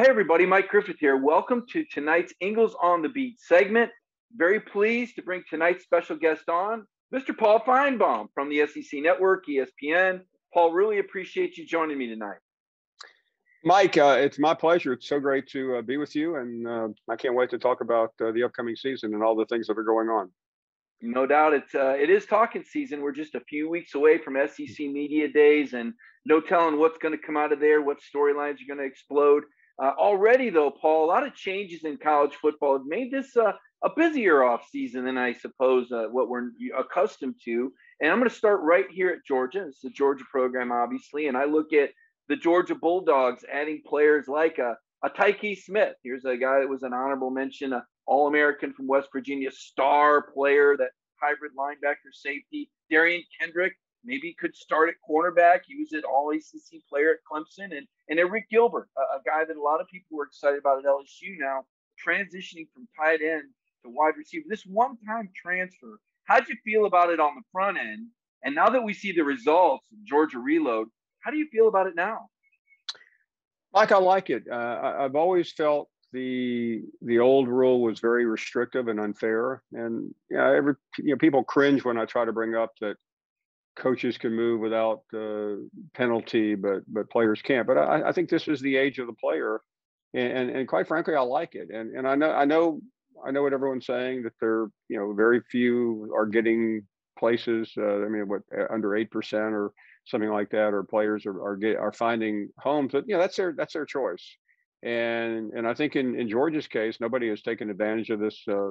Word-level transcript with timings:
Well, 0.00 0.06
hey, 0.06 0.12
everybody, 0.12 0.46
Mike 0.46 0.68
Griffith 0.68 0.96
here. 0.98 1.18
Welcome 1.18 1.66
to 1.72 1.84
tonight's 1.84 2.32
Ingles 2.40 2.74
on 2.82 3.02
the 3.02 3.10
Beat 3.10 3.38
segment. 3.38 3.90
Very 4.34 4.58
pleased 4.58 5.14
to 5.16 5.22
bring 5.22 5.42
tonight's 5.50 5.84
special 5.84 6.16
guest 6.16 6.48
on, 6.48 6.86
Mr. 7.14 7.36
Paul 7.36 7.60
Finebaum 7.60 8.28
from 8.32 8.48
the 8.48 8.66
SEC 8.66 9.02
Network, 9.02 9.44
ESPN. 9.46 10.22
Paul, 10.54 10.72
really 10.72 11.00
appreciate 11.00 11.58
you 11.58 11.66
joining 11.66 11.98
me 11.98 12.06
tonight. 12.06 12.38
Mike, 13.62 13.98
uh, 13.98 14.16
it's 14.18 14.38
my 14.38 14.54
pleasure. 14.54 14.94
It's 14.94 15.06
so 15.06 15.20
great 15.20 15.46
to 15.48 15.76
uh, 15.76 15.82
be 15.82 15.98
with 15.98 16.16
you, 16.16 16.36
and 16.36 16.66
uh, 16.66 16.88
I 17.10 17.16
can't 17.16 17.34
wait 17.34 17.50
to 17.50 17.58
talk 17.58 17.82
about 17.82 18.14
uh, 18.22 18.32
the 18.32 18.42
upcoming 18.42 18.76
season 18.76 19.12
and 19.12 19.22
all 19.22 19.36
the 19.36 19.44
things 19.44 19.66
that 19.66 19.76
are 19.76 19.82
going 19.82 20.08
on. 20.08 20.30
No 21.02 21.26
doubt, 21.26 21.52
it's 21.52 21.74
uh, 21.74 21.94
it 22.00 22.08
is 22.08 22.24
talking 22.24 22.64
season. 22.64 23.02
We're 23.02 23.12
just 23.12 23.34
a 23.34 23.40
few 23.40 23.68
weeks 23.68 23.94
away 23.94 24.16
from 24.16 24.38
SEC 24.48 24.78
media 24.78 25.28
days, 25.28 25.74
and 25.74 25.92
no 26.24 26.40
telling 26.40 26.78
what's 26.78 26.96
going 26.96 27.12
to 27.12 27.22
come 27.22 27.36
out 27.36 27.52
of 27.52 27.60
there, 27.60 27.82
what 27.82 27.98
storylines 27.98 28.62
are 28.62 28.66
going 28.66 28.78
to 28.78 28.84
explode. 28.84 29.42
Uh, 29.82 29.92
already, 29.98 30.50
though, 30.50 30.70
Paul, 30.70 31.06
a 31.06 31.06
lot 31.06 31.26
of 31.26 31.34
changes 31.34 31.84
in 31.84 31.96
college 31.96 32.34
football 32.34 32.74
have 32.74 32.86
made 32.86 33.10
this 33.10 33.34
uh, 33.36 33.52
a 33.82 33.88
busier 33.96 34.42
off 34.42 34.68
season 34.70 35.04
than 35.04 35.16
I 35.16 35.32
suppose 35.32 35.90
uh, 35.90 36.04
what 36.10 36.28
we're 36.28 36.50
accustomed 36.78 37.36
to. 37.46 37.72
And 38.00 38.12
I'm 38.12 38.18
going 38.18 38.28
to 38.28 38.34
start 38.34 38.60
right 38.62 38.84
here 38.90 39.08
at 39.08 39.24
Georgia. 39.26 39.66
It's 39.66 39.80
the 39.80 39.90
Georgia 39.90 40.24
program, 40.30 40.70
obviously, 40.70 41.28
and 41.28 41.36
I 41.36 41.44
look 41.44 41.72
at 41.72 41.90
the 42.28 42.36
Georgia 42.36 42.74
Bulldogs 42.74 43.42
adding 43.50 43.80
players 43.86 44.28
like 44.28 44.58
a, 44.58 44.76
a 45.02 45.08
Tykee 45.08 45.58
Smith. 45.58 45.94
Here's 46.04 46.26
a 46.26 46.36
guy 46.36 46.60
that 46.60 46.68
was 46.68 46.82
an 46.82 46.92
honorable 46.92 47.30
mention, 47.30 47.72
a 47.72 47.84
All-American 48.06 48.74
from 48.74 48.86
West 48.86 49.08
Virginia, 49.12 49.50
star 49.50 50.22
player, 50.22 50.76
that 50.76 50.90
hybrid 51.22 51.52
linebacker 51.58 52.12
safety. 52.12 52.70
Darian 52.90 53.22
Kendrick, 53.40 53.72
maybe 54.04 54.34
could 54.38 54.54
start 54.56 54.88
at 54.88 54.94
cornerback. 55.08 55.60
He 55.66 55.76
was 55.76 55.92
an 55.92 56.02
all 56.08 56.30
ACC 56.30 56.80
player 56.88 57.12
at 57.12 57.18
Clemson, 57.30 57.76
and 57.76 57.86
and 58.08 58.18
Arik 58.18 58.48
Gilbert, 58.50 58.88
a, 58.96 59.00
a, 59.00 59.20
guy 59.24 59.44
that 59.44 59.56
a 59.56 59.62
lot 59.62 59.80
of 59.80 59.88
people 59.88 60.16
were 60.16 60.24
excited 60.24 60.58
about 60.58 60.78
at 60.78 60.84
LSU 60.84 61.38
now, 61.38 61.64
transitioning 62.04 62.66
from 62.72 62.88
tight 62.98 63.20
end 63.22 63.44
to 63.84 63.90
wide 63.90 64.14
receiver. 64.16 64.44
This 64.48 64.64
one-time 64.64 65.30
transfer, 65.34 66.00
how'd 66.24 66.48
you 66.48 66.56
feel 66.64 66.86
about 66.86 67.10
it 67.10 67.20
on 67.20 67.34
the 67.36 67.42
front 67.52 67.78
end? 67.78 68.08
And 68.42 68.54
now 68.54 68.70
that 68.70 68.82
we 68.82 68.94
see 68.94 69.12
the 69.12 69.22
results, 69.22 69.86
Georgia 70.04 70.38
Reload, 70.38 70.88
how 71.20 71.30
do 71.30 71.36
you 71.36 71.46
feel 71.52 71.68
about 71.68 71.86
it 71.86 71.94
now? 71.94 72.30
Mike, 73.72 73.92
I 73.92 73.98
like 73.98 74.30
it. 74.30 74.44
Uh, 74.50 74.54
I, 74.54 75.04
I've 75.04 75.14
always 75.14 75.52
felt 75.52 75.88
the 76.12 76.82
the 77.02 77.18
old 77.18 77.48
rule 77.48 77.82
was 77.82 78.00
very 78.00 78.24
restrictive 78.24 78.88
and 78.88 78.98
unfair, 78.98 79.62
and 79.72 80.12
you 80.28 80.36
know, 80.36 80.52
every 80.52 80.74
you 80.98 81.10
know 81.10 81.16
people 81.16 81.44
cringe 81.44 81.84
when 81.84 81.98
I 81.98 82.04
try 82.04 82.24
to 82.24 82.32
bring 82.32 82.54
up 82.54 82.72
that 82.80 82.96
coaches 83.80 84.18
can 84.18 84.32
move 84.32 84.60
without 84.60 85.02
penalty, 85.94 86.54
but 86.54 86.82
but 86.86 87.10
players 87.10 87.42
can't. 87.42 87.66
But 87.66 87.78
I, 87.78 88.08
I, 88.08 88.12
think 88.12 88.28
this 88.28 88.46
is 88.46 88.60
the 88.60 88.76
age 88.76 88.98
of 88.98 89.06
the 89.06 89.14
player, 89.14 89.60
and, 90.14 90.32
and, 90.32 90.50
and 90.50 90.68
quite 90.68 90.86
frankly, 90.86 91.14
I 91.16 91.22
like 91.22 91.54
it. 91.54 91.70
And 91.70 91.96
and 91.96 92.06
I 92.06 92.14
know 92.14 92.30
I 92.30 92.44
know 92.44 92.80
I 93.26 93.30
know 93.30 93.42
what 93.42 93.52
everyone's 93.52 93.86
saying 93.86 94.22
that 94.22 94.34
there 94.40 94.66
you 94.88 94.98
know 94.98 95.12
very 95.14 95.40
few 95.50 96.12
are 96.14 96.26
getting 96.26 96.82
places. 97.18 97.72
Uh, 97.76 98.04
I 98.04 98.08
mean, 98.08 98.28
what 98.28 98.42
uh, 98.56 98.72
under 98.72 98.94
eight 98.94 99.10
percent 99.10 99.54
or 99.54 99.72
something 100.06 100.30
like 100.30 100.50
that, 100.50 100.74
or 100.74 100.84
players 100.84 101.26
are 101.26 101.42
are 101.42 101.56
get 101.56 101.76
are 101.76 101.92
finding 101.92 102.50
homes. 102.58 102.92
But 102.92 103.08
you 103.08 103.14
know 103.14 103.20
that's 103.20 103.36
their 103.36 103.54
that's 103.56 103.72
their 103.72 103.86
choice. 103.86 104.24
And 104.82 105.52
and 105.52 105.66
I 105.66 105.74
think 105.74 105.96
in 105.96 106.18
in 106.20 106.28
Georgia's 106.28 106.68
case, 106.68 106.98
nobody 107.00 107.28
has 107.30 107.42
taken 107.42 107.70
advantage 107.70 108.10
of 108.10 108.20
this. 108.20 108.40
Uh, 108.46 108.70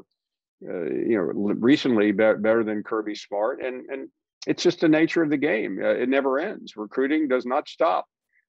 uh, 0.62 0.84
you 0.84 1.16
know, 1.16 1.22
recently 1.22 2.12
better 2.12 2.66
than 2.66 2.84
Kirby 2.84 3.16
Smart, 3.16 3.64
and 3.64 3.86
and 3.90 4.10
it's 4.48 4.64
just 4.64 4.82
the 4.82 4.90
nature 4.90 5.22
of 5.22 5.30
the 5.30 5.38
game. 5.38 5.80
Uh, 5.82 5.90
it 5.90 6.10
never 6.10 6.40
ends. 6.40 6.76
Recruiting 6.76 7.28
does 7.28 7.46
not 7.46 7.68
stop 7.68 8.06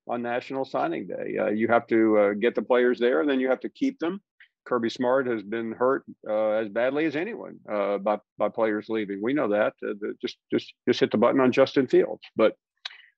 on 0.08 0.22
National 0.22 0.64
Signing 0.64 1.06
Day. 1.06 1.36
Uh, 1.38 1.48
you 1.48 1.68
have 1.68 1.86
to 1.88 2.18
uh, 2.18 2.32
get 2.34 2.54
the 2.54 2.62
players 2.62 2.98
there, 2.98 3.20
and 3.20 3.28
then 3.28 3.40
you 3.40 3.48
have 3.48 3.60
to 3.60 3.68
keep 3.68 3.98
them. 3.98 4.20
Kirby 4.66 4.90
Smart 4.90 5.26
has 5.26 5.42
been 5.42 5.72
hurt 5.72 6.04
uh, 6.28 6.50
as 6.50 6.68
badly 6.68 7.06
as 7.06 7.16
anyone 7.16 7.58
uh, 7.70 7.98
by 7.98 8.18
by 8.38 8.48
players 8.48 8.88
leaving. 8.88 9.20
We 9.22 9.32
know 9.32 9.48
that. 9.48 9.72
Uh, 9.82 9.94
the, 10.00 10.14
just 10.20 10.36
just 10.52 10.72
just 10.86 11.00
hit 11.00 11.10
the 11.10 11.18
button 11.18 11.40
on 11.40 11.52
Justin 11.52 11.86
Fields, 11.86 12.22
but 12.36 12.54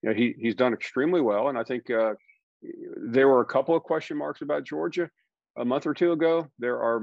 you 0.03 0.11
know, 0.11 0.15
he 0.15 0.35
he's 0.39 0.55
done 0.55 0.73
extremely 0.73 1.21
well, 1.21 1.49
and 1.49 1.59
I 1.59 1.65
think 1.65 1.87
there 1.87 3.29
were 3.29 3.41
a 3.41 3.47
couple 3.47 3.75
of 3.75 3.83
question 3.83 4.17
marks 4.17 4.41
about 4.41 4.65
Georgia 4.65 5.11
a 5.59 5.65
month 5.65 5.87
or 5.87 5.95
two 5.95 6.13
ago. 6.13 6.49
There 6.59 6.81
are 6.81 7.03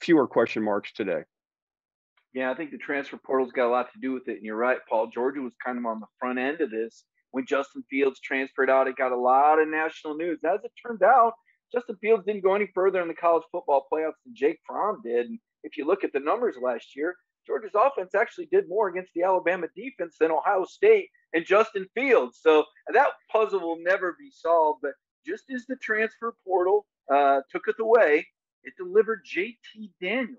fewer 0.00 0.26
question 0.26 0.62
marks 0.62 0.92
today. 0.92 1.22
Yeah, 2.34 2.50
I 2.50 2.54
think 2.54 2.70
the 2.70 2.78
transfer 2.78 3.18
portal's 3.18 3.52
got 3.52 3.68
a 3.68 3.70
lot 3.70 3.92
to 3.92 4.00
do 4.00 4.12
with 4.12 4.26
it. 4.28 4.36
And 4.36 4.44
you're 4.44 4.56
right, 4.56 4.78
Paul. 4.88 5.08
Georgia 5.08 5.40
was 5.40 5.52
kind 5.64 5.78
of 5.78 5.84
on 5.84 6.00
the 6.00 6.06
front 6.18 6.38
end 6.38 6.60
of 6.60 6.70
this. 6.70 7.04
When 7.30 7.46
Justin 7.46 7.84
Fields 7.90 8.20
transferred 8.20 8.70
out, 8.70 8.88
it 8.88 8.96
got 8.96 9.12
a 9.12 9.16
lot 9.16 9.58
of 9.58 9.68
national 9.68 10.14
news. 10.14 10.40
As 10.44 10.60
it 10.64 10.72
turned 10.84 11.02
out, 11.02 11.34
Justin 11.74 11.96
Fields 12.00 12.24
didn't 12.26 12.42
go 12.42 12.54
any 12.54 12.68
further 12.74 13.00
in 13.02 13.08
the 13.08 13.14
college 13.14 13.44
football 13.52 13.86
playoffs 13.92 14.20
than 14.24 14.34
Jake 14.34 14.58
Fromm 14.66 15.00
did. 15.04 15.26
And 15.26 15.38
if 15.62 15.76
you 15.76 15.86
look 15.86 16.04
at 16.04 16.12
the 16.12 16.20
numbers 16.20 16.56
last 16.62 16.96
year, 16.96 17.16
Georgia's 17.46 17.74
offense 17.74 18.14
actually 18.14 18.46
did 18.46 18.68
more 18.68 18.88
against 18.88 19.12
the 19.14 19.22
Alabama 19.22 19.66
defense 19.74 20.16
than 20.18 20.30
Ohio 20.30 20.64
State 20.64 21.08
and 21.34 21.44
Justin 21.44 21.86
Fields. 21.94 22.38
So 22.40 22.64
that 22.92 23.08
puzzle 23.30 23.60
will 23.60 23.78
never 23.82 24.16
be 24.18 24.30
solved. 24.30 24.80
But 24.82 24.92
just 25.26 25.44
as 25.54 25.64
the 25.66 25.76
transfer 25.76 26.34
portal 26.46 26.86
uh, 27.12 27.40
took 27.50 27.68
it 27.68 27.76
away, 27.80 28.26
it 28.64 28.74
delivered 28.78 29.26
JT 29.26 29.90
Daniels 30.00 30.38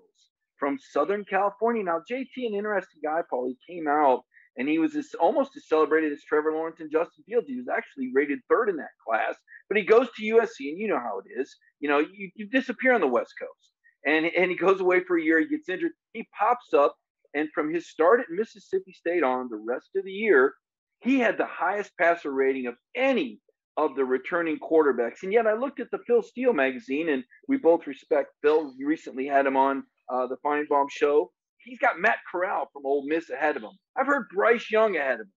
from 0.63 0.79
Southern 0.79 1.25
California. 1.25 1.84
Now, 1.84 2.00
JT, 2.09 2.38
an 2.38 2.53
interesting 2.53 3.01
guy, 3.03 3.19
Paul. 3.29 3.50
He 3.50 3.74
came 3.74 3.85
out 3.85 4.22
and 4.56 4.69
he 4.69 4.79
was 4.79 4.96
as, 4.96 5.09
almost 5.19 5.57
as 5.57 5.68
celebrated 5.68 6.13
as 6.13 6.24
Trevor 6.24 6.53
Lawrence 6.53 6.79
and 6.79 6.90
Justin 6.90 7.25
Fields. 7.28 7.50
He 7.50 7.57
was 7.57 7.68
actually 7.68 8.12
rated 8.13 8.40
third 8.47 8.69
in 8.69 8.78
that 8.78 8.96
class, 9.06 9.35
but 9.68 9.78
he 9.78 9.84
goes 9.84 10.07
to 10.16 10.24
USC, 10.24 10.69
and 10.69 10.79
you 10.79 10.88
know 10.88 11.00
how 11.00 11.19
it 11.19 11.41
is. 11.41 11.53
You 11.81 11.90
know, 11.90 12.00
you, 12.00 12.31
you 12.35 12.47
disappear 12.47 12.94
on 12.94 13.01
the 13.01 13.07
West 13.07 13.34
Coast, 13.38 13.74
and 14.06 14.25
and 14.25 14.50
he 14.50 14.56
goes 14.56 14.79
away 14.79 15.03
for 15.03 15.18
a 15.18 15.22
year. 15.22 15.38
He 15.41 15.50
gets 15.50 15.68
injured. 15.68 15.91
He 16.13 16.25
pops 16.40 16.74
up, 16.74 16.95
and 17.34 17.50
from 17.53 17.74
his 17.74 17.90
start 17.90 18.22
at 18.22 18.28
Mississippi 18.30 18.94
State 18.94 19.24
on 19.24 19.50
the 19.50 19.62
rest 19.68 19.90
of 19.97 20.06
the 20.06 20.12
year, 20.12 20.53
he 21.01 21.19
had 21.19 21.38
the 21.38 21.45
highest 21.45 21.91
passer 21.97 22.31
rating 22.31 22.68
of 22.68 22.75
any 22.95 23.41
of 23.75 23.95
the 23.95 24.06
returning 24.06 24.59
quarterbacks. 24.59 25.24
And 25.24 25.34
yet, 25.34 25.45
I 25.45 25.56
looked 25.56 25.81
at 25.81 25.91
the 25.91 26.00
Phil 26.07 26.22
Steele 26.22 26.53
magazine, 26.53 27.09
and 27.09 27.25
we 27.50 27.57
both 27.57 27.85
respect 27.85 28.30
Phil. 28.41 28.72
We 28.78 28.85
recently 28.85 29.28
had 29.28 29.45
him 29.45 29.57
on 29.57 29.84
uh, 30.09 30.27
the 30.27 30.37
Finebaum 30.45 30.89
show. 30.89 31.31
He's 31.57 31.79
got 31.79 31.99
Matt 31.99 32.17
Corral 32.29 32.69
from 32.73 32.85
Ole 32.85 33.05
Miss 33.07 33.29
ahead 33.29 33.55
of 33.55 33.63
him. 33.63 33.71
I've 33.97 34.07
heard 34.07 34.27
Bryce 34.33 34.69
Young 34.69 34.97
ahead 34.97 35.21
of 35.21 35.27
him. 35.27 35.33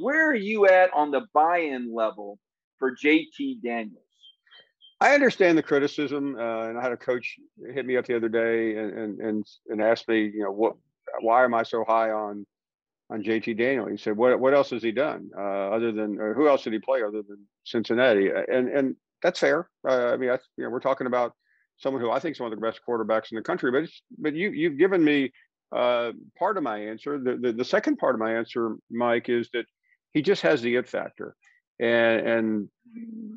Where 0.00 0.30
are 0.30 0.34
you 0.34 0.66
at 0.66 0.92
on 0.94 1.10
the 1.10 1.26
buy-in 1.32 1.94
level 1.94 2.38
for 2.78 2.96
JT 2.96 3.62
Daniels? 3.62 4.02
I 5.00 5.14
understand 5.14 5.58
the 5.58 5.62
criticism, 5.62 6.36
uh, 6.38 6.68
and 6.68 6.78
I 6.78 6.82
had 6.82 6.92
a 6.92 6.96
coach 6.96 7.36
hit 7.74 7.84
me 7.84 7.96
up 7.96 8.06
the 8.06 8.16
other 8.16 8.30
day 8.30 8.76
and 8.76 8.92
and 8.98 9.20
and, 9.20 9.46
and 9.68 9.82
asked 9.82 10.08
me, 10.08 10.22
you 10.22 10.42
know, 10.42 10.50
what, 10.50 10.76
why 11.20 11.44
am 11.44 11.54
I 11.54 11.62
so 11.64 11.84
high 11.86 12.10
on 12.10 12.46
on 13.10 13.22
JT 13.22 13.58
Daniel? 13.58 13.86
He 13.86 13.98
said, 13.98 14.16
what 14.16 14.40
what 14.40 14.54
else 14.54 14.70
has 14.70 14.82
he 14.82 14.92
done 14.92 15.30
uh, 15.36 15.68
other 15.70 15.92
than, 15.92 16.16
who 16.34 16.48
else 16.48 16.62
did 16.62 16.72
he 16.72 16.78
play 16.78 17.02
other 17.02 17.22
than 17.28 17.46
Cincinnati? 17.64 18.30
And 18.30 18.68
and 18.68 18.96
that's 19.22 19.40
fair. 19.40 19.68
Uh, 19.86 20.12
I 20.12 20.16
mean, 20.16 20.30
I, 20.30 20.38
you 20.56 20.64
know, 20.64 20.70
we're 20.70 20.80
talking 20.80 21.06
about 21.06 21.34
someone 21.78 22.02
who 22.02 22.10
I 22.10 22.18
think 22.18 22.36
is 22.36 22.40
one 22.40 22.52
of 22.52 22.58
the 22.58 22.66
best 22.66 22.80
quarterbacks 22.86 23.30
in 23.30 23.36
the 23.36 23.42
country. 23.42 23.70
But 23.70 23.88
but 24.18 24.34
you 24.34 24.50
you've 24.50 24.78
given 24.78 25.02
me 25.02 25.32
uh, 25.74 26.12
part 26.38 26.56
of 26.56 26.62
my 26.62 26.78
answer. 26.78 27.18
The, 27.18 27.36
the, 27.36 27.52
the 27.52 27.64
second 27.64 27.96
part 27.96 28.14
of 28.14 28.20
my 28.20 28.34
answer, 28.34 28.76
Mike, 28.90 29.28
is 29.28 29.48
that 29.52 29.66
he 30.12 30.22
just 30.22 30.42
has 30.42 30.62
the 30.62 30.76
it 30.76 30.88
factor, 30.88 31.34
and 31.80 32.26
and 32.26 32.68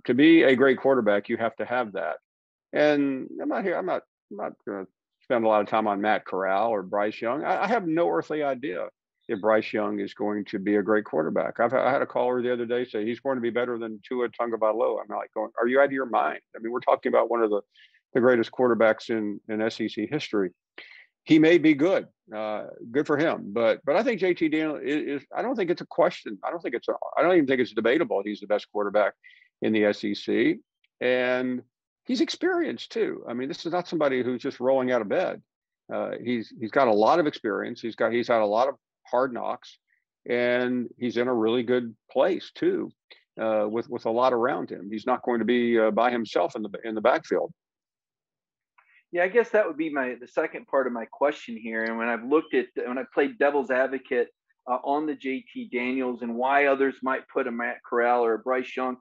to 0.06 0.14
be 0.14 0.44
a 0.44 0.56
great 0.56 0.80
quarterback, 0.80 1.30
you 1.30 1.38
have 1.38 1.56
to 1.58 1.66
have 1.66 1.94
that. 1.94 2.18
And 2.72 3.28
I'm 3.42 3.50
not 3.50 3.64
here. 3.64 3.76
I'm 3.76 3.86
not 3.86 4.04
I'm 4.32 4.38
not 4.38 4.54
going 4.66 4.86
to 4.86 4.92
spend 5.24 5.44
a 5.44 5.48
lot 5.48 5.62
of 5.62 5.68
time 5.68 5.88
on 5.88 6.02
Matt 6.02 6.26
Corral 6.26 6.70
or 6.70 6.84
Bryce 6.84 7.22
Young. 7.22 7.44
I, 7.44 7.64
I 7.64 7.68
have 7.68 7.88
no 7.88 8.10
earthly 8.10 8.44
idea 8.44 8.88
if 9.28 9.42
Bryce 9.42 9.74
Young 9.74 10.00
is 10.00 10.14
going 10.14 10.46
to 10.46 10.60
be 10.60 10.78
a 10.78 10.82
great 10.82 11.06
quarterback. 11.06 11.60
I've 11.60 11.74
I 11.74 11.92
had 11.92 12.02
a 12.02 12.06
caller 12.06 12.42
the 12.42 12.54
other 12.54 12.66
day 12.66 12.86
say 12.86 13.06
he's 13.06 13.20
going 13.20 13.36
to 13.36 13.42
be 13.42 13.52
better 13.52 13.78
than 13.78 14.00
Tua 14.08 14.30
Tagovailoa. 14.30 15.02
I'm 15.02 15.16
like 15.16 15.34
going, 15.34 15.52
are 15.60 15.68
you 15.68 15.80
out 15.80 15.86
of 15.86 15.92
your 15.92 16.08
mind? 16.08 16.40
I 16.56 16.60
mean, 16.60 16.72
we're 16.72 16.80
talking 16.80 17.12
about 17.12 17.30
one 17.30 17.42
of 17.42 17.50
the 17.50 17.62
the 18.14 18.22
greatest 18.22 18.52
quarterbacks 18.52 19.10
in 19.10 19.40
in 19.50 19.70
SEC 19.70 20.10
history. 20.10 20.52
He 21.24 21.38
may 21.38 21.58
be 21.58 21.74
good, 21.74 22.08
uh, 22.36 22.68
good 22.92 23.06
for 23.06 23.18
him. 23.18 23.52
But 23.54 23.82
but 23.86 23.96
I 23.96 24.04
think 24.04 24.22
JT 24.22 24.52
Daniel 24.52 24.78
is, 24.78 25.22
is, 25.22 25.28
I 25.36 25.42
don't 25.42 25.56
think 25.56 25.70
it's 25.70 25.82
a 25.82 25.86
question. 25.86 26.40
I 26.44 26.50
don't 26.50 26.62
think 26.62 26.76
it's 26.76 26.88
a, 26.88 26.94
I 27.18 27.22
don't 27.22 27.34
even 27.34 27.48
think 27.48 27.62
it's 27.62 27.74
debatable. 27.74 28.22
He's 28.24 28.40
the 28.40 28.48
best 28.48 28.72
quarterback 28.72 29.14
in 29.62 29.74
the 29.74 29.94
SEC, 29.94 30.58
and 31.02 31.62
he's 32.06 32.22
experienced 32.22 32.92
too. 32.92 33.24
I 33.28 33.34
mean, 33.34 33.48
this 33.48 33.66
is 33.66 33.72
not 33.72 33.88
somebody 33.88 34.24
who's 34.24 34.42
just 34.42 34.60
rolling 34.60 34.92
out 34.92 35.02
of 35.02 35.10
bed. 35.10 35.42
Uh, 35.94 36.12
he's 36.24 36.54
he's 36.60 36.72
got 36.72 36.88
a 36.88 36.94
lot 36.94 37.20
of 37.20 37.28
experience. 37.28 37.82
He's 37.82 37.96
got 37.96 38.12
he's 38.12 38.28
had 38.28 38.42
a 38.42 38.46
lot 38.46 38.68
of 38.68 38.76
hard 39.06 39.34
knocks, 39.34 39.78
and 40.28 40.88
he's 40.98 41.18
in 41.18 41.28
a 41.28 41.34
really 41.34 41.64
good 41.64 41.96
place 42.12 42.52
too, 42.54 42.92
uh, 43.40 43.68
with 43.70 43.90
with 43.90 44.06
a 44.06 44.12
lot 44.12 44.34
around 44.34 44.70
him. 44.70 44.90
He's 44.92 45.06
not 45.06 45.24
going 45.24 45.40
to 45.40 45.46
be 45.46 45.80
uh, 45.80 45.92
by 45.92 46.12
himself 46.12 46.56
in 46.56 46.62
the 46.62 46.70
in 46.84 46.96
the 46.96 47.02
backfield. 47.02 47.54
Yeah, 49.12 49.24
I 49.24 49.28
guess 49.28 49.50
that 49.50 49.66
would 49.66 49.78
be 49.78 49.90
my 49.90 50.16
the 50.20 50.28
second 50.28 50.68
part 50.68 50.86
of 50.88 50.94
my 50.94 51.06
question 51.06 51.58
here. 51.58 51.84
And 51.84 51.98
when 51.98 52.08
I've 52.08 52.24
looked 52.24 52.54
at 52.54 52.68
when 52.86 52.98
I 52.98 53.04
played 53.14 53.40
devil's 53.40 53.72
advocate 53.72 54.28
uh, 54.70 54.78
on 54.84 55.08
the 55.08 55.16
JT 55.16 55.72
Daniels 55.72 56.22
and 56.22 56.36
why 56.36 56.68
others 56.68 56.96
might 57.02 57.28
put 57.34 57.48
a 57.48 57.52
Matt 57.52 57.78
Corral 57.88 58.24
or 58.24 58.36
a 58.36 58.40
Bryce 58.40 58.76
Young, 58.78 58.98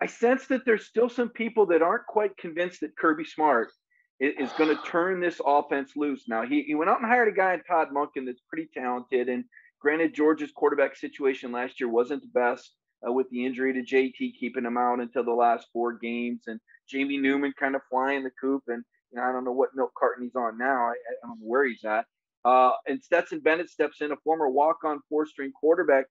I 0.00 0.06
sense 0.06 0.46
that 0.48 0.64
there's 0.64 0.86
still 0.86 1.08
some 1.08 1.30
people 1.30 1.66
that 1.66 1.82
aren't 1.82 2.06
quite 2.06 2.36
convinced 2.36 2.80
that 2.80 2.96
Kirby 2.96 3.24
Smart 3.24 3.70
is, 4.18 4.34
is 4.38 4.52
going 4.58 4.74
to 4.74 4.82
turn 4.84 5.20
this 5.20 5.40
offense 5.44 5.92
loose. 5.96 6.24
Now, 6.28 6.44
he, 6.46 6.62
he 6.62 6.74
went 6.74 6.90
out 6.90 7.00
and 7.00 7.08
hired 7.08 7.28
a 7.28 7.36
guy 7.36 7.54
in 7.54 7.62
Todd 7.62 7.88
Monken 7.94 8.26
that's 8.26 8.42
pretty 8.48 8.68
talented. 8.74 9.28
And 9.28 9.44
granted, 9.80 10.14
Georgia's 10.14 10.52
quarterback 10.52 10.96
situation 10.96 11.52
last 11.52 11.80
year 11.80 11.88
wasn't 11.88 12.22
the 12.22 12.28
best 12.28 12.74
uh, 13.06 13.12
with 13.12 13.28
the 13.30 13.44
injury 13.44 13.72
to 13.72 13.82
JT, 13.82 14.34
keeping 14.38 14.64
him 14.64 14.76
out 14.76 15.00
until 15.00 15.24
the 15.24 15.32
last 15.32 15.66
four 15.72 15.94
games, 15.94 16.42
and 16.46 16.60
Jamie 16.88 17.18
Newman 17.18 17.54
kind 17.58 17.74
of 17.74 17.82
flying 17.90 18.22
the 18.22 18.30
coop. 18.40 18.62
And 18.68 18.84
I 19.18 19.32
don't 19.32 19.44
know 19.44 19.52
what 19.52 19.70
milk 19.74 19.92
carton 19.98 20.24
he's 20.24 20.36
on 20.36 20.58
now. 20.58 20.86
I, 20.86 20.92
I 20.92 21.26
don't 21.26 21.40
know 21.40 21.46
where 21.46 21.66
he's 21.66 21.84
at. 21.84 22.06
Uh, 22.44 22.72
and 22.86 23.02
Stetson 23.02 23.40
Bennett 23.40 23.68
steps 23.68 24.00
in, 24.00 24.12
a 24.12 24.16
former 24.24 24.48
walk-on 24.48 25.00
four-string 25.08 25.52
quarterback. 25.52 26.06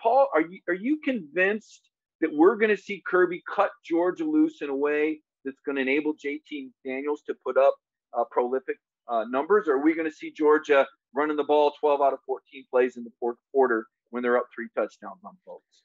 Paul, 0.00 0.28
are 0.34 0.40
you 0.40 0.60
are 0.66 0.74
you 0.74 0.98
convinced 1.04 1.88
that 2.20 2.30
we're 2.32 2.56
going 2.56 2.74
to 2.74 2.82
see 2.82 3.02
Kirby 3.06 3.42
cut 3.54 3.70
Georgia 3.84 4.24
loose 4.24 4.60
in 4.60 4.70
a 4.70 4.74
way 4.74 5.20
that's 5.44 5.60
going 5.64 5.76
to 5.76 5.82
enable 5.82 6.14
JT 6.14 6.70
Daniels 6.84 7.22
to 7.26 7.34
put 7.44 7.56
up 7.56 7.74
uh, 8.16 8.24
prolific 8.30 8.76
uh, 9.08 9.24
numbers? 9.28 9.68
Or 9.68 9.74
are 9.74 9.82
we 9.82 9.94
going 9.94 10.10
to 10.10 10.14
see 10.14 10.32
Georgia 10.32 10.86
running 11.14 11.36
the 11.36 11.44
ball 11.44 11.72
12 11.78 12.00
out 12.00 12.12
of 12.12 12.18
14 12.26 12.64
plays 12.70 12.96
in 12.96 13.04
the 13.04 13.12
fourth 13.20 13.38
quarter 13.52 13.86
when 14.10 14.22
they're 14.22 14.36
up 14.36 14.46
three 14.52 14.68
touchdowns 14.74 15.20
on 15.24 15.36
folks? 15.46 15.82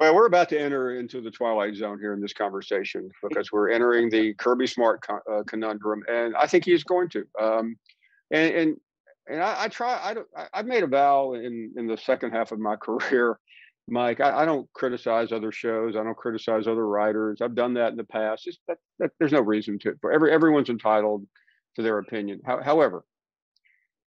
Well, 0.00 0.14
we're 0.14 0.26
about 0.26 0.48
to 0.48 0.58
enter 0.58 0.98
into 0.98 1.20
the 1.20 1.30
twilight 1.30 1.74
zone 1.74 1.98
here 2.00 2.14
in 2.14 2.22
this 2.22 2.32
conversation 2.32 3.10
because 3.28 3.52
we're 3.52 3.70
entering 3.70 4.08
the 4.08 4.32
Kirby 4.34 4.66
Smart 4.66 5.02
con- 5.02 5.20
uh, 5.30 5.42
conundrum, 5.46 6.02
and 6.08 6.34
I 6.34 6.46
think 6.46 6.64
he's 6.64 6.82
going 6.82 7.10
to. 7.10 7.26
Um, 7.38 7.76
and 8.30 8.54
and 8.54 8.76
and 9.28 9.42
I, 9.42 9.64
I 9.64 9.68
try. 9.68 10.00
I 10.02 10.14
don't. 10.14 10.26
I've 10.54 10.66
made 10.66 10.84
a 10.84 10.86
vow 10.86 11.34
in 11.34 11.74
in 11.76 11.86
the 11.86 11.98
second 11.98 12.30
half 12.30 12.50
of 12.50 12.58
my 12.58 12.76
career, 12.82 13.38
Mike. 13.88 14.20
I, 14.20 14.42
I, 14.42 14.44
don't 14.46 14.72
criticize 14.72 15.32
other 15.32 15.52
shows. 15.52 15.96
I 15.96 16.02
don't 16.02 16.16
criticize 16.16 16.66
other 16.66 16.86
writers. 16.86 17.42
I've 17.42 17.54
done 17.54 17.74
that 17.74 17.90
in 17.90 17.98
the 17.98 18.04
past. 18.04 18.48
That, 18.68 18.78
that, 19.00 19.10
there's 19.18 19.32
no 19.32 19.42
reason 19.42 19.78
to. 19.80 19.96
For 20.00 20.12
every 20.12 20.32
everyone's 20.32 20.70
entitled 20.70 21.26
to 21.76 21.82
their 21.82 21.98
opinion. 21.98 22.40
How, 22.46 22.62
however, 22.62 23.04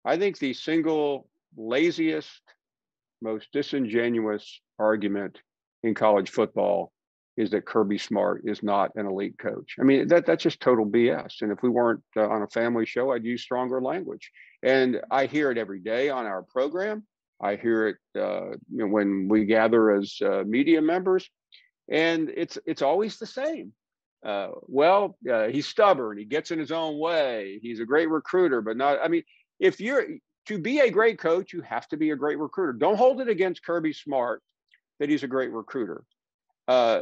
I 0.05 0.19
think 0.19 0.39
the 0.39 0.55
single 0.55 1.29
laziest, 1.57 2.43
most 3.21 3.49
disingenuous 3.53 4.61
argument 4.79 5.41
in 5.83 5.95
college 5.95 6.31
football 6.31 6.93
is 7.37 7.51
that 7.51 7.65
Kirby 7.65 7.99
Smart 7.99 8.43
is 8.45 8.63
not 8.63 8.91
an 8.97 9.07
elite 9.07 9.39
coach. 9.39 9.77
I 9.81 9.85
mean, 9.85 10.09
that 10.09 10.27
that's 10.27 10.43
just 10.43 10.61
total 10.61 10.85
BS. 10.85 11.43
And 11.43 11.53
if 11.53 11.63
we 11.63 11.69
weren't 11.69 12.03
uh, 12.17 12.29
on 12.29 12.43
a 12.43 12.49
family 12.49 12.85
show, 12.85 13.13
I'd 13.13 13.25
use 13.25 13.43
stronger 13.43 13.81
language. 13.81 14.31
And 14.63 15.01
I 15.11 15.27
hear 15.27 15.51
it 15.51 15.59
every 15.59 15.81
day 15.81 16.11
on 16.11 16.27
our 16.27 16.43
program. 16.43 17.07
I 17.41 17.57
hear 17.57 17.89
it 17.89 18.21
uh, 18.21 18.57
when 18.69 19.29
we 19.29 19.47
gather 19.47 19.93
as 19.93 20.19
uh, 20.23 20.45
media 20.47 20.83
members, 20.83 21.31
and 21.91 22.31
it's 22.37 22.59
it's 22.67 22.83
always 22.83 23.17
the 23.17 23.27
same. 23.27 23.73
Uh, 24.25 24.49
well, 24.67 25.17
uh, 25.31 25.47
he's 25.47 25.67
stubborn. 25.67 26.19
He 26.19 26.27
gets 26.27 26.51
in 26.51 26.59
his 26.59 26.71
own 26.71 26.99
way. 26.99 27.59
He's 27.63 27.81
a 27.81 27.87
great 27.87 28.11
recruiter, 28.11 28.61
but 28.61 28.77
not. 28.77 28.99
I 29.03 29.09
mean, 29.09 29.23
if 29.59 29.81
you're 29.81 30.05
to 30.47 30.59
be 30.59 30.81
a 30.81 30.91
great 30.91 31.19
coach, 31.19 31.55
you 31.55 31.63
have 31.63 31.89
to 31.89 31.97
be 31.97 32.11
a 32.11 32.17
great 32.17 32.39
recruiter. 32.39 32.75
Don't 32.75 32.97
hold 32.97 33.23
it 33.23 33.29
against 33.29 33.65
Kirby 33.65 33.95
Smart 33.95 34.43
that 35.01 35.09
he's 35.09 35.25
a 35.25 35.29
great 35.29 35.51
recruiter. 35.51 36.05
Uh, 36.69 37.01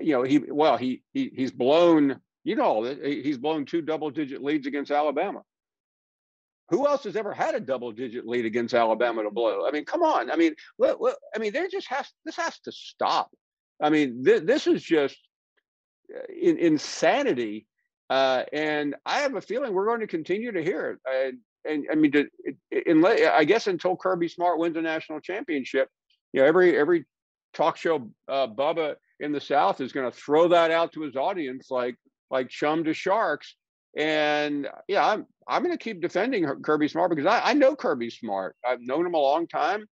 you 0.00 0.12
know, 0.12 0.22
he 0.22 0.38
well, 0.38 0.78
he, 0.78 1.02
he 1.12 1.30
he's 1.34 1.50
blown. 1.50 2.18
You 2.44 2.56
know, 2.56 2.82
he's 2.82 3.38
blown 3.38 3.66
two 3.66 3.82
double-digit 3.82 4.42
leads 4.42 4.66
against 4.66 4.90
Alabama. 4.90 5.42
Who 6.70 6.88
else 6.88 7.04
has 7.04 7.14
ever 7.14 7.32
had 7.32 7.54
a 7.54 7.60
double-digit 7.60 8.26
lead 8.26 8.46
against 8.46 8.74
Alabama 8.74 9.22
to 9.22 9.30
blow? 9.30 9.64
I 9.64 9.70
mean, 9.70 9.84
come 9.84 10.02
on. 10.02 10.28
I 10.28 10.34
mean, 10.34 10.54
look, 10.76 11.00
look, 11.00 11.16
I 11.36 11.38
mean, 11.38 11.52
there 11.52 11.68
just 11.68 11.86
has 11.88 12.06
this 12.24 12.34
has 12.36 12.58
to 12.60 12.72
stop. 12.72 13.30
I 13.80 13.90
mean, 13.90 14.24
th- 14.24 14.42
this 14.42 14.66
is 14.66 14.82
just 14.82 15.16
uh, 16.12 16.32
in, 16.36 16.58
insanity, 16.58 17.66
uh, 18.10 18.44
and 18.52 18.96
I 19.06 19.20
have 19.20 19.36
a 19.36 19.40
feeling 19.40 19.72
we're 19.72 19.86
going 19.86 20.00
to 20.00 20.06
continue 20.06 20.50
to 20.50 20.64
hear 20.64 20.90
it. 20.90 20.98
Uh, 21.08 21.70
and 21.70 21.86
I 21.92 21.94
mean, 21.94 22.12
to, 22.12 22.26
in, 22.70 23.04
I 23.04 23.44
guess 23.44 23.68
until 23.68 23.96
Kirby 23.96 24.28
Smart 24.28 24.58
wins 24.58 24.76
a 24.76 24.82
national 24.82 25.20
championship, 25.20 25.88
you 26.32 26.40
know, 26.40 26.46
every 26.46 26.76
every 26.76 27.04
talk 27.54 27.76
show 27.76 28.10
uh, 28.28 28.46
Bubba 28.46 28.96
in 29.20 29.32
the 29.32 29.40
South 29.40 29.80
is 29.80 29.92
going 29.92 30.10
to 30.10 30.16
throw 30.16 30.48
that 30.48 30.70
out 30.70 30.92
to 30.92 31.02
his 31.02 31.16
audience 31.16 31.70
like 31.70 31.96
like 32.30 32.48
chum 32.48 32.84
to 32.84 32.94
sharks. 32.94 33.54
And 33.96 34.68
yeah, 34.88 35.06
I'm 35.06 35.26
I'm 35.46 35.62
going 35.62 35.76
to 35.76 35.82
keep 35.82 36.00
defending 36.00 36.46
Kirby 36.62 36.88
Smart 36.88 37.10
because 37.10 37.26
I, 37.26 37.50
I 37.50 37.52
know 37.54 37.76
Kirby 37.76 38.10
Smart. 38.10 38.56
I've 38.66 38.80
known 38.80 39.06
him 39.06 39.14
a 39.14 39.18
long 39.18 39.46
time. 39.46 39.86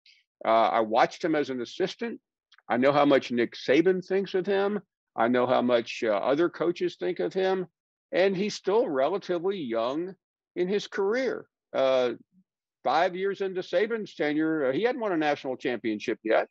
Uh, 0.45 0.69
I 0.69 0.81
watched 0.81 1.23
him 1.25 1.35
as 1.35 1.51
an 1.51 1.61
assistant. 1.61 2.21
I 2.69 2.77
know 2.77 2.93
how 2.93 3.05
much 3.05 3.31
Nick 3.31 3.55
Saban 3.55 4.05
thinks 4.05 4.35
of 4.35 4.47
him. 4.47 4.81
I 5.17 5.29
know 5.29 5.47
how 5.47 5.61
much 5.61 6.03
uh, 6.05 6.13
other 6.13 6.49
coaches 6.49 6.97
think 6.97 7.19
of 7.19 7.35
him, 7.35 7.67
and 8.13 8.37
he's 8.37 8.55
still 8.55 8.89
relatively 8.89 9.59
young 9.59 10.15
in 10.57 10.69
his 10.69 10.87
career. 10.87 11.47
Uh, 11.75 12.13
five 12.83 13.17
years 13.17 13.41
into 13.41 13.61
Saban's 13.61 14.15
tenure, 14.15 14.67
uh, 14.67 14.73
he 14.73 14.83
hadn't 14.83 15.01
won 15.01 15.13
a 15.13 15.17
national 15.17 15.57
championship 15.57 16.19
yet. 16.23 16.49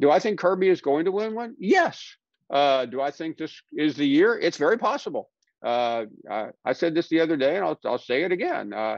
Do 0.00 0.10
I 0.10 0.18
think 0.18 0.38
Kirby 0.38 0.68
is 0.68 0.80
going 0.80 1.04
to 1.04 1.12
win 1.12 1.34
one? 1.34 1.54
Yes. 1.58 2.16
Uh, 2.48 2.86
do 2.86 3.00
I 3.00 3.10
think 3.10 3.36
this 3.36 3.54
is 3.76 3.96
the 3.96 4.06
year? 4.06 4.38
It's 4.38 4.56
very 4.56 4.78
possible. 4.78 5.30
Uh, 5.64 6.06
I, 6.28 6.48
I, 6.64 6.72
said 6.72 6.94
this 6.94 7.08
the 7.08 7.20
other 7.20 7.36
day, 7.36 7.56
and 7.56 7.64
I'll, 7.64 7.78
I'll 7.84 7.98
say 7.98 8.22
it 8.22 8.32
again. 8.32 8.72
Uh, 8.72 8.96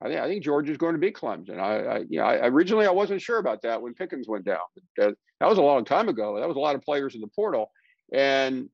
I 0.00 0.08
think 0.08 0.20
I 0.20 0.28
think 0.28 0.44
George 0.44 0.70
is 0.70 0.76
going 0.76 0.94
to 0.94 1.00
be 1.00 1.10
Clemson. 1.10 1.58
I, 1.58 1.78
I 1.78 1.98
you 2.08 2.20
know, 2.20 2.24
I, 2.24 2.46
originally 2.46 2.86
I 2.86 2.90
wasn't 2.90 3.20
sure 3.20 3.38
about 3.38 3.62
that 3.62 3.82
when 3.82 3.94
Pickens 3.94 4.28
went 4.28 4.44
down. 4.44 4.58
Uh, 5.00 5.10
that 5.40 5.48
was 5.48 5.58
a 5.58 5.62
long 5.62 5.84
time 5.84 6.08
ago. 6.08 6.38
That 6.38 6.46
was 6.46 6.56
a 6.56 6.60
lot 6.60 6.76
of 6.76 6.82
players 6.82 7.14
in 7.14 7.20
the 7.20 7.28
portal, 7.34 7.70
and 8.12 8.68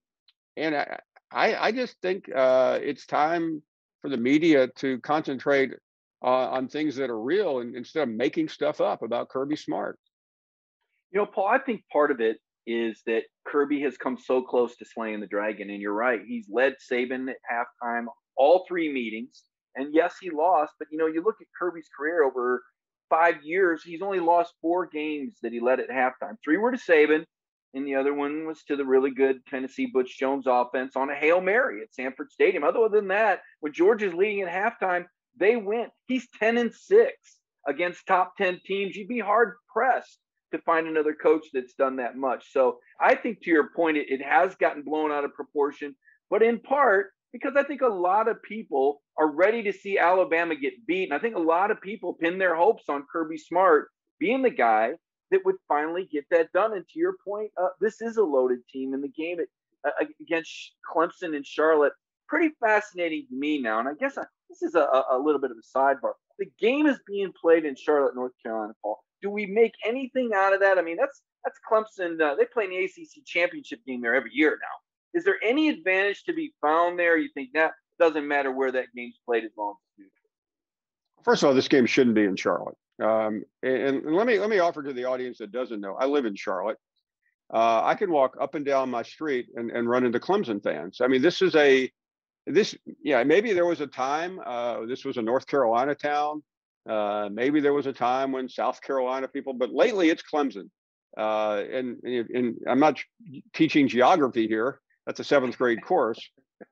and 0.57 0.75
I 0.75 0.99
I 1.57 1.73
just 1.73 1.97
think 2.03 2.31
uh, 2.35 2.79
it's 2.83 3.07
time 3.07 3.63
for 4.03 4.11
the 4.11 4.17
media 4.17 4.69
to 4.77 4.99
concentrate 5.01 5.73
uh, 6.23 6.51
on 6.51 6.69
things 6.69 6.97
that 6.97 7.11
are 7.11 7.21
real 7.21 7.61
and 7.61 7.75
instead 7.75 8.09
of 8.09 8.15
making 8.15 8.49
stuff 8.49 8.81
up 8.81 9.03
about 9.03 9.29
Kirby 9.29 9.57
Smart. 9.57 9.99
You 11.13 11.21
know, 11.21 11.27
Paul, 11.27 11.49
I 11.49 11.59
think 11.59 11.83
part 11.93 12.11
of 12.11 12.21
it 12.21 12.39
is 12.67 13.01
that 13.07 13.23
Kirby 13.47 13.81
has 13.83 13.97
come 13.97 14.17
so 14.17 14.43
close 14.43 14.77
to 14.77 14.85
slaying 14.85 15.21
the 15.21 15.27
dragon. 15.27 15.71
And 15.71 15.81
you're 15.81 15.93
right, 15.93 16.21
he's 16.27 16.47
led 16.49 16.75
Saban 16.91 17.29
at 17.31 17.37
halftime 17.51 18.07
all 18.37 18.65
three 18.67 18.93
meetings. 18.93 19.43
And 19.77 19.95
yes, 19.95 20.17
he 20.21 20.31
lost, 20.31 20.73
but 20.79 20.89
you 20.91 20.99
know, 20.99 21.07
you 21.07 21.23
look 21.23 21.37
at 21.41 21.47
Kirby's 21.59 21.89
career 21.97 22.25
over 22.25 22.63
five 23.09 23.43
years, 23.43 23.83
he's 23.85 24.03
only 24.03 24.21
lost 24.21 24.55
four 24.61 24.87
games 24.87 25.37
that 25.43 25.53
he 25.53 25.61
led 25.61 25.81
at 25.81 25.91
halftime. 25.91 26.37
Three 26.43 26.57
were 26.57 26.73
to 26.73 26.79
Saban, 26.79 27.25
and 27.75 27.87
the 27.87 27.95
other 27.95 28.15
one 28.15 28.47
was 28.47 28.63
to 28.65 28.77
the 28.77 28.85
really 28.85 29.11
good 29.11 29.45
Tennessee 29.47 29.87
Butch 29.93 30.19
Jones 30.19 30.47
offense 30.49 30.97
on 30.97 31.11
a 31.11 31.15
Hail 31.15 31.41
Mary 31.41 31.83
at 31.83 31.95
Sanford 31.95 32.33
Stadium. 32.33 32.65
Other 32.65 32.89
than 32.89 33.09
that, 33.09 33.41
when 33.61 33.73
George 33.73 34.03
is 34.03 34.15
leading 34.15 34.43
at 34.43 34.49
halftime, 34.81 35.05
they 35.37 35.57
went. 35.57 35.91
He's 36.07 36.29
10 36.39 36.59
and 36.59 36.73
6 36.73 37.13
against 37.67 38.07
top 38.07 38.37
10 38.37 38.61
teams. 38.65 38.97
You'd 38.97 39.09
be 39.09 39.21
hard 39.21 39.55
pressed 39.73 40.19
to 40.53 40.59
find 40.59 40.87
another 40.87 41.15
coach 41.15 41.47
that's 41.53 41.75
done 41.75 41.97
that 41.97 42.17
much. 42.17 42.53
So 42.53 42.79
I 43.01 43.15
think 43.15 43.43
to 43.43 43.51
your 43.51 43.71
point, 43.75 43.97
it, 43.97 44.07
it 44.11 44.23
has 44.23 44.55
gotten 44.57 44.83
blown 44.83 45.13
out 45.13 45.25
of 45.25 45.35
proportion, 45.35 45.95
but 46.29 46.43
in 46.43 46.59
part 46.59 47.13
because 47.33 47.53
I 47.57 47.63
think 47.63 47.81
a 47.81 47.89
lot 47.89 48.29
of 48.29 48.43
people 48.43 49.03
are 49.19 49.31
ready 49.31 49.63
to 49.63 49.73
see 49.73 49.99
Alabama 49.99 50.57
get 50.57 50.87
beat. 50.87 51.05
And 51.05 51.15
I 51.15 51.19
think 51.19 51.37
a 51.37 51.41
lot 51.41 51.71
of 51.71 51.81
people 51.81 52.15
pin 52.15 52.39
their 52.39 52.57
hopes 52.57 52.85
on 52.89 53.07
Kirby 53.11 53.39
Smart 53.39 53.89
being 54.19 54.43
the 54.43 54.51
guy 54.51 54.93
that 55.31 55.45
would 55.45 55.57
finally 55.69 56.09
get 56.11 56.25
that 56.31 56.53
done. 56.53 56.73
And 56.73 56.87
to 56.89 56.99
your 56.99 57.15
point, 57.25 57.53
uh, 57.61 57.69
this 57.81 58.01
is 58.01 58.17
a 58.17 58.23
loaded 58.23 58.61
team 58.73 58.95
in 58.95 59.01
the 59.01 59.09
game 59.09 59.39
at, 59.39 59.47
uh, 59.89 60.07
against 60.21 60.73
Clemson 60.93 61.37
and 61.37 61.47
Charlotte. 61.47 61.93
Pretty 62.29 62.53
fascinating 62.61 63.27
to 63.29 63.37
me 63.37 63.61
now. 63.61 63.79
And 63.79 63.89
I 63.89 63.95
guess 63.95 64.19
I, 64.19 64.25
this 64.51 64.63
is 64.63 64.75
a, 64.75 65.05
a 65.11 65.19
little 65.19 65.41
bit 65.41 65.51
of 65.51 65.57
a 65.57 65.79
sidebar. 65.79 66.13
The 66.39 66.51
game 66.59 66.87
is 66.87 66.99
being 67.07 67.33
played 67.41 67.65
in 67.65 67.77
Charlotte, 67.77 68.15
North 68.15 68.33
Carolina, 68.43 68.75
Paul. 68.83 68.99
Do 69.23 69.31
we 69.31 69.47
make 69.47 69.73
anything 69.87 70.33
out 70.35 70.53
of 70.53 70.61
that? 70.61 70.77
I 70.77 70.83
mean, 70.83 70.97
that's 70.97 71.23
that's 71.45 71.59
Clemson. 71.71 72.21
Uh, 72.21 72.35
they 72.35 72.45
play 72.45 72.65
in 72.65 72.71
the 72.71 72.85
ACC 72.85 73.25
championship 73.25 73.81
game 73.87 74.03
there 74.03 74.15
every 74.15 74.33
year 74.35 74.59
now. 74.61 75.19
Is 75.19 75.25
there 75.25 75.37
any 75.43 75.69
advantage 75.69 76.25
to 76.25 76.33
be 76.33 76.53
found 76.61 76.99
there? 76.99 77.17
You 77.17 77.31
think 77.33 77.51
that 77.55 77.73
doesn't 77.99 78.27
matter 78.27 78.53
where 78.53 78.73
that 78.73 78.87
game's 78.95 79.19
played 79.27 79.45
as 79.45 79.51
long 79.57 79.75
as 79.99 80.07
it's 80.07 80.15
First 81.25 81.43
of 81.43 81.49
all, 81.49 81.55
this 81.55 81.69
game 81.69 81.87
shouldn't 81.87 82.15
be 82.15 82.25
in 82.25 82.37
Charlotte. 82.37 82.77
Um, 83.03 83.45
and, 83.63 84.05
and, 84.05 84.15
let 84.15 84.27
me 84.27 84.39
let 84.39 84.51
me 84.51 84.59
offer 84.59 84.83
to 84.83 84.93
the 84.93 85.05
audience 85.05 85.39
that 85.39 85.53
doesn't 85.53 85.81
know. 85.81 85.97
I 85.99 86.07
live 86.07 86.27
in 86.27 86.35
Charlotte. 86.35 86.79
Uh, 87.53 87.83
I 87.85 87.95
can 87.95 88.11
walk 88.11 88.37
up 88.41 88.55
and 88.55 88.65
down 88.65 88.91
my 88.91 89.03
street 89.03 89.49
and, 89.55 89.71
and 89.71 89.89
run 89.89 90.05
into 90.05 90.21
Clemson 90.21 90.63
fans. 90.63 90.99
I 91.01 91.09
mean, 91.09 91.21
this 91.21 91.43
is 91.43 91.55
a 91.57 91.91
this 92.51 92.75
yeah 93.03 93.23
maybe 93.25 93.53
there 93.53 93.67
was 93.67 93.81
a 93.81 93.87
time 93.87 94.41
uh, 94.45 94.85
this 94.87 95.05
was 95.05 95.17
a 95.17 95.23
north 95.23 95.47
carolina 95.47 95.95
town. 95.95 96.43
Uh, 96.89 97.29
maybe 97.31 97.61
there 97.61 97.75
was 97.75 97.87
a 97.87 97.93
time 97.93 98.33
when 98.33 98.49
south 98.49 98.81
carolina 98.83 99.29
people 99.29 99.53
but 99.53 99.73
lately 99.73 100.11
it's 100.11 100.23
clemson. 100.23 100.69
Uh, 101.17 101.63
and, 101.73 101.97
and 102.05 102.57
i'm 102.69 102.81
not 102.81 102.99
teaching 103.55 103.89
geography 103.89 104.47
here. 104.47 104.81
That's 105.07 105.21
a 105.21 105.25
seventh 105.25 105.59
grade 105.59 105.83
course. 105.85 106.21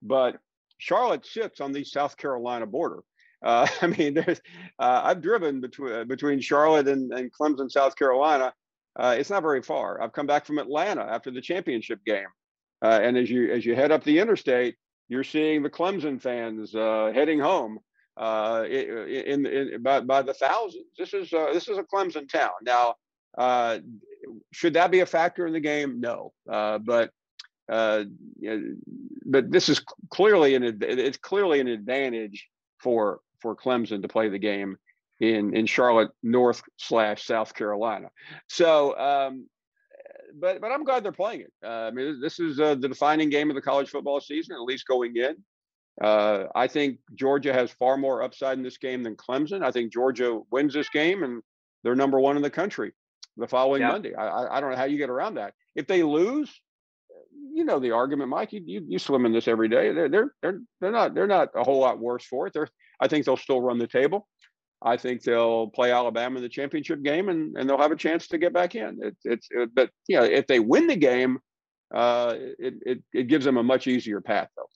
But 0.03 0.37
charlotte 0.79 1.27
sits 1.27 1.61
on 1.61 1.73
the 1.73 1.85
south 1.85 2.17
carolina 2.17 2.67
border. 2.67 3.01
Uh, 3.45 3.67
i 3.83 3.87
mean 3.87 4.15
there's 4.15 4.41
uh, 4.79 5.03
i've 5.05 5.23
driven 5.23 5.61
between 5.61 6.07
between 6.09 6.41
charlotte 6.41 6.89
and, 6.89 7.13
and 7.13 7.33
clemson 7.33 7.71
south 7.71 7.97
carolina. 7.97 8.53
Uh, 8.99 9.15
it's 9.17 9.31
not 9.31 9.43
very 9.43 9.63
far. 9.63 10.03
I've 10.03 10.13
come 10.13 10.27
back 10.27 10.45
from 10.45 10.59
Atlanta 10.59 11.03
after 11.03 11.31
the 11.31 11.41
championship 11.41 12.05
game, 12.05 12.27
uh, 12.83 12.99
and 13.01 13.17
as 13.17 13.31
you 13.31 13.53
as 13.53 13.65
you 13.65 13.77
head 13.77 13.93
up 13.93 14.03
the 14.03 14.19
interstate, 14.19 14.75
you're 15.09 15.25
seeing 15.25 15.63
the 15.63 15.71
Clemson 15.71 16.21
fans 16.21 16.75
uh, 16.75 17.11
heading 17.15 17.41
home 17.41 17.79
uh, 18.17 18.65
in, 18.69 19.47
in, 19.47 19.83
by, 19.83 20.01
by 20.01 20.23
the 20.23 20.35
thousands. 20.35 20.87
This 20.99 21.15
is 21.15 21.33
uh, 21.33 21.53
this 21.53 21.69
is 21.69 21.79
a 21.79 21.85
Clemson 21.85 22.29
town. 22.29 22.51
Now, 22.63 22.97
uh, 23.37 23.79
should 24.53 24.75
that 24.75 24.91
be 24.91 25.01
a 25.01 25.07
factor 25.07 25.47
in 25.47 25.53
the 25.53 25.61
game? 25.61 26.01
No, 26.01 26.33
but 26.47 27.11
but 27.69 29.51
this 29.51 29.69
is 29.69 29.83
clearly 30.11 30.55
an 30.55 30.79
it's 30.83 31.19
clearly 31.19 31.61
an 31.61 31.69
advantage 31.69 32.49
for 32.79 33.21
for 33.41 33.55
Clemson 33.57 34.03
to 34.03 34.09
play 34.09 34.29
the 34.29 34.39
game 34.39 34.77
in 35.21 35.55
in 35.57 35.67
Charlotte, 35.67 36.11
North 36.23 36.63
slash 36.77 37.25
South 37.25 37.55
Carolina. 37.55 38.11
So, 38.49 38.99
um, 38.99 39.49
but 40.35 40.61
but 40.61 40.71
I'm 40.71 40.85
glad 40.85 41.05
they're 41.05 41.13
playing 41.13 41.43
it. 41.43 41.53
Uh, 41.65 41.89
I 41.89 41.91
mean, 41.91 42.21
this 42.21 42.41
is 42.41 42.61
uh, 42.61 42.75
the 42.75 42.89
defining 42.89 43.31
game 43.31 43.51
of 43.51 43.55
the 43.55 43.63
college 43.63 43.91
football 43.91 44.21
season, 44.21 44.55
at 44.55 44.63
least 44.63 44.87
going 44.87 45.17
in. 45.17 45.37
Uh, 46.01 46.45
I 46.55 46.67
think 46.69 46.99
Georgia 47.15 47.53
has 47.53 47.71
far 47.73 47.97
more 47.97 48.23
upside 48.23 48.57
in 48.57 48.63
this 48.63 48.79
game 48.79 49.03
than 49.03 49.17
Clemson. 49.17 49.65
I 49.65 49.73
think 49.73 49.93
Georgia 49.93 50.41
wins 50.53 50.73
this 50.73 50.89
game, 50.91 51.25
and 51.25 51.43
they're 51.83 51.97
number 51.97 52.21
one 52.21 52.37
in 52.37 52.43
the 52.43 52.51
country 52.51 52.93
the 53.37 53.49
following 53.49 53.83
yeah. 53.83 53.89
Monday. 53.89 54.15
I, 54.15 54.57
I 54.57 54.61
don't 54.61 54.71
know 54.71 54.77
how 54.77 54.85
you 54.85 54.99
get 54.99 55.11
around 55.11 55.35
that. 55.35 55.55
If 55.75 55.87
they 55.87 56.03
lose, 56.03 56.53
you 57.53 57.65
know 57.65 57.79
the 57.79 57.93
argument, 57.93 58.31
Mike. 58.31 58.53
You, 58.53 58.63
you 58.65 58.85
you 58.89 58.99
swim 58.99 59.27
in 59.27 59.33
this 59.33 59.49
every 59.49 59.69
day. 59.69 59.93
They're 59.93 60.09
they're 60.09 60.35
they're 60.43 60.61
they're 60.81 60.93
not 60.93 61.15
they're 61.15 61.27
not 61.27 61.49
a 61.55 61.65
whole 61.65 61.81
lot 61.81 61.99
worse 61.99 62.25
for 62.25 62.47
it. 62.47 62.53
They're 62.53 62.69
I 63.01 63.09
think 63.09 63.25
they'll 63.25 63.37
still 63.37 63.61
run 63.61 63.79
the 63.79 63.87
table. 63.87 64.29
I 64.81 64.97
think 64.97 65.23
they'll 65.23 65.69
play 65.69 65.91
Alabama 65.91 66.37
in 66.37 66.43
the 66.43 66.49
championship 66.49 67.03
game, 67.03 67.29
and, 67.29 67.57
and 67.57 67.69
they'll 67.69 67.81
have 67.81 67.91
a 67.91 67.97
chance 67.97 68.29
to 68.29 68.39
get 68.39 68.53
back 68.53 68.75
in. 68.75 68.99
It, 69.03 69.17
it's 69.25 69.49
it, 69.51 69.71
but 69.75 69.91
you 70.07 70.19
know 70.19 70.25
if 70.25 70.47
they 70.47 70.61
win 70.61 70.87
the 70.87 70.97
game, 70.97 71.39
uh, 71.95 72.35
it, 72.59 72.75
it 72.87 73.03
it 73.13 73.25
gives 73.25 73.45
them 73.45 73.57
a 73.57 73.63
much 73.63 73.87
easier 73.87 74.21
path 74.21 74.49
though. 74.57 74.69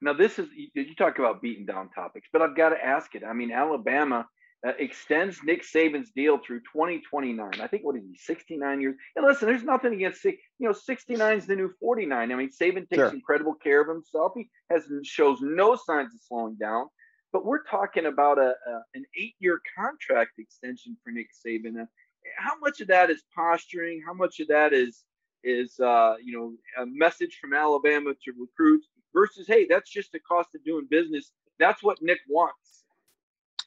Now 0.00 0.14
this 0.14 0.38
is 0.38 0.48
you 0.54 0.94
talk 0.94 1.18
about 1.18 1.42
beating 1.42 1.66
down 1.66 1.90
topics, 1.90 2.28
but 2.32 2.42
I've 2.42 2.56
got 2.56 2.70
to 2.70 2.84
ask 2.84 3.14
it. 3.14 3.22
I 3.22 3.34
mean, 3.34 3.52
Alabama 3.52 4.26
uh, 4.66 4.72
extends 4.78 5.42
Nick 5.44 5.62
Saban's 5.62 6.10
deal 6.14 6.38
through 6.38 6.60
2029. 6.60 7.60
I 7.60 7.66
think 7.66 7.84
what 7.84 7.96
is 7.96 8.02
he, 8.02 8.16
69 8.16 8.80
years? 8.80 8.94
And 9.16 9.26
listen, 9.26 9.48
there's 9.48 9.64
nothing 9.64 9.92
against 9.92 10.24
you 10.24 10.36
know 10.58 10.72
69 10.72 11.36
is 11.36 11.46
the 11.46 11.56
new 11.56 11.70
49. 11.80 12.32
I 12.32 12.34
mean, 12.34 12.50
Saban 12.50 12.88
takes 12.88 12.96
sure. 12.96 13.08
incredible 13.08 13.54
care 13.54 13.82
of 13.82 13.88
himself. 13.88 14.32
He 14.36 14.48
has 14.70 14.84
shows 15.02 15.38
no 15.42 15.76
signs 15.76 16.14
of 16.14 16.20
slowing 16.26 16.54
down. 16.54 16.86
But 17.32 17.46
we're 17.46 17.64
talking 17.64 18.06
about 18.06 18.38
a, 18.38 18.54
a 18.66 18.80
an 18.94 19.04
eight-year 19.18 19.60
contract 19.76 20.38
extension 20.38 20.96
for 21.02 21.10
Nick 21.10 21.28
Saban. 21.32 21.80
Uh, 21.80 21.86
how 22.36 22.58
much 22.60 22.80
of 22.80 22.88
that 22.88 23.10
is 23.10 23.22
posturing? 23.34 24.02
How 24.06 24.12
much 24.12 24.40
of 24.40 24.48
that 24.48 24.72
is 24.72 25.04
is 25.44 25.78
uh, 25.80 26.14
you 26.22 26.36
know 26.36 26.82
a 26.82 26.86
message 26.86 27.38
from 27.40 27.54
Alabama 27.54 28.12
to 28.24 28.32
recruits 28.38 28.88
versus 29.14 29.46
hey, 29.46 29.66
that's 29.68 29.90
just 29.90 30.12
the 30.12 30.20
cost 30.20 30.50
of 30.54 30.64
doing 30.64 30.86
business. 30.90 31.32
That's 31.58 31.82
what 31.82 31.98
Nick 32.02 32.20
wants. 32.28 32.84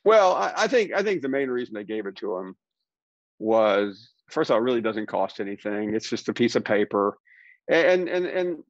Well, 0.03 0.34
I, 0.34 0.53
I 0.55 0.67
think 0.67 0.93
I 0.93 1.01
think 1.01 1.22
the 1.22 1.29
main 1.29 1.50
reason 1.50 1.74
they 1.74 1.84
gave 1.84 2.05
it 2.05 2.17
to 2.17 2.38
him 2.38 2.55
was 3.39 4.12
first 4.29 4.50
of 4.50 4.55
all, 4.55 4.62
it 4.62 4.63
really 4.63 4.81
doesn't 4.81 5.07
cost 5.07 5.39
anything. 5.39 5.93
It's 5.93 6.10
just 6.10 6.29
a 6.29 6.34
piece 6.34 6.55
of 6.55 6.63
paper, 6.63 7.17
and 7.67 8.07
and 8.07 8.25
and 8.25 8.63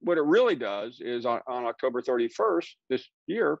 what 0.00 0.18
it 0.18 0.24
really 0.24 0.56
does 0.56 1.00
is 1.00 1.24
on, 1.24 1.40
on 1.46 1.64
October 1.64 2.02
31st 2.02 2.66
this 2.90 3.08
year, 3.28 3.58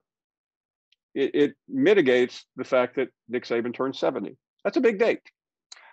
it, 1.14 1.34
it, 1.34 1.54
mitigates 1.68 2.44
the 2.56 2.64
fact 2.64 2.96
that 2.96 3.08
Nick 3.28 3.44
Saban 3.44 3.74
turned 3.74 3.96
70. 3.96 4.36
That's 4.64 4.76
a 4.76 4.80
big 4.80 4.98
date. 4.98 5.20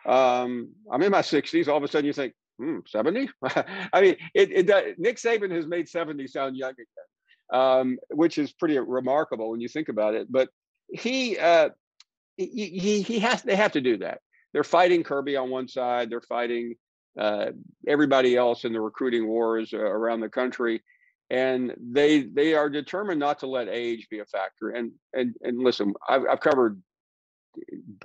Um, 0.06 0.70
I'm 0.92 1.02
in 1.02 1.12
my 1.12 1.22
60s. 1.22 1.68
All 1.68 1.78
of 1.78 1.84
a 1.84 1.88
sudden, 1.88 2.06
you 2.06 2.14
think, 2.14 2.34
hmm, 2.58 2.80
70? 2.88 3.30
I 3.44 4.02
mean, 4.02 4.16
it, 4.34 4.70
it, 4.70 5.00
Nick 5.00 5.18
Saban 5.18 5.52
has 5.52 5.66
made 5.66 5.90
70 5.90 6.28
sound 6.28 6.56
young 6.56 6.72
again, 6.72 7.60
um, 7.62 7.98
which 8.10 8.38
is 8.38 8.52
pretty 8.52 8.78
remarkable 8.80 9.52
when 9.52 9.62
you 9.62 9.68
think 9.68 9.90
about 9.90 10.16
it. 10.16 10.32
But 10.32 10.50
he, 10.92 11.38
uh, 11.38 11.70
he, 12.38 12.80
he, 12.80 13.02
he 13.02 13.20
has, 13.20 13.42
they 13.44 13.56
have 13.56 13.74
to 13.74 13.82
do 13.82 13.98
that. 13.98 14.20
They're 14.54 14.64
fighting 14.64 15.04
Kirby 15.04 15.36
on 15.36 15.50
one 15.50 15.68
side. 15.68 16.10
They're 16.10 16.22
fighting 16.22 16.76
uh, 17.20 17.52
everybody 17.88 18.36
else 18.36 18.66
in 18.66 18.74
the 18.74 18.82
recruiting 18.82 19.28
wars 19.28 19.74
uh, 19.74 19.80
around 19.80 20.22
the 20.22 20.30
country 20.30 20.82
and 21.30 21.74
they 21.80 22.22
they 22.22 22.54
are 22.54 22.70
determined 22.70 23.20
not 23.20 23.40
to 23.40 23.48
let 23.48 23.68
age 23.68 24.08
be 24.10 24.20
a 24.20 24.26
factor. 24.26 24.70
And 24.70 24.92
and 25.14 25.36
and 25.42 25.60
listen, 25.60 25.94
I've, 26.08 26.24
I've 26.30 26.40
covered 26.40 26.82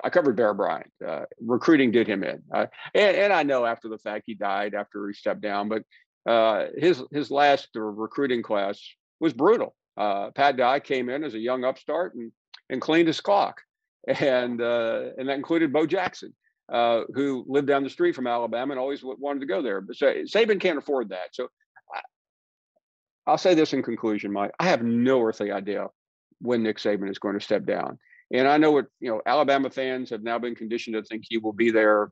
I 0.02 0.10
covered 0.10 0.36
Bear 0.36 0.54
Bryant. 0.54 0.90
Uh, 1.06 1.22
recruiting 1.40 1.90
did 1.90 2.06
him 2.06 2.24
in, 2.24 2.42
uh, 2.52 2.66
and 2.94 3.16
and 3.16 3.32
I 3.32 3.42
know 3.42 3.64
after 3.64 3.88
the 3.88 3.98
fact 3.98 4.24
he 4.26 4.34
died 4.34 4.74
after 4.74 5.06
he 5.06 5.14
stepped 5.14 5.40
down, 5.40 5.68
but 5.68 5.84
uh, 6.30 6.66
his 6.76 7.02
his 7.12 7.30
last 7.30 7.68
recruiting 7.74 8.42
class 8.42 8.80
was 9.20 9.32
brutal. 9.32 9.74
Uh, 9.96 10.30
Pat 10.32 10.56
Dye 10.56 10.80
came 10.80 11.08
in 11.08 11.24
as 11.24 11.34
a 11.34 11.38
young 11.38 11.64
upstart 11.64 12.14
and 12.14 12.32
and 12.70 12.80
cleaned 12.80 13.08
his 13.08 13.20
clock, 13.20 13.60
and 14.06 14.60
uh, 14.60 15.10
and 15.16 15.28
that 15.28 15.36
included 15.36 15.72
Bo 15.72 15.86
Jackson. 15.86 16.34
Uh, 16.72 17.02
who 17.12 17.44
lived 17.46 17.66
down 17.66 17.84
the 17.84 17.90
street 17.90 18.14
from 18.14 18.26
Alabama 18.26 18.72
and 18.72 18.80
always 18.80 19.04
wanted 19.04 19.38
to 19.40 19.44
go 19.44 19.60
there. 19.60 19.82
But 19.82 19.96
so, 19.96 20.06
Saban 20.24 20.58
can't 20.58 20.78
afford 20.78 21.10
that. 21.10 21.28
So 21.32 21.48
I'll 23.26 23.38
say 23.38 23.54
this 23.54 23.72
in 23.72 23.82
conclusion, 23.82 24.32
Mike. 24.32 24.52
I 24.58 24.64
have 24.64 24.82
no 24.82 25.22
earthly 25.22 25.50
idea 25.50 25.88
when 26.40 26.62
Nick 26.62 26.78
Saban 26.78 27.10
is 27.10 27.18
going 27.18 27.38
to 27.38 27.44
step 27.44 27.64
down. 27.64 27.98
And 28.32 28.48
I 28.48 28.58
know 28.58 28.72
what, 28.72 28.86
you 29.00 29.10
know, 29.10 29.22
Alabama 29.24 29.70
fans 29.70 30.10
have 30.10 30.22
now 30.22 30.38
been 30.38 30.54
conditioned 30.54 30.94
to 30.94 31.02
think 31.02 31.24
he 31.26 31.38
will 31.38 31.52
be 31.52 31.70
there 31.70 32.10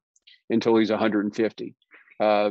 until 0.50 0.76
he's 0.76 0.90
150. 0.90 1.74
Uh, 2.20 2.50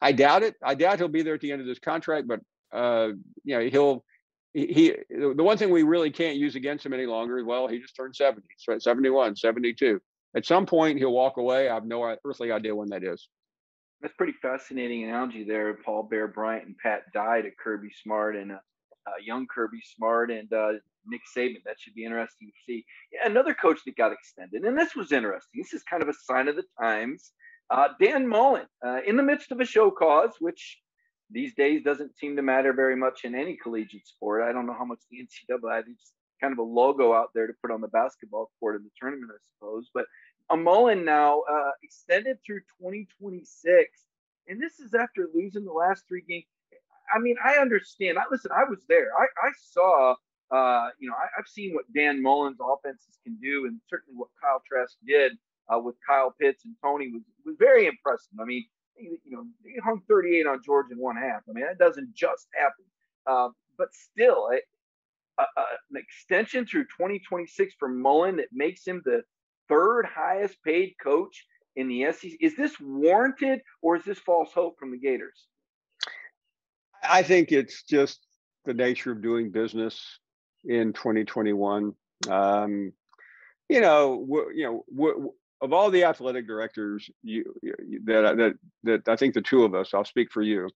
I 0.00 0.12
doubt 0.12 0.42
it. 0.42 0.54
I 0.62 0.74
doubt 0.74 0.98
he'll 0.98 1.08
be 1.08 1.22
there 1.22 1.34
at 1.34 1.40
the 1.40 1.52
end 1.52 1.60
of 1.60 1.66
this 1.66 1.78
contract, 1.78 2.28
but, 2.28 2.40
uh, 2.72 3.08
you 3.44 3.56
know, 3.56 3.68
he'll, 3.68 4.04
he, 4.52 4.94
the 5.10 5.42
one 5.42 5.58
thing 5.58 5.70
we 5.70 5.82
really 5.82 6.10
can't 6.10 6.36
use 6.36 6.54
against 6.54 6.86
him 6.86 6.92
any 6.92 7.06
longer 7.06 7.38
is, 7.38 7.44
well, 7.44 7.66
he 7.66 7.80
just 7.80 7.96
turned 7.96 8.14
70, 8.14 8.46
71, 8.78 9.36
72. 9.36 10.00
At 10.36 10.46
some 10.46 10.66
point, 10.66 10.98
he'll 10.98 11.12
walk 11.12 11.38
away. 11.38 11.68
I 11.68 11.74
have 11.74 11.86
no 11.86 12.16
earthly 12.24 12.52
idea 12.52 12.74
when 12.74 12.90
that 12.90 13.02
is 13.02 13.28
that's 14.00 14.14
pretty 14.14 14.34
fascinating 14.40 15.04
analogy 15.04 15.44
there. 15.44 15.74
Paul 15.74 16.04
Bear 16.04 16.28
Bryant 16.28 16.66
and 16.66 16.76
Pat 16.78 17.12
Dye 17.12 17.38
at 17.38 17.56
Kirby 17.58 17.90
Smart 18.02 18.36
and 18.36 18.52
uh, 18.52 18.58
uh, 19.06 19.12
young 19.22 19.46
Kirby 19.46 19.80
Smart 19.96 20.30
and 20.30 20.52
uh, 20.52 20.72
Nick 21.06 21.22
Saban. 21.36 21.62
That 21.64 21.76
should 21.78 21.94
be 21.94 22.04
interesting 22.04 22.48
to 22.48 22.54
see. 22.66 22.84
Yeah, 23.12 23.28
another 23.28 23.54
coach 23.54 23.80
that 23.86 23.96
got 23.96 24.12
extended, 24.12 24.62
and 24.64 24.78
this 24.78 24.94
was 24.94 25.12
interesting. 25.12 25.62
This 25.62 25.72
is 25.72 25.82
kind 25.82 26.02
of 26.02 26.08
a 26.08 26.14
sign 26.14 26.48
of 26.48 26.56
the 26.56 26.64
times. 26.80 27.32
Uh, 27.70 27.88
Dan 28.00 28.28
Mullen, 28.28 28.66
uh, 28.86 28.98
in 29.06 29.16
the 29.16 29.22
midst 29.22 29.50
of 29.50 29.60
a 29.60 29.64
show 29.64 29.90
cause, 29.90 30.32
which 30.38 30.78
these 31.30 31.54
days 31.54 31.82
doesn't 31.82 32.16
seem 32.16 32.36
to 32.36 32.42
matter 32.42 32.72
very 32.72 32.96
much 32.96 33.24
in 33.24 33.34
any 33.34 33.56
collegiate 33.56 34.06
sport. 34.06 34.42
I 34.42 34.52
don't 34.52 34.66
know 34.66 34.76
how 34.78 34.84
much 34.84 35.00
the 35.10 35.18
NCAA, 35.18 35.84
it's 35.88 36.12
kind 36.40 36.52
of 36.52 36.58
a 36.58 36.62
logo 36.62 37.14
out 37.14 37.30
there 37.34 37.46
to 37.46 37.54
put 37.62 37.70
on 37.70 37.80
the 37.80 37.88
basketball 37.88 38.50
court 38.60 38.76
in 38.76 38.82
the 38.82 38.90
tournament, 39.00 39.32
I 39.32 39.40
suppose. 39.54 39.88
But 39.94 40.04
a 40.50 40.56
Mullen 40.56 41.04
now 41.04 41.42
uh, 41.50 41.70
extended 41.82 42.38
through 42.44 42.60
2026, 42.80 44.04
and 44.48 44.60
this 44.62 44.78
is 44.78 44.94
after 44.94 45.28
losing 45.34 45.64
the 45.64 45.72
last 45.72 46.04
three 46.08 46.22
games. 46.28 46.44
I 47.14 47.18
mean, 47.18 47.36
I 47.44 47.56
understand. 47.56 48.18
I 48.18 48.22
listen. 48.30 48.50
I 48.52 48.64
was 48.68 48.84
there. 48.88 49.08
I, 49.18 49.24
I 49.46 49.50
saw. 49.72 50.14
Uh, 50.50 50.90
you 50.98 51.08
know, 51.08 51.14
I, 51.16 51.26
have 51.36 51.48
seen 51.48 51.74
what 51.74 51.84
Dan 51.94 52.22
Mullen's 52.22 52.58
offenses 52.60 53.18
can 53.24 53.36
do, 53.42 53.66
and 53.66 53.80
certainly 53.88 54.16
what 54.16 54.28
Kyle 54.40 54.62
Trask 54.66 54.94
did 55.06 55.32
uh, 55.72 55.78
with 55.78 55.96
Kyle 56.06 56.34
Pitts 56.38 56.64
and 56.64 56.74
Toney 56.82 57.10
was 57.12 57.22
was 57.44 57.56
very 57.58 57.86
impressive. 57.86 58.32
I 58.40 58.44
mean, 58.44 58.64
you 58.96 59.18
know, 59.26 59.44
he 59.64 59.78
hung 59.82 60.02
38 60.08 60.46
on 60.46 60.60
George 60.64 60.86
in 60.90 60.98
one 60.98 61.16
half. 61.16 61.42
I 61.48 61.52
mean, 61.52 61.64
that 61.64 61.78
doesn't 61.78 62.14
just 62.14 62.48
happen. 62.54 62.84
Uh, 63.26 63.48
but 63.76 63.88
still, 63.92 64.50
a, 65.38 65.42
an 65.90 65.96
extension 65.96 66.66
through 66.66 66.84
2026 66.84 67.74
for 67.78 67.88
Mullen 67.88 68.36
that 68.36 68.48
makes 68.52 68.86
him 68.86 69.02
the 69.04 69.22
third 69.68 70.06
highest 70.06 70.56
paid 70.64 70.94
coach 71.02 71.46
in 71.76 71.88
the 71.88 72.12
SEC. 72.12 72.32
Is 72.40 72.56
this 72.56 72.78
warranted 72.80 73.60
or 73.82 73.96
is 73.96 74.04
this 74.04 74.18
false 74.18 74.52
hope 74.52 74.78
from 74.78 74.90
the 74.90 74.98
Gators? 74.98 75.46
I 77.02 77.22
think 77.22 77.52
it's 77.52 77.82
just 77.82 78.20
the 78.64 78.74
nature 78.74 79.12
of 79.12 79.22
doing 79.22 79.50
business 79.50 80.18
in 80.64 80.92
2021. 80.92 81.92
Um, 82.28 82.92
you 83.68 83.80
know, 83.80 84.26
you 84.54 84.84
know, 84.96 85.34
of 85.60 85.72
all 85.72 85.90
the 85.90 86.04
athletic 86.04 86.46
directors 86.46 87.08
you, 87.22 87.54
that 88.04 88.36
that 88.36 88.54
that 88.84 89.08
I 89.08 89.16
think 89.16 89.34
the 89.34 89.42
two 89.42 89.64
of 89.64 89.74
us, 89.74 89.94
I'll 89.94 90.04
speak 90.04 90.30
for 90.30 90.42
you, 90.42 90.68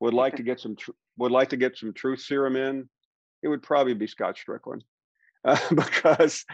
would 0.00 0.14
like 0.14 0.36
to 0.36 0.42
get 0.42 0.60
some 0.60 0.76
tr- 0.76 0.92
would 1.18 1.32
like 1.32 1.50
to 1.50 1.56
get 1.56 1.76
some 1.76 1.92
truth 1.92 2.20
serum 2.20 2.56
in. 2.56 2.88
It 3.42 3.48
would 3.48 3.62
probably 3.62 3.94
be 3.94 4.06
Scott 4.06 4.36
Stricklin 4.36 4.82
uh, 5.44 5.58
because 5.74 6.44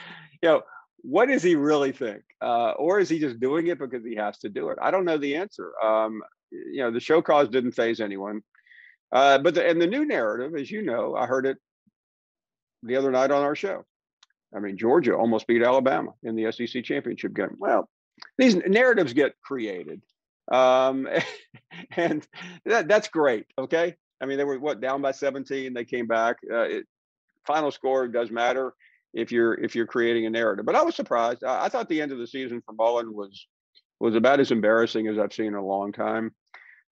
you 0.43 0.49
know 0.49 0.63
what 1.03 1.27
does 1.27 1.43
he 1.43 1.55
really 1.55 1.93
think? 1.93 2.23
Uh, 2.41 2.73
or 2.73 2.99
is 2.99 3.09
he 3.09 3.19
just 3.19 3.41
doing 3.41 3.69
it 3.69 3.79
because 3.79 4.05
he 4.05 4.17
has 4.17 4.39
to 4.39 4.49
do 4.49 4.71
it? 4.71 4.79
I 4.81 4.91
don't 4.91 5.05
know 5.05 5.19
the 5.19 5.37
answer. 5.37 5.73
Um, 5.83 6.23
you 6.51 6.83
know, 6.83 6.91
the 6.91 7.01
show 7.01 7.23
cause 7.23 7.49
didn't 7.49 7.73
faze 7.73 8.01
anyone. 8.01 8.43
Uh, 9.13 9.39
but 9.39 9.55
the, 9.55 9.67
and 9.67 9.81
the 9.81 9.87
new 9.87 10.05
narrative, 10.05 10.55
as 10.55 10.71
you 10.71 10.83
know, 10.83 11.15
I 11.15 11.27
heard 11.27 11.47
it 11.47 11.59
the 12.83 12.97
other 12.97 13.11
night 13.11 13.31
on 13.31 13.43
our 13.43 13.57
show. 13.57 13.85
I 14.55 14.61
mean, 14.61 14.77
Georgia 14.77 15.17
almost 15.17 15.47
beat 15.47 15.63
Alabama 15.63 16.13
in 16.23 16.35
the 16.35 16.51
SEC 16.53 16.83
championship 16.85 17.35
game. 17.35 17.57
Well, 17.59 17.89
these 18.37 18.57
narratives 18.57 19.13
get 19.13 19.35
created, 19.43 20.03
um, 20.51 21.07
and 21.97 22.27
that, 22.65 22.89
that's 22.89 23.09
great. 23.09 23.47
Okay, 23.59 23.95
I 24.21 24.27
mean 24.27 24.39
they 24.39 24.45
were 24.45 24.59
what 24.59 24.81
down 24.81 25.03
by 25.03 25.13
17, 25.13 25.75
they 25.75 25.85
came 25.85 26.07
back. 26.07 26.37
Uh, 26.51 26.63
it, 26.63 26.87
final 27.47 27.71
score 27.71 28.09
does 28.09 28.31
matter 28.31 28.73
if 29.15 29.33
you're 29.33 29.55
if 29.55 29.75
you're 29.75 29.87
creating 29.87 30.27
a 30.27 30.31
narrative. 30.31 30.67
But 30.67 30.77
I 30.77 30.83
was 30.83 30.95
surprised. 30.95 31.45
I, 31.45 31.67
I 31.67 31.69
thought 31.69 31.89
the 31.89 32.03
end 32.03 32.13
of 32.13 32.19
the 32.19 32.27
season 32.27 32.63
for 32.65 32.73
Mullen 32.73 33.15
was 33.15 33.47
was 34.01 34.15
about 34.15 34.41
as 34.41 34.51
embarrassing 34.51 35.09
as 35.09 35.19
I've 35.19 35.33
seen 35.33 35.47
in 35.47 35.55
a 35.55 35.65
long 35.65 35.93
time. 35.93 36.33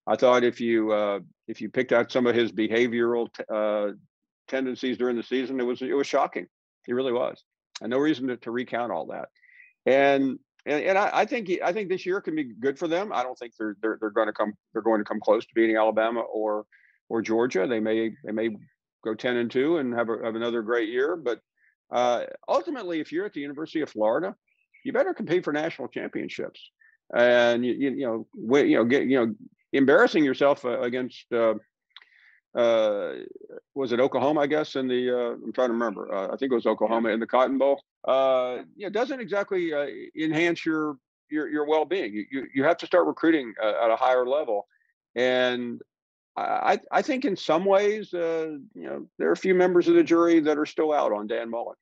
I 0.05 0.15
thought 0.15 0.43
if 0.43 0.61
you 0.61 0.91
uh, 0.91 1.19
if 1.47 1.61
you 1.61 1.69
picked 1.69 1.91
out 1.91 2.11
some 2.11 2.27
of 2.27 2.35
his 2.35 2.51
behavioral 2.51 3.27
t- 3.33 3.43
uh, 3.53 3.93
tendencies 4.47 4.97
during 4.97 5.15
the 5.15 5.23
season, 5.23 5.59
it 5.59 5.63
was 5.63 5.81
it 5.81 5.95
was 5.95 6.07
shocking. 6.07 6.47
It 6.87 6.93
really 6.93 7.13
was. 7.13 7.43
And 7.81 7.91
no 7.91 7.97
reason 7.97 8.27
to, 8.27 8.37
to 8.37 8.51
recount 8.51 8.91
all 8.91 9.07
that. 9.07 9.29
And 9.85 10.39
and, 10.65 10.83
and 10.83 10.97
I, 10.97 11.09
I, 11.13 11.25
think 11.25 11.49
I 11.63 11.71
think 11.71 11.87
this 11.87 12.05
year 12.05 12.19
can 12.19 12.35
be 12.35 12.43
good 12.43 12.77
for 12.77 12.87
them. 12.87 13.13
I 13.13 13.23
don't 13.23 13.37
think 13.37 13.53
they're 13.57 13.77
they're, 13.81 13.97
they're 13.99 14.09
going 14.09 14.27
to 14.27 14.33
come 14.33 14.53
they're 14.73 14.81
going 14.81 14.99
to 14.99 15.05
come 15.05 15.19
close 15.19 15.45
to 15.45 15.53
beating 15.53 15.77
Alabama 15.77 16.21
or 16.21 16.65
or 17.09 17.21
Georgia. 17.21 17.67
They 17.67 17.79
may 17.79 18.11
they 18.23 18.31
may 18.31 18.49
go 19.03 19.13
ten 19.13 19.37
and 19.37 19.51
two 19.51 19.77
and 19.77 19.93
have 19.93 20.09
a, 20.09 20.17
have 20.23 20.35
another 20.35 20.61
great 20.61 20.89
year. 20.89 21.15
But 21.15 21.39
uh, 21.91 22.23
ultimately, 22.47 22.99
if 22.99 23.11
you're 23.11 23.25
at 23.25 23.33
the 23.33 23.41
University 23.41 23.81
of 23.81 23.89
Florida, 23.89 24.35
you 24.83 24.93
better 24.93 25.13
compete 25.13 25.43
for 25.43 25.53
national 25.53 25.87
championships. 25.87 26.59
And 27.15 27.65
you 27.65 27.73
you, 27.73 27.89
you 27.91 28.05
know 28.05 28.57
you 28.57 28.77
know 28.77 28.85
get 28.85 29.03
you 29.03 29.25
know 29.25 29.33
embarrassing 29.73 30.23
yourself 30.23 30.65
uh, 30.65 30.81
against 30.81 31.25
uh, 31.31 31.55
uh, 32.57 33.13
was 33.75 33.91
it 33.91 33.99
Oklahoma? 33.99 34.41
I 34.41 34.47
guess 34.47 34.75
in 34.75 34.87
the 34.87 35.15
uh, 35.15 35.33
I'm 35.33 35.53
trying 35.53 35.69
to 35.69 35.73
remember. 35.73 36.13
Uh, 36.13 36.33
I 36.33 36.37
think 36.37 36.51
it 36.51 36.55
was 36.55 36.65
Oklahoma 36.65 37.09
in 37.09 37.19
the 37.19 37.27
Cotton 37.27 37.57
Bowl. 37.57 37.81
Uh, 38.07 38.63
yeah, 38.75 38.89
doesn't 38.89 39.19
exactly 39.19 39.73
uh, 39.73 39.87
enhance 40.19 40.65
your 40.65 40.97
your 41.29 41.47
your 41.49 41.67
well 41.67 41.85
being. 41.85 42.13
You, 42.13 42.25
you 42.31 42.47
you 42.55 42.63
have 42.63 42.77
to 42.77 42.87
start 42.87 43.05
recruiting 43.05 43.53
uh, 43.61 43.73
at 43.83 43.91
a 43.91 43.95
higher 43.95 44.25
level, 44.25 44.67
and 45.15 45.81
I 46.37 46.79
I 46.91 47.01
think 47.01 47.25
in 47.25 47.35
some 47.35 47.65
ways, 47.65 48.13
uh, 48.13 48.57
you 48.73 48.83
know, 48.83 49.07
there 49.17 49.29
are 49.29 49.33
a 49.33 49.37
few 49.37 49.55
members 49.55 49.87
of 49.87 49.95
the 49.95 50.03
jury 50.03 50.39
that 50.41 50.57
are 50.57 50.65
still 50.65 50.93
out 50.93 51.11
on 51.11 51.27
Dan 51.27 51.49
Mullen. 51.49 51.75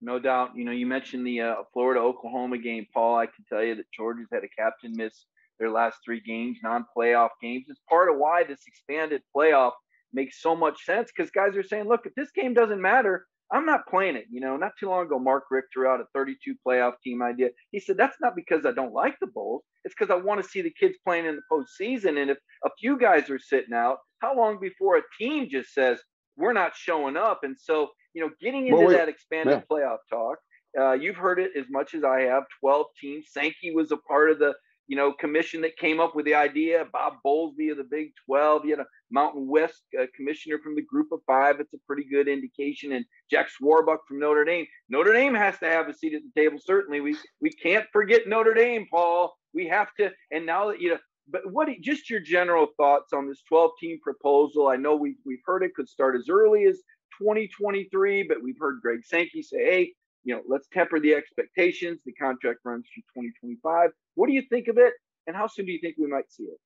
No 0.00 0.18
doubt. 0.18 0.50
You 0.54 0.64
know, 0.64 0.72
you 0.72 0.86
mentioned 0.86 1.26
the 1.26 1.40
uh, 1.40 1.54
Florida 1.72 2.00
Oklahoma 2.00 2.58
game, 2.58 2.86
Paul. 2.92 3.16
I 3.16 3.26
can 3.26 3.44
tell 3.48 3.62
you 3.62 3.74
that 3.76 3.90
Georgia's 3.92 4.28
had 4.32 4.44
a 4.44 4.48
captain 4.48 4.92
miss 4.94 5.24
their 5.58 5.70
last 5.70 5.98
three 6.04 6.20
games, 6.20 6.58
non-playoff 6.62 7.30
games. 7.40 7.66
It's 7.68 7.80
part 7.88 8.10
of 8.10 8.18
why 8.18 8.44
this 8.44 8.60
expanded 8.66 9.22
playoff 9.34 9.72
makes 10.12 10.40
so 10.42 10.54
much 10.54 10.84
sense 10.84 11.10
because 11.14 11.30
guys 11.30 11.56
are 11.56 11.62
saying, 11.62 11.88
look, 11.88 12.06
if 12.06 12.14
this 12.14 12.30
game 12.32 12.54
doesn't 12.54 12.80
matter, 12.80 13.26
I'm 13.54 13.64
not 13.64 13.86
playing 13.86 14.16
it. 14.16 14.26
You 14.30 14.40
know, 14.40 14.56
not 14.56 14.72
too 14.78 14.88
long 14.88 15.06
ago, 15.06 15.18
Mark 15.18 15.44
Richt 15.50 15.68
threw 15.72 15.86
out 15.88 16.00
a 16.00 16.06
32 16.12 16.56
playoff 16.66 16.94
team 17.04 17.22
idea. 17.22 17.50
He 17.70 17.78
said, 17.78 17.96
that's 17.96 18.16
not 18.20 18.34
because 18.34 18.66
I 18.66 18.72
don't 18.72 18.92
like 18.92 19.16
the 19.20 19.28
Bulls. 19.28 19.62
It's 19.84 19.94
because 19.96 20.10
I 20.10 20.16
want 20.16 20.42
to 20.42 20.48
see 20.48 20.60
the 20.60 20.74
kids 20.78 20.96
playing 21.06 21.26
in 21.26 21.36
the 21.36 21.42
postseason. 21.50 22.20
And 22.20 22.30
if 22.32 22.38
a 22.64 22.70
few 22.80 22.98
guys 22.98 23.30
are 23.30 23.38
sitting 23.38 23.72
out, 23.72 23.98
how 24.18 24.36
long 24.36 24.58
before 24.60 24.96
a 24.96 25.02
team 25.20 25.48
just 25.48 25.72
says, 25.72 26.00
we're 26.36 26.52
not 26.52 26.72
showing 26.74 27.16
up? 27.16 27.40
And 27.44 27.56
so, 27.56 27.90
you 28.12 28.22
know, 28.22 28.30
getting 28.40 28.66
into 28.66 28.86
well, 28.86 28.88
that 28.90 29.08
expanded 29.08 29.62
yeah. 29.70 29.76
playoff 29.76 29.98
talk, 30.10 30.38
uh, 30.78 30.94
you've 30.94 31.16
heard 31.16 31.38
it 31.38 31.52
as 31.56 31.66
much 31.70 31.94
as 31.94 32.02
I 32.02 32.22
have. 32.22 32.42
12 32.60 32.86
teams. 33.00 33.26
Sankey 33.30 33.72
was 33.72 33.92
a 33.92 33.96
part 33.98 34.32
of 34.32 34.40
the 34.40 34.54
you 34.86 34.96
know, 34.96 35.12
commission 35.12 35.60
that 35.62 35.76
came 35.76 36.00
up 36.00 36.14
with 36.14 36.26
the 36.26 36.34
idea. 36.34 36.86
Bob 36.92 37.14
Bowlesby 37.24 37.70
of 37.70 37.78
the 37.78 37.86
Big 37.90 38.12
12, 38.26 38.66
you 38.66 38.76
know, 38.76 38.84
Mountain 39.10 39.48
West 39.48 39.82
uh, 39.98 40.06
commissioner 40.14 40.58
from 40.62 40.74
the 40.74 40.82
group 40.82 41.08
of 41.12 41.20
five. 41.26 41.60
It's 41.60 41.74
a 41.74 41.78
pretty 41.86 42.04
good 42.10 42.28
indication. 42.28 42.92
And 42.92 43.04
Jack 43.30 43.48
Swarbrick 43.48 43.98
from 44.06 44.20
Notre 44.20 44.44
Dame. 44.44 44.66
Notre 44.88 45.12
Dame 45.12 45.34
has 45.34 45.58
to 45.60 45.66
have 45.66 45.88
a 45.88 45.94
seat 45.94 46.14
at 46.14 46.22
the 46.22 46.40
table. 46.40 46.58
Certainly, 46.62 47.00
we 47.00 47.16
we 47.40 47.50
can't 47.50 47.86
forget 47.92 48.26
Notre 48.26 48.54
Dame, 48.54 48.86
Paul. 48.90 49.34
We 49.52 49.68
have 49.68 49.88
to. 49.98 50.10
And 50.30 50.44
now 50.44 50.68
that 50.68 50.80
you 50.80 50.90
know, 50.90 50.98
but 51.28 51.42
what 51.50 51.68
just 51.80 52.10
your 52.10 52.20
general 52.20 52.68
thoughts 52.76 53.12
on 53.12 53.28
this 53.28 53.42
12 53.48 53.70
team 53.80 53.98
proposal? 54.02 54.68
I 54.68 54.76
know 54.76 54.96
we 54.96 55.16
we've 55.24 55.42
heard 55.46 55.62
it 55.62 55.74
could 55.74 55.88
start 55.88 56.16
as 56.16 56.28
early 56.28 56.64
as 56.64 56.80
2023, 57.20 58.24
but 58.24 58.42
we've 58.42 58.58
heard 58.58 58.80
Greg 58.82 59.04
Sankey 59.04 59.42
say, 59.42 59.64
hey, 59.64 59.92
you 60.24 60.34
know, 60.34 60.42
let's 60.48 60.66
temper 60.72 60.98
the 60.98 61.14
expectations. 61.14 62.00
The 62.04 62.12
contract 62.12 62.60
runs 62.64 62.86
through 62.92 63.22
2025. 63.22 63.90
What 64.14 64.26
do 64.26 64.32
you 64.32 64.42
think 64.48 64.68
of 64.68 64.78
it? 64.78 64.94
And 65.26 65.36
how 65.36 65.46
soon 65.46 65.66
do 65.66 65.72
you 65.72 65.78
think 65.80 65.96
we 65.98 66.06
might 66.06 66.30
see 66.30 66.44
it? 66.44 66.58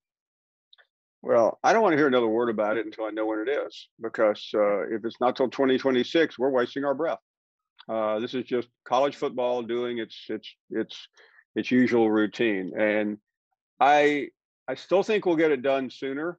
Well, 1.23 1.59
I 1.65 1.73
don't 1.73 1.83
want 1.83 1.95
to 1.95 1.97
hear 1.97 2.07
another 2.07 2.29
word 2.29 2.49
about 2.49 2.77
it 2.77 2.87
until 2.87 3.05
I 3.05 3.11
know 3.11 3.27
when 3.27 3.41
it 3.41 3.49
is, 3.49 3.89
because 4.01 4.49
uh, 4.55 4.83
if 4.89 5.05
it's 5.05 5.21
not 5.21 5.35
till 5.37 5.51
2026, 5.51 6.39
we're 6.39 6.51
wasting 6.51 6.85
our 6.85 6.95
breath. 6.95 7.19
Uh, 7.89 8.21
this 8.21 8.35
is 8.35 8.45
just 8.45 8.69
college 8.85 9.17
football 9.17 9.63
doing 9.63 9.99
its 9.99 10.27
its 10.29 10.55
its 10.71 11.09
its 11.57 11.71
usual 11.71 12.11
routine, 12.11 12.73
and 12.79 13.19
I 13.81 14.29
I 14.69 14.75
still 14.75 15.03
think 15.03 15.27
we'll 15.27 15.37
get 15.37 15.51
it 15.51 15.63
done 15.63 15.91
sooner 15.91 16.39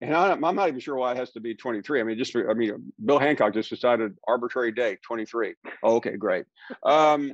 and 0.00 0.14
I'm, 0.14 0.44
I'm 0.44 0.54
not 0.54 0.68
even 0.68 0.80
sure 0.80 0.96
why 0.96 1.12
it 1.12 1.16
has 1.16 1.30
to 1.32 1.40
be 1.40 1.54
23. 1.54 2.00
I 2.00 2.04
mean, 2.04 2.18
just 2.18 2.36
I 2.36 2.54
mean, 2.54 2.92
Bill 3.04 3.18
Hancock 3.18 3.54
just 3.54 3.70
decided 3.70 4.16
arbitrary 4.28 4.72
date 4.72 5.00
23. 5.02 5.54
Oh, 5.82 5.96
okay, 5.96 6.16
great. 6.16 6.44
Um, 6.82 7.32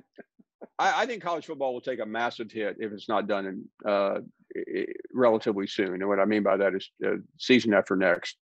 I, 0.78 1.02
I, 1.02 1.06
think 1.06 1.22
college 1.22 1.46
football 1.46 1.72
will 1.72 1.80
take 1.80 2.00
a 2.00 2.06
massive 2.06 2.52
hit 2.52 2.76
if 2.78 2.92
it's 2.92 3.08
not 3.08 3.26
done 3.26 3.46
in 3.46 3.90
uh, 3.90 4.20
relatively 5.12 5.66
soon. 5.66 5.94
And 5.94 6.08
what 6.08 6.20
I 6.20 6.24
mean 6.24 6.44
by 6.44 6.56
that 6.56 6.74
is 6.74 6.88
uh, 7.04 7.16
season 7.38 7.74
after 7.74 7.96
next, 7.96 8.36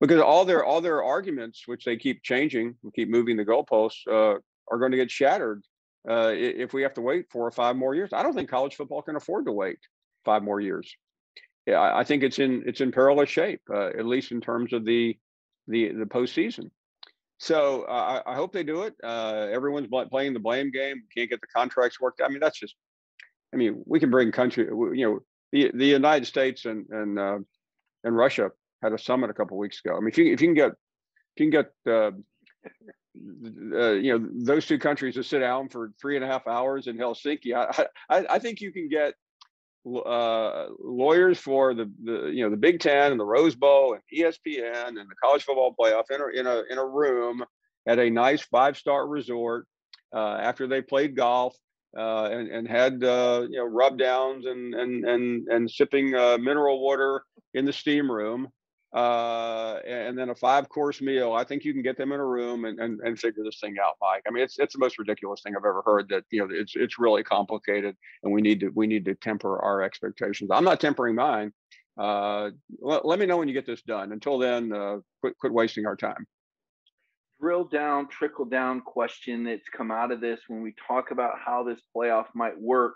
because 0.00 0.20
all 0.20 0.44
their 0.44 0.64
all 0.64 0.80
their 0.80 1.02
arguments, 1.02 1.64
which 1.66 1.84
they 1.84 1.96
keep 1.96 2.22
changing, 2.22 2.76
keep 2.94 3.08
moving 3.08 3.36
the 3.36 3.44
goalposts, 3.44 4.06
uh, 4.08 4.38
are 4.70 4.78
going 4.78 4.92
to 4.92 4.96
get 4.96 5.10
shattered 5.10 5.64
uh, 6.08 6.30
if 6.32 6.72
we 6.72 6.82
have 6.82 6.94
to 6.94 7.00
wait 7.00 7.26
four 7.32 7.46
or 7.46 7.52
five 7.52 7.74
more 7.74 7.94
years. 7.94 8.10
I 8.12 8.22
don't 8.22 8.34
think 8.34 8.48
college 8.48 8.76
football 8.76 9.02
can 9.02 9.16
afford 9.16 9.46
to 9.46 9.52
wait 9.52 9.78
five 10.24 10.44
more 10.44 10.60
years 10.60 10.94
yeah, 11.66 11.80
I 11.80 12.04
think 12.04 12.22
it's 12.22 12.38
in 12.38 12.62
it's 12.66 12.80
in 12.80 12.92
perilous 12.92 13.30
shape, 13.30 13.62
uh, 13.72 13.86
at 13.86 14.04
least 14.04 14.32
in 14.32 14.40
terms 14.40 14.72
of 14.72 14.84
the 14.84 15.16
the 15.66 15.92
the 15.92 16.04
postseason. 16.04 16.70
So 17.38 17.82
uh, 17.88 18.22
I, 18.26 18.32
I, 18.32 18.34
hope 18.36 18.52
they 18.52 18.62
do 18.62 18.82
it. 18.82 18.94
Uh, 19.02 19.48
everyone's 19.50 19.88
playing 20.10 20.34
the 20.34 20.40
blame 20.40 20.70
game. 20.70 21.02
Can't 21.14 21.28
get 21.28 21.40
the 21.40 21.46
contracts 21.48 22.00
worked. 22.00 22.22
I 22.24 22.28
mean, 22.28 22.40
that's 22.40 22.58
just. 22.58 22.74
I 23.52 23.56
mean, 23.56 23.82
we 23.86 23.98
can 24.00 24.10
bring 24.10 24.30
country. 24.30 24.64
You 24.66 24.94
know, 24.94 25.20
the 25.52 25.70
the 25.74 25.86
United 25.86 26.26
States 26.26 26.64
and 26.64 26.86
and 26.90 27.18
uh, 27.18 27.38
and 28.04 28.16
Russia 28.16 28.50
had 28.82 28.92
a 28.92 28.98
summit 28.98 29.30
a 29.30 29.34
couple 29.34 29.56
weeks 29.56 29.80
ago. 29.84 29.96
I 29.96 30.00
mean, 30.00 30.08
if 30.08 30.18
you 30.18 30.32
if 30.32 30.40
you 30.40 30.48
can 30.48 30.54
get 30.54 30.70
if 30.70 31.44
you 31.44 31.50
can 31.50 31.62
get 31.62 31.92
uh, 31.92 32.10
uh, 33.76 33.92
you 33.92 34.18
know 34.18 34.28
those 34.44 34.66
two 34.66 34.78
countries 34.78 35.14
to 35.14 35.24
sit 35.24 35.40
down 35.40 35.68
for 35.68 35.92
three 36.00 36.16
and 36.16 36.24
a 36.24 36.28
half 36.28 36.46
hours 36.46 36.86
in 36.86 36.98
Helsinki, 36.98 37.54
I 37.54 37.86
I, 38.10 38.26
I 38.30 38.38
think 38.38 38.60
you 38.60 38.72
can 38.72 38.88
get 38.88 39.14
uh, 39.86 40.66
lawyers 40.80 41.38
for 41.38 41.74
the, 41.74 41.90
the 42.02 42.30
you 42.30 42.42
know 42.42 42.50
the 42.50 42.56
Big 42.56 42.80
Ten 42.80 43.12
and 43.12 43.20
the 43.20 43.24
Rose 43.24 43.54
Bowl 43.54 43.94
and 43.94 44.02
ESPN 44.16 44.88
and 44.88 44.96
the 44.96 45.14
college 45.22 45.44
football 45.44 45.74
playoff 45.78 46.10
in 46.10 46.20
a 46.20 46.28
in 46.28 46.46
a 46.46 46.62
in 46.70 46.78
a 46.78 46.86
room 46.86 47.44
at 47.86 47.98
a 47.98 48.10
nice 48.10 48.42
five 48.42 48.76
star 48.76 49.06
resort 49.06 49.66
uh, 50.14 50.38
after 50.40 50.66
they 50.66 50.80
played 50.80 51.16
golf 51.16 51.56
uh, 51.96 52.24
and 52.24 52.48
and 52.48 52.68
had 52.68 53.04
uh, 53.04 53.46
you 53.50 53.58
know 53.58 53.64
rub 53.64 53.98
downs 53.98 54.46
and 54.46 54.74
and 54.74 55.04
and 55.04 55.48
and 55.48 55.70
sipping 55.70 56.14
uh, 56.14 56.38
mineral 56.38 56.80
water 56.80 57.22
in 57.52 57.64
the 57.64 57.72
steam 57.72 58.10
room 58.10 58.48
uh, 58.94 59.80
and 59.84 60.16
then 60.16 60.30
a 60.30 60.34
five 60.34 60.68
course 60.68 61.00
meal. 61.00 61.32
I 61.32 61.42
think 61.42 61.64
you 61.64 61.72
can 61.72 61.82
get 61.82 61.96
them 61.96 62.12
in 62.12 62.20
a 62.20 62.24
room 62.24 62.64
and, 62.64 62.78
and, 62.78 63.00
and 63.00 63.18
figure 63.18 63.42
this 63.42 63.58
thing 63.60 63.74
out, 63.84 63.96
Mike. 64.00 64.22
I 64.26 64.30
mean, 64.30 64.44
it's, 64.44 64.58
it's 64.60 64.74
the 64.74 64.78
most 64.78 65.00
ridiculous 65.00 65.42
thing 65.42 65.54
I've 65.56 65.64
ever 65.64 65.82
heard 65.84 66.08
that, 66.10 66.22
you 66.30 66.40
know, 66.40 66.48
it's, 66.50 66.76
it's 66.76 66.96
really 66.98 67.24
complicated 67.24 67.96
and 68.22 68.32
we 68.32 68.40
need 68.40 68.60
to, 68.60 68.68
we 68.68 68.86
need 68.86 69.04
to 69.06 69.16
temper 69.16 69.58
our 69.58 69.82
expectations. 69.82 70.50
I'm 70.52 70.64
not 70.64 70.80
tempering 70.80 71.16
mine. 71.16 71.52
Uh, 71.98 72.50
let, 72.80 73.04
let 73.04 73.18
me 73.18 73.26
know 73.26 73.36
when 73.36 73.48
you 73.48 73.54
get 73.54 73.66
this 73.66 73.82
done. 73.82 74.12
Until 74.12 74.38
then, 74.38 74.72
uh, 74.72 74.98
quit, 75.20 75.36
quit 75.38 75.52
wasting 75.52 75.86
our 75.86 75.96
time. 75.96 76.24
Drill 77.40 77.64
down, 77.64 78.08
trickle 78.08 78.44
down 78.44 78.80
question 78.80 79.42
that's 79.42 79.68
come 79.76 79.90
out 79.90 80.12
of 80.12 80.20
this 80.20 80.40
when 80.46 80.62
we 80.62 80.72
talk 80.86 81.10
about 81.10 81.34
how 81.44 81.64
this 81.64 81.80
playoff 81.94 82.26
might 82.32 82.58
work 82.60 82.94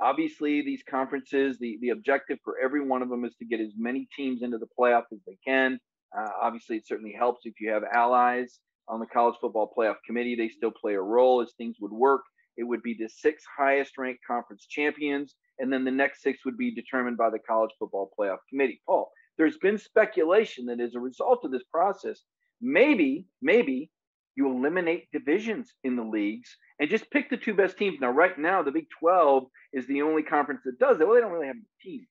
Obviously, 0.00 0.62
these 0.62 0.82
conferences, 0.88 1.58
the, 1.58 1.78
the 1.80 1.90
objective 1.90 2.38
for 2.44 2.56
every 2.62 2.84
one 2.84 3.02
of 3.02 3.08
them 3.08 3.24
is 3.24 3.34
to 3.36 3.44
get 3.44 3.60
as 3.60 3.72
many 3.76 4.06
teams 4.16 4.42
into 4.42 4.58
the 4.58 4.68
playoff 4.78 5.04
as 5.12 5.18
they 5.26 5.36
can. 5.44 5.78
Uh, 6.16 6.28
obviously, 6.40 6.76
it 6.76 6.86
certainly 6.86 7.12
helps 7.12 7.42
if 7.44 7.54
you 7.60 7.70
have 7.70 7.82
allies 7.92 8.60
on 8.88 9.00
the 9.00 9.06
college 9.06 9.34
football 9.40 9.72
playoff 9.76 9.96
committee. 10.06 10.36
They 10.36 10.48
still 10.48 10.70
play 10.70 10.94
a 10.94 11.00
role 11.00 11.42
as 11.42 11.52
things 11.58 11.76
would 11.80 11.92
work. 11.92 12.22
It 12.56 12.64
would 12.64 12.82
be 12.82 12.96
the 12.98 13.08
six 13.08 13.42
highest 13.56 13.98
ranked 13.98 14.22
conference 14.26 14.66
champions, 14.66 15.34
and 15.58 15.72
then 15.72 15.84
the 15.84 15.90
next 15.90 16.22
six 16.22 16.44
would 16.44 16.56
be 16.56 16.74
determined 16.74 17.16
by 17.16 17.30
the 17.30 17.38
college 17.38 17.70
football 17.78 18.10
playoff 18.18 18.38
committee. 18.48 18.80
Paul, 18.86 19.10
there's 19.36 19.58
been 19.58 19.78
speculation 19.78 20.66
that 20.66 20.80
as 20.80 20.94
a 20.94 21.00
result 21.00 21.44
of 21.44 21.52
this 21.52 21.64
process, 21.72 22.22
maybe, 22.60 23.26
maybe 23.42 23.90
you 24.38 24.48
eliminate 24.48 25.10
divisions 25.12 25.74
in 25.82 25.96
the 25.96 26.02
leagues 26.02 26.56
and 26.78 26.88
just 26.88 27.10
pick 27.10 27.28
the 27.28 27.36
two 27.36 27.54
best 27.54 27.76
teams. 27.76 27.98
Now, 28.00 28.10
right 28.10 28.38
now, 28.38 28.62
the 28.62 28.70
Big 28.70 28.86
12 29.00 29.46
is 29.72 29.84
the 29.88 30.02
only 30.02 30.22
conference 30.22 30.60
that 30.64 30.78
does 30.78 31.00
it. 31.00 31.06
Well, 31.06 31.16
they 31.16 31.20
don't 31.20 31.32
really 31.32 31.48
have 31.48 31.56
teams 31.82 32.06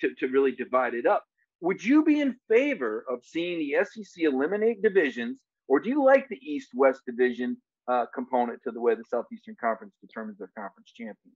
to, 0.00 0.14
to 0.14 0.28
really 0.28 0.52
divide 0.52 0.94
it 0.94 1.04
up. 1.04 1.22
Would 1.60 1.84
you 1.84 2.02
be 2.02 2.18
in 2.18 2.34
favor 2.48 3.04
of 3.10 3.20
seeing 3.22 3.58
the 3.58 3.84
SEC 3.84 4.24
eliminate 4.24 4.80
divisions, 4.80 5.38
or 5.68 5.80
do 5.80 5.90
you 5.90 6.02
like 6.02 6.26
the 6.30 6.38
East 6.40 6.70
West 6.74 7.02
division 7.06 7.58
uh, 7.86 8.06
component 8.14 8.62
to 8.62 8.70
the 8.70 8.80
way 8.80 8.94
the 8.94 9.04
Southeastern 9.04 9.56
Conference 9.60 9.92
determines 10.00 10.38
their 10.38 10.50
conference 10.56 10.90
champion? 10.96 11.34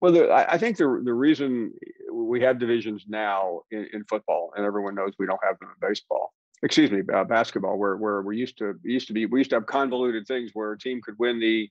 Well, 0.00 0.12
the, 0.12 0.32
I 0.32 0.58
think 0.58 0.76
the 0.76 1.00
the 1.02 1.14
reason 1.14 1.72
we 2.12 2.40
have 2.42 2.58
divisions 2.58 3.04
now 3.08 3.60
in, 3.70 3.88
in, 3.92 4.04
football, 4.04 4.52
and 4.56 4.66
everyone 4.66 4.96
knows 4.96 5.12
we 5.18 5.26
don't 5.26 5.40
have 5.42 5.58
them 5.60 5.70
in 5.70 5.88
baseball. 5.88 6.34
Excuse 6.64 6.90
me, 6.90 7.02
uh, 7.12 7.24
basketball, 7.24 7.76
where 7.76 7.96
where 7.96 8.22
we 8.22 8.38
used 8.38 8.56
to 8.58 8.74
used 8.82 9.06
to 9.08 9.12
be 9.12 9.26
we 9.26 9.40
used 9.40 9.50
to 9.50 9.56
have 9.56 9.66
convoluted 9.66 10.26
things 10.26 10.50
where 10.54 10.72
a 10.72 10.78
team 10.78 11.02
could 11.02 11.14
win 11.18 11.38
the 11.38 11.68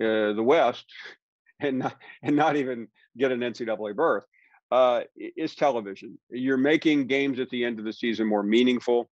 uh, 0.00 0.32
the 0.32 0.42
West 0.42 0.84
and 1.60 1.78
not, 1.78 1.96
and 2.20 2.34
not 2.34 2.56
even 2.56 2.88
get 3.16 3.30
an 3.30 3.40
NCAA 3.40 3.94
berth. 3.94 4.24
Uh, 4.72 5.02
is 5.16 5.54
television. 5.54 6.18
You're 6.30 6.56
making 6.56 7.06
games 7.06 7.38
at 7.38 7.48
the 7.50 7.64
end 7.64 7.78
of 7.78 7.84
the 7.84 7.92
season 7.92 8.26
more 8.26 8.42
meaningful, 8.42 9.08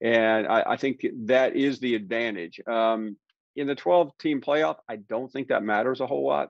and 0.00 0.46
I, 0.46 0.64
I 0.66 0.76
think 0.76 1.04
that 1.26 1.56
is 1.56 1.78
the 1.78 1.94
advantage. 1.94 2.58
Um, 2.66 3.18
in 3.56 3.66
the 3.66 3.74
12 3.74 4.16
team 4.16 4.40
playoff, 4.40 4.76
I 4.88 4.96
don't 4.96 5.30
think 5.30 5.48
that 5.48 5.62
matters 5.62 6.00
a 6.00 6.06
whole 6.06 6.26
lot 6.26 6.48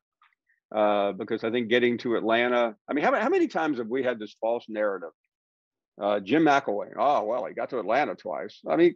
uh, 0.73 1.13
because 1.13 1.43
I 1.43 1.51
think 1.51 1.69
getting 1.69 1.99
to 1.99 2.15
Atlanta. 2.15 2.77
I 2.89 2.93
mean, 2.93 3.05
how, 3.05 3.19
how 3.19 3.29
many 3.29 3.49
times 3.49 3.79
have 3.79 3.89
we 3.89 4.05
had 4.05 4.21
this 4.21 4.37
false 4.41 4.67
narrative? 4.69 5.11
Uh, 6.01 6.21
Jim 6.21 6.45
McElwain. 6.45 6.95
Oh 6.99 7.25
well, 7.25 7.47
he 7.47 7.55
got 7.55 7.71
to 7.71 7.79
Atlanta 7.79 8.15
twice. 8.15 8.61
I 8.69 8.77
mean, 8.77 8.95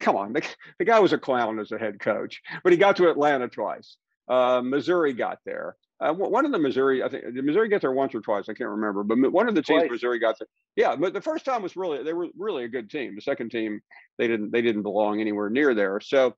come 0.00 0.16
on, 0.16 0.32
the, 0.32 0.42
the 0.78 0.84
guy 0.84 0.98
was 0.98 1.12
a 1.12 1.18
clown 1.18 1.58
as 1.58 1.72
a 1.72 1.78
head 1.78 2.00
coach, 2.00 2.42
but 2.62 2.72
he 2.72 2.78
got 2.78 2.96
to 2.96 3.10
Atlanta 3.10 3.48
twice. 3.48 3.96
Uh, 4.28 4.60
Missouri 4.62 5.12
got 5.12 5.38
there. 5.46 5.76
Uh, 6.00 6.12
one 6.12 6.44
of 6.46 6.52
the 6.52 6.58
Missouri, 6.58 7.02
I 7.02 7.08
think, 7.08 7.24
did 7.24 7.44
Missouri 7.44 7.68
get 7.68 7.80
there 7.80 7.90
once 7.90 8.14
or 8.14 8.20
twice? 8.20 8.48
I 8.48 8.54
can't 8.54 8.70
remember, 8.70 9.02
but 9.02 9.32
one 9.32 9.48
of 9.48 9.56
the 9.56 9.62
teams 9.62 9.82
twice. 9.82 9.90
Missouri 9.90 10.20
got 10.20 10.38
there. 10.38 10.46
Yeah, 10.76 10.94
but 10.94 11.12
the 11.12 11.20
first 11.20 11.44
time 11.44 11.62
was 11.62 11.76
really 11.76 12.04
they 12.04 12.12
were 12.12 12.28
really 12.36 12.64
a 12.64 12.68
good 12.68 12.88
team. 12.88 13.16
The 13.16 13.20
second 13.20 13.50
team, 13.50 13.80
they 14.16 14.28
didn't 14.28 14.52
they 14.52 14.62
didn't 14.62 14.82
belong 14.82 15.20
anywhere 15.20 15.50
near 15.50 15.74
there. 15.74 16.00
So 16.00 16.36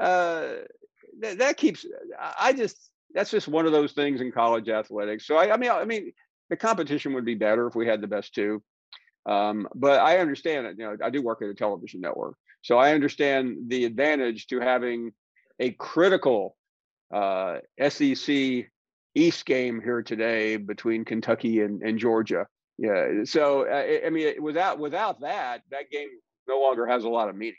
uh, 0.00 0.48
that, 1.20 1.38
that 1.38 1.56
keeps. 1.56 1.86
I 2.18 2.52
just 2.52 2.90
that's 3.14 3.30
just 3.30 3.46
one 3.46 3.66
of 3.66 3.72
those 3.72 3.92
things 3.92 4.20
in 4.20 4.32
college 4.32 4.68
athletics. 4.68 5.26
So 5.26 5.36
I, 5.36 5.54
I 5.54 5.56
mean, 5.56 5.70
I 5.70 5.84
mean, 5.84 6.12
the 6.50 6.56
competition 6.56 7.14
would 7.14 7.24
be 7.24 7.36
better 7.36 7.68
if 7.68 7.76
we 7.76 7.86
had 7.86 8.00
the 8.00 8.08
best 8.08 8.34
two. 8.34 8.62
Um, 9.28 9.68
but 9.74 10.00
I 10.00 10.18
understand 10.18 10.66
it. 10.66 10.76
You 10.78 10.84
know, 10.84 10.96
I 11.04 11.10
do 11.10 11.22
work 11.22 11.42
at 11.42 11.48
a 11.48 11.54
television 11.54 12.00
network, 12.00 12.36
so 12.62 12.78
I 12.78 12.94
understand 12.94 13.56
the 13.68 13.84
advantage 13.84 14.46
to 14.48 14.60
having 14.60 15.12
a 15.60 15.72
critical 15.72 16.56
uh, 17.12 17.58
SEC 17.88 18.66
East 19.14 19.44
game 19.44 19.80
here 19.82 20.02
today 20.02 20.56
between 20.56 21.04
Kentucky 21.04 21.60
and, 21.60 21.82
and 21.82 21.98
Georgia. 21.98 22.46
Yeah. 22.78 23.24
So 23.24 23.66
I, 23.68 24.06
I 24.06 24.10
mean, 24.10 24.40
without 24.40 24.78
without 24.78 25.20
that, 25.20 25.62
that 25.70 25.90
game 25.90 26.08
no 26.48 26.60
longer 26.60 26.86
has 26.86 27.04
a 27.04 27.08
lot 27.08 27.28
of 27.28 27.36
meaning. 27.36 27.56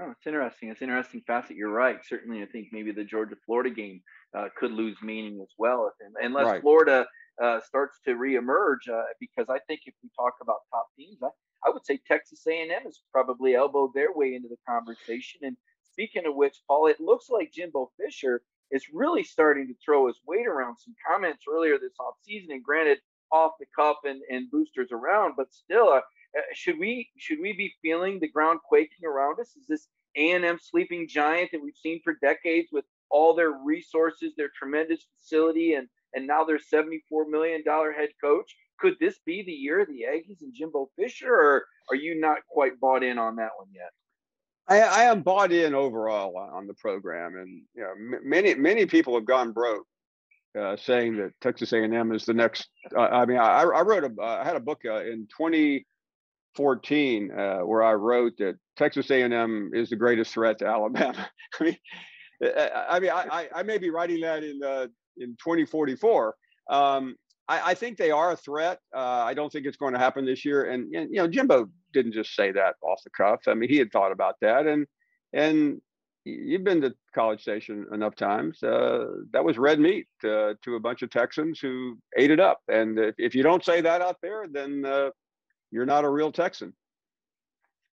Oh, 0.00 0.10
it's 0.10 0.26
interesting. 0.26 0.70
It's 0.70 0.80
an 0.80 0.88
interesting 0.88 1.22
facet. 1.26 1.56
You're 1.56 1.70
right. 1.70 2.00
Certainly, 2.06 2.42
I 2.42 2.46
think 2.46 2.68
maybe 2.72 2.92
the 2.92 3.04
Georgia 3.04 3.36
Florida 3.46 3.70
game 3.70 4.02
uh, 4.36 4.48
could 4.56 4.72
lose 4.72 4.96
meaning 5.02 5.38
as 5.42 5.50
well, 5.58 5.90
if, 6.00 6.12
unless 6.24 6.46
right. 6.46 6.62
Florida 6.62 7.06
uh, 7.42 7.60
starts 7.60 8.00
to 8.04 8.14
reemerge. 8.14 8.88
Uh, 8.92 9.02
because 9.20 9.48
I 9.48 9.58
think 9.66 9.82
if 9.86 9.94
we 10.02 10.10
talk 10.18 10.34
about 10.40 10.58
top 10.70 10.86
teams, 10.96 11.18
I, 11.22 11.28
I 11.64 11.70
would 11.70 11.86
say 11.86 12.00
Texas 12.06 12.42
A&M 12.46 12.70
has 12.84 13.00
probably 13.12 13.54
elbowed 13.54 13.94
their 13.94 14.12
way 14.12 14.34
into 14.34 14.48
the 14.48 14.56
conversation. 14.68 15.40
And 15.42 15.56
speaking 15.84 16.26
of 16.26 16.34
which, 16.34 16.56
Paul, 16.66 16.88
it 16.88 17.00
looks 17.00 17.30
like 17.30 17.52
Jimbo 17.52 17.90
Fisher 17.96 18.42
is 18.70 18.86
really 18.92 19.22
starting 19.22 19.68
to 19.68 19.74
throw 19.84 20.06
his 20.06 20.18
weight 20.26 20.46
around. 20.46 20.76
Some 20.78 20.94
comments 21.06 21.44
earlier 21.48 21.78
this 21.78 21.92
offseason, 22.00 22.50
and 22.50 22.64
granted, 22.64 22.98
off 23.30 23.52
the 23.58 23.66
cuff 23.74 23.96
and, 24.04 24.20
and 24.30 24.50
boosters 24.50 24.90
around, 24.92 25.34
but 25.36 25.52
still, 25.52 25.88
uh, 25.88 26.00
uh, 26.36 26.40
should 26.54 26.78
we 26.78 27.08
should 27.18 27.38
we 27.40 27.52
be 27.52 27.72
feeling 27.82 28.18
the 28.18 28.28
ground 28.28 28.60
quaking 28.66 29.04
around 29.06 29.38
us? 29.40 29.54
Is 29.56 29.66
this 29.68 29.88
A&M 30.16 30.58
sleeping 30.60 31.08
giant 31.08 31.50
that 31.52 31.62
we've 31.62 31.76
seen 31.76 32.00
for 32.04 32.14
decades 32.22 32.68
with 32.72 32.84
all 33.10 33.34
their 33.34 33.52
resources, 33.64 34.32
their 34.36 34.50
tremendous 34.56 35.06
facility, 35.18 35.74
and 35.74 35.88
and 36.14 36.26
now 36.26 36.44
their 36.44 36.58
74 36.58 37.28
million 37.28 37.62
dollar 37.64 37.92
head 37.92 38.10
coach? 38.22 38.54
Could 38.78 38.94
this 39.00 39.18
be 39.24 39.42
the 39.42 39.52
year 39.52 39.80
of 39.80 39.88
the 39.88 40.04
Aggies 40.08 40.42
and 40.42 40.52
Jimbo 40.54 40.90
Fisher, 40.96 41.32
or 41.32 41.64
are 41.90 41.96
you 41.96 42.20
not 42.20 42.38
quite 42.48 42.80
bought 42.80 43.02
in 43.02 43.18
on 43.18 43.36
that 43.36 43.50
one 43.56 43.68
yet? 43.72 43.90
I, 44.68 44.80
I 44.80 45.04
am 45.04 45.22
bought 45.22 45.52
in 45.52 45.74
overall 45.74 46.36
on 46.36 46.66
the 46.66 46.74
program, 46.74 47.36
and 47.36 47.62
you 47.74 47.82
know, 47.82 47.90
m- 47.90 48.28
many 48.28 48.54
many 48.54 48.86
people 48.86 49.14
have 49.14 49.26
gone 49.26 49.52
broke 49.52 49.86
uh, 50.58 50.76
saying 50.76 51.16
that 51.16 51.32
Texas 51.40 51.72
A&M 51.72 52.12
is 52.12 52.24
the 52.24 52.34
next. 52.34 52.68
Uh, 52.96 53.00
I 53.00 53.26
mean, 53.26 53.38
I, 53.38 53.62
I 53.62 53.82
wrote 53.82 54.04
a 54.04 54.22
I 54.22 54.44
had 54.44 54.56
a 54.56 54.60
book 54.60 54.80
uh, 54.84 55.02
in 55.02 55.26
2014 55.36 57.30
uh, 57.30 57.58
where 57.60 57.82
I 57.82 57.94
wrote 57.94 58.34
that 58.38 58.56
Texas 58.76 59.10
A&M 59.10 59.70
is 59.74 59.90
the 59.90 59.96
greatest 59.96 60.32
threat 60.32 60.58
to 60.58 60.66
Alabama. 60.66 61.28
I 61.60 61.64
mean, 61.64 61.76
I 62.88 63.00
mean, 63.00 63.10
I, 63.10 63.48
I, 63.54 63.62
may 63.62 63.78
be 63.78 63.90
writing 63.90 64.20
that 64.22 64.42
in 64.42 64.60
uh, 64.64 64.88
in 65.18 65.36
2044. 65.42 66.34
Um, 66.70 67.16
I, 67.48 67.70
I, 67.70 67.74
think 67.74 67.98
they 67.98 68.10
are 68.10 68.32
a 68.32 68.36
threat. 68.36 68.78
Uh, 68.94 69.24
I 69.24 69.34
don't 69.34 69.50
think 69.52 69.66
it's 69.66 69.76
going 69.76 69.94
to 69.94 69.98
happen 69.98 70.24
this 70.24 70.44
year. 70.44 70.70
And, 70.70 70.94
and, 70.94 71.10
you 71.10 71.16
know, 71.16 71.28
Jimbo 71.28 71.68
didn't 71.92 72.12
just 72.12 72.34
say 72.34 72.52
that 72.52 72.76
off 72.82 73.02
the 73.04 73.10
cuff. 73.10 73.40
I 73.48 73.54
mean, 73.54 73.68
he 73.68 73.78
had 73.78 73.90
thought 73.92 74.12
about 74.12 74.36
that. 74.40 74.66
And 74.66 74.86
and 75.32 75.80
you've 76.24 76.64
been 76.64 76.80
to 76.82 76.94
College 77.14 77.40
Station 77.40 77.86
enough 77.92 78.14
times. 78.14 78.62
Uh, 78.62 79.06
that 79.32 79.44
was 79.44 79.58
red 79.58 79.80
meat 79.80 80.06
uh, 80.24 80.54
to 80.62 80.76
a 80.76 80.80
bunch 80.80 81.02
of 81.02 81.10
Texans 81.10 81.58
who 81.58 81.98
ate 82.16 82.30
it 82.30 82.40
up. 82.40 82.60
And 82.68 82.98
if, 82.98 83.14
if 83.18 83.34
you 83.34 83.42
don't 83.42 83.64
say 83.64 83.80
that 83.80 84.02
out 84.02 84.16
there, 84.22 84.46
then 84.50 84.84
uh, 84.84 85.10
you're 85.70 85.86
not 85.86 86.04
a 86.04 86.10
real 86.10 86.30
Texan. 86.30 86.74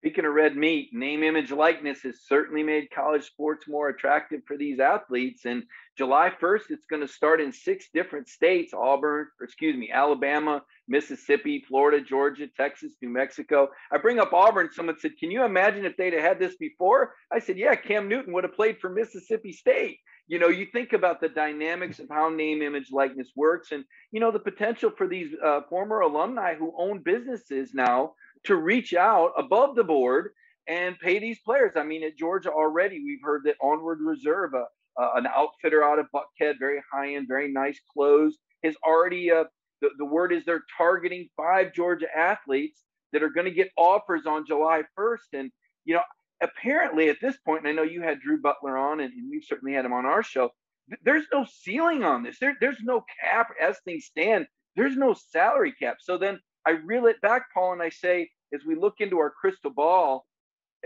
Speaking 0.01 0.23
of 0.23 0.33
red 0.33 0.55
meat, 0.55 0.91
name, 0.93 1.23
image, 1.23 1.51
likeness 1.51 2.03
has 2.03 2.21
certainly 2.25 2.63
made 2.63 2.89
college 2.89 3.25
sports 3.25 3.67
more 3.67 3.89
attractive 3.89 4.39
for 4.47 4.55
these 4.55 4.79
athletes. 4.79 5.43
And 5.43 5.63
July 5.97 6.31
1st, 6.41 6.69
it's 6.69 6.85
going 6.85 7.01
to 7.01 7.13
start 7.13 7.41
in 7.41 7.51
six 7.51 7.89
different 7.93 8.29
states 8.29 8.73
Auburn, 8.73 9.27
excuse 9.41 9.75
me, 9.75 9.91
Alabama, 9.91 10.63
Mississippi, 10.87 11.65
Florida, 11.67 11.99
Georgia, 11.99 12.47
Texas, 12.47 12.93
New 13.01 13.09
Mexico. 13.09 13.67
I 13.91 13.97
bring 13.97 14.19
up 14.19 14.31
Auburn. 14.31 14.69
Someone 14.71 14.97
said, 14.97 15.17
Can 15.19 15.31
you 15.31 15.43
imagine 15.43 15.83
if 15.83 15.97
they'd 15.97 16.13
have 16.13 16.23
had 16.23 16.39
this 16.39 16.55
before? 16.55 17.13
I 17.29 17.39
said, 17.39 17.57
Yeah, 17.57 17.75
Cam 17.75 18.07
Newton 18.07 18.31
would 18.31 18.45
have 18.45 18.55
played 18.55 18.79
for 18.79 18.89
Mississippi 18.89 19.51
State 19.51 19.99
you 20.29 20.37
know 20.37 20.47
you 20.47 20.67
think 20.71 20.93
about 20.93 21.19
the 21.19 21.27
dynamics 21.27 21.99
of 21.99 22.07
how 22.09 22.29
name 22.29 22.61
image 22.61 22.91
likeness 22.91 23.31
works 23.35 23.71
and 23.71 23.83
you 24.11 24.19
know 24.19 24.31
the 24.31 24.39
potential 24.39 24.91
for 24.95 25.07
these 25.07 25.33
uh, 25.43 25.61
former 25.69 26.01
alumni 26.01 26.53
who 26.53 26.71
own 26.77 27.01
businesses 27.01 27.73
now 27.73 28.13
to 28.45 28.55
reach 28.55 28.93
out 28.93 29.31
above 29.37 29.75
the 29.75 29.83
board 29.83 30.31
and 30.67 30.99
pay 30.99 31.19
these 31.19 31.39
players 31.39 31.73
i 31.75 31.83
mean 31.83 32.03
at 32.03 32.17
georgia 32.17 32.51
already 32.51 33.01
we've 33.03 33.23
heard 33.23 33.41
that 33.43 33.55
onward 33.61 33.99
reserve 34.01 34.53
uh, 34.53 34.63
uh, 35.01 35.11
an 35.15 35.27
outfitter 35.27 35.83
out 35.83 35.99
of 35.99 36.05
buckhead 36.13 36.55
very 36.59 36.81
high 36.91 37.15
end 37.15 37.27
very 37.27 37.51
nice 37.51 37.79
clothes 37.93 38.37
has 38.63 38.75
already 38.85 39.31
uh, 39.31 39.43
the, 39.81 39.89
the 39.97 40.05
word 40.05 40.33
is 40.33 40.43
they're 40.45 40.63
targeting 40.77 41.27
five 41.37 41.73
georgia 41.73 42.07
athletes 42.15 42.83
that 43.11 43.23
are 43.23 43.29
going 43.29 43.45
to 43.45 43.51
get 43.51 43.69
offers 43.77 44.25
on 44.25 44.45
july 44.45 44.83
1st 44.97 45.33
and 45.33 45.51
you 45.85 45.95
know 45.95 46.01
apparently 46.41 47.09
at 47.09 47.17
this 47.21 47.37
point, 47.37 47.61
and 47.65 47.69
I 47.69 47.71
know 47.73 47.83
you 47.83 48.01
had 48.01 48.19
Drew 48.19 48.41
Butler 48.41 48.77
on, 48.77 48.99
and, 48.99 49.13
and 49.13 49.29
we've 49.29 49.43
certainly 49.43 49.73
had 49.73 49.85
him 49.85 49.93
on 49.93 50.05
our 50.05 50.23
show. 50.23 50.49
Th- 50.89 50.99
there's 51.03 51.25
no 51.33 51.45
ceiling 51.45 52.03
on 52.03 52.23
this. 52.23 52.37
There, 52.39 52.55
there's 52.59 52.81
no 52.81 53.03
cap 53.21 53.49
as 53.61 53.77
things 53.85 54.05
stand. 54.05 54.47
There's 54.75 54.95
no 54.95 55.13
salary 55.13 55.73
cap. 55.73 55.97
So 55.99 56.17
then 56.17 56.39
I 56.65 56.71
reel 56.71 57.05
it 57.07 57.21
back, 57.21 57.53
Paul, 57.53 57.73
and 57.73 57.81
I 57.81 57.89
say, 57.89 58.29
as 58.53 58.61
we 58.65 58.75
look 58.75 58.95
into 58.99 59.17
our 59.17 59.29
crystal 59.29 59.71
ball, 59.71 60.25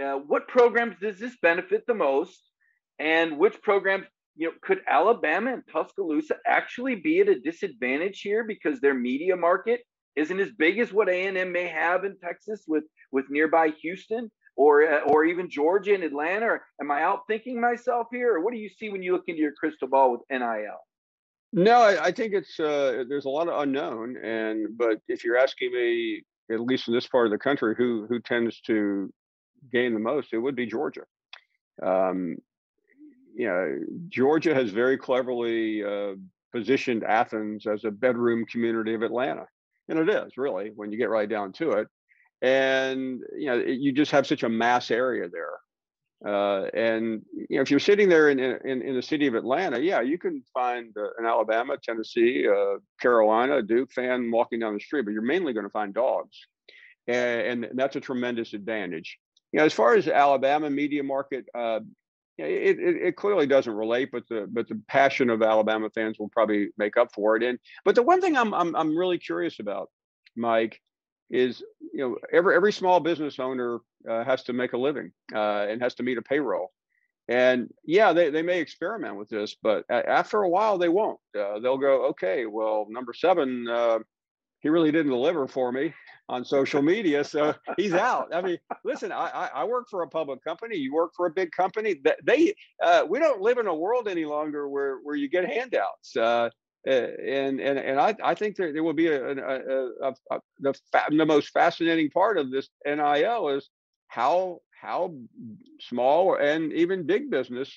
uh, 0.01 0.13
what 0.15 0.47
programs 0.47 0.95
does 0.99 1.19
this 1.19 1.35
benefit 1.41 1.83
the 1.87 1.93
most, 1.93 2.41
and 2.99 3.37
which 3.37 3.61
programs, 3.61 4.05
you 4.35 4.47
know, 4.47 4.53
could 4.61 4.81
Alabama 4.87 5.53
and 5.53 5.63
Tuscaloosa 5.71 6.35
actually 6.45 6.95
be 6.95 7.19
at 7.19 7.29
a 7.29 7.39
disadvantage 7.39 8.21
here 8.21 8.43
because 8.43 8.79
their 8.79 8.93
media 8.93 9.35
market 9.35 9.81
isn't 10.15 10.39
as 10.39 10.51
big 10.51 10.79
as 10.79 10.93
what 10.93 11.09
A&M 11.09 11.51
may 11.51 11.67
have 11.67 12.05
in 12.05 12.17
Texas 12.17 12.63
with 12.67 12.83
with 13.11 13.25
nearby 13.29 13.69
Houston? 13.81 14.29
or 14.55 14.83
uh, 14.83 14.99
or 15.01 15.25
even 15.25 15.49
Georgia 15.49 15.93
and 15.93 16.03
Atlanta? 16.03 16.45
Or 16.45 16.65
am 16.81 16.91
I 16.91 17.01
outthinking 17.01 17.55
myself 17.55 18.07
here, 18.11 18.35
or 18.35 18.41
what 18.41 18.53
do 18.53 18.59
you 18.59 18.69
see 18.69 18.89
when 18.89 19.03
you 19.03 19.13
look 19.13 19.23
into 19.27 19.41
your 19.41 19.53
crystal 19.53 19.87
ball 19.87 20.11
with 20.11 20.21
NIL? 20.29 20.79
No, 21.53 21.81
I, 21.81 22.05
I 22.05 22.11
think 22.11 22.33
it's 22.33 22.59
uh, 22.59 23.03
there's 23.07 23.25
a 23.25 23.29
lot 23.29 23.47
of 23.47 23.61
unknown, 23.61 24.17
and 24.17 24.75
but 24.75 24.97
if 25.07 25.23
you're 25.23 25.37
asking 25.37 25.71
me, 25.71 26.23
at 26.51 26.59
least 26.59 26.87
in 26.87 26.95
this 26.95 27.07
part 27.07 27.27
of 27.27 27.31
the 27.31 27.37
country, 27.37 27.75
who 27.77 28.07
who 28.09 28.19
tends 28.19 28.59
to 28.61 29.13
gain 29.71 29.93
the 29.93 29.99
most, 29.99 30.33
it 30.33 30.39
would 30.39 30.55
be 30.55 30.65
Georgia. 30.65 31.03
Um, 31.81 32.37
you 33.35 33.47
know, 33.47 33.79
Georgia 34.09 34.55
has 34.55 34.71
very 34.71 34.97
cleverly 34.97 35.83
uh, 35.83 36.15
positioned 36.51 37.03
Athens 37.03 37.67
as 37.67 37.83
a 37.83 37.91
bedroom 37.91 38.45
community 38.45 38.95
of 38.95 39.03
Atlanta, 39.03 39.45
and 39.89 39.99
it 39.99 40.09
is 40.09 40.37
really 40.37 40.71
when 40.75 40.91
you 40.91 40.97
get 40.97 41.11
right 41.11 41.29
down 41.29 41.53
to 41.53 41.73
it 41.73 41.87
and 42.43 43.21
you 43.37 43.47
know 43.47 43.55
you 43.55 43.93
just 43.93 44.11
have 44.11 44.27
such 44.27 44.43
a 44.43 44.49
mass 44.49 44.91
area 44.91 45.29
there 45.29 45.53
uh, 46.25 46.65
and 46.73 47.21
you 47.33 47.57
know 47.57 47.61
if 47.61 47.69
you're 47.69 47.79
sitting 47.79 48.09
there 48.09 48.29
in, 48.29 48.39
in, 48.39 48.81
in 48.81 48.95
the 48.95 49.01
city 49.01 49.27
of 49.27 49.35
atlanta 49.35 49.79
yeah 49.79 50.01
you 50.01 50.17
can 50.17 50.43
find 50.53 50.95
uh, 50.97 51.09
an 51.17 51.25
alabama 51.25 51.77
tennessee 51.81 52.47
uh, 52.47 52.77
carolina 53.01 53.61
duke 53.61 53.91
fan 53.91 54.31
walking 54.31 54.59
down 54.59 54.73
the 54.73 54.79
street 54.79 55.03
but 55.05 55.11
you're 55.11 55.21
mainly 55.21 55.53
going 55.53 55.65
to 55.65 55.71
find 55.71 55.93
dogs 55.93 56.47
and, 57.07 57.63
and, 57.65 57.79
that's 57.79 57.95
a 57.95 58.01
tremendous 58.01 58.53
advantage 58.53 59.17
you 59.51 59.59
know 59.59 59.65
as 59.65 59.73
far 59.73 59.95
as 59.95 60.07
alabama 60.07 60.69
media 60.69 61.03
market 61.03 61.45
uh, 61.55 61.79
it, 62.37 62.79
it, 62.79 62.95
it, 63.03 63.15
clearly 63.15 63.45
doesn't 63.45 63.73
relate, 63.73 64.09
but 64.11 64.27
the 64.27 64.47
but 64.51 64.67
the 64.67 64.81
passion 64.87 65.29
of 65.29 65.43
Alabama 65.43 65.89
fans 65.93 66.17
will 66.17 66.29
probably 66.29 66.69
make 66.77 66.97
up 66.97 67.13
for 67.13 67.35
it. 67.35 67.43
And 67.43 67.59
but 67.85 67.95
the 67.95 68.01
one 68.01 68.21
thing 68.21 68.35
I'm 68.35 68.53
I'm 68.53 68.75
I'm 68.75 68.97
really 68.97 69.19
curious 69.19 69.59
about, 69.59 69.91
Mike, 70.35 70.79
is 71.33 71.63
you 71.93 71.99
know 71.99 72.17
every 72.31 72.55
every 72.55 72.71
small 72.71 72.99
business 72.99 73.39
owner 73.39 73.79
uh, 74.09 74.23
has 74.23 74.43
to 74.43 74.53
make 74.53 74.73
a 74.73 74.77
living 74.77 75.11
uh, 75.33 75.65
and 75.67 75.81
has 75.81 75.95
to 75.95 76.03
meet 76.03 76.17
a 76.17 76.21
payroll. 76.21 76.71
And 77.27 77.69
yeah, 77.85 78.11
they, 78.13 78.29
they 78.29 78.41
may 78.41 78.59
experiment 78.59 79.15
with 79.15 79.29
this, 79.29 79.55
but 79.61 79.85
after 79.89 80.41
a 80.41 80.49
while 80.49 80.77
they 80.77 80.89
won't. 80.89 81.19
Uh, 81.37 81.59
they'll 81.59 81.77
go, 81.77 82.07
okay, 82.07 82.45
well, 82.45 82.85
number 82.89 83.13
seven, 83.13 83.65
uh, 83.69 83.99
he 84.59 84.67
really 84.67 84.91
didn't 84.91 85.11
deliver 85.11 85.47
for 85.47 85.71
me 85.71 85.93
on 86.27 86.43
social 86.43 86.81
media, 86.81 87.23
so 87.23 87.55
he's 87.77 87.93
out. 87.93 88.33
I 88.33 88.41
mean, 88.41 88.57
listen, 88.83 89.13
I, 89.13 89.49
I 89.55 89.63
work 89.63 89.87
for 89.89 90.03
a 90.03 90.07
public 90.07 90.43
company. 90.43 90.75
You 90.75 90.93
work 90.93 91.11
for 91.15 91.25
a 91.25 91.31
big 91.31 91.51
company. 91.51 91.95
They 92.23 92.53
uh, 92.81 93.05
we 93.09 93.19
don't 93.19 93.41
live 93.41 93.57
in 93.57 93.67
a 93.67 93.75
world 93.75 94.07
any 94.07 94.25
longer 94.25 94.67
where 94.67 94.97
where 94.97 95.15
you 95.15 95.29
get 95.29 95.49
handouts. 95.49 96.15
Uh, 96.85 96.91
and 96.91 97.61
and 97.61 97.79
and 97.79 97.99
I, 97.99 98.15
I 98.23 98.35
think 98.35 98.57
there, 98.57 98.73
there 98.73 98.83
will 98.83 98.93
be 98.93 99.07
a, 99.07 99.31
a, 99.31 99.87
a, 100.01 100.13
a 100.31 100.39
the 100.59 100.73
fa- 100.91 101.05
the 101.09 101.25
most 101.25 101.49
fascinating 101.49 102.09
part 102.09 102.37
of 102.37 102.51
this 102.51 102.69
NIL 102.85 103.49
is 103.49 103.69
how 104.07 104.59
how 104.81 105.15
small 105.79 106.35
and 106.35 106.73
even 106.73 107.07
big 107.07 107.29
business 107.29 107.71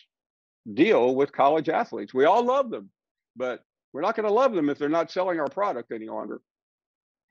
deal 0.75 1.15
with 1.15 1.31
college 1.33 1.69
athletes. 1.69 2.13
We 2.13 2.25
all 2.25 2.45
love 2.45 2.71
them, 2.71 2.91
but 3.37 3.63
we're 3.93 4.01
not 4.01 4.17
going 4.17 4.27
to 4.27 4.33
love 4.33 4.53
them 4.53 4.69
if 4.69 4.79
they're 4.79 4.89
not 4.89 5.13
selling 5.13 5.39
our 5.39 5.49
product 5.49 5.93
any 5.93 6.09
longer. 6.09 6.41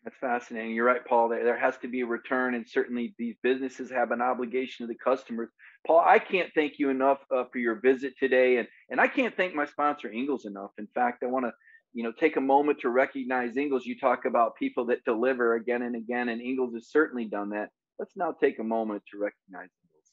That's 0.06 0.16
fascinating. 0.22 0.74
You're 0.76 0.86
right, 0.86 1.04
Paul. 1.04 1.30
There, 1.30 1.44
there 1.44 1.58
has 1.58 1.80
to 1.80 1.88
be 1.88 2.02
a 2.02 2.06
return, 2.06 2.54
and 2.54 2.64
certainly 2.70 3.16
these 3.18 3.38
businesses 3.42 3.90
have 3.90 4.12
an 4.12 4.22
obligation 4.22 4.86
to 4.86 4.88
the 4.88 5.00
customers. 5.04 5.50
Paul, 5.86 6.04
I 6.06 6.20
can't 6.20 6.52
thank 6.54 6.74
you 6.78 6.92
enough 6.92 7.18
uh, 7.36 7.46
for 7.52 7.58
your 7.58 7.82
visit 7.82 8.14
today, 8.20 8.58
and 8.58 8.68
and 8.92 9.02
I 9.02 9.08
can't 9.08 9.36
thank 9.36 9.56
my 9.56 9.66
sponsor 9.66 10.12
Ingles 10.12 10.46
enough. 10.46 10.70
In 10.78 10.88
fact, 10.94 11.24
I 11.24 11.26
want 11.26 11.46
to 11.46 11.52
you 11.94 12.04
know 12.04 12.12
take 12.20 12.38
a 12.38 12.42
moment 12.42 12.82
to 12.82 12.90
recognize 12.90 13.58
Ingles. 13.58 13.88
You 13.88 13.98
talk 13.98 14.26
about 14.26 14.56
people 14.58 14.86
that 14.86 15.04
deliver 15.06 15.56
again 15.56 15.82
and 15.82 15.96
again, 15.96 16.30
and 16.30 16.40
Ingles 16.40 16.76
has 16.76 16.92
certainly 16.92 17.26
done 17.26 17.50
that. 17.50 17.70
Let's 17.98 18.16
now 18.16 18.32
take 18.40 18.60
a 18.60 18.64
moment 18.64 19.02
to 19.12 19.18
recognize 19.18 19.70
Ingles. 19.82 20.12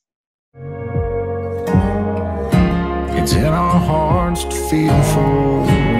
It's 3.14 3.34
in 3.34 3.44
our 3.44 3.78
hearts 3.78 4.44
to 4.44 4.56
feel 4.70 5.02
for. 5.02 5.91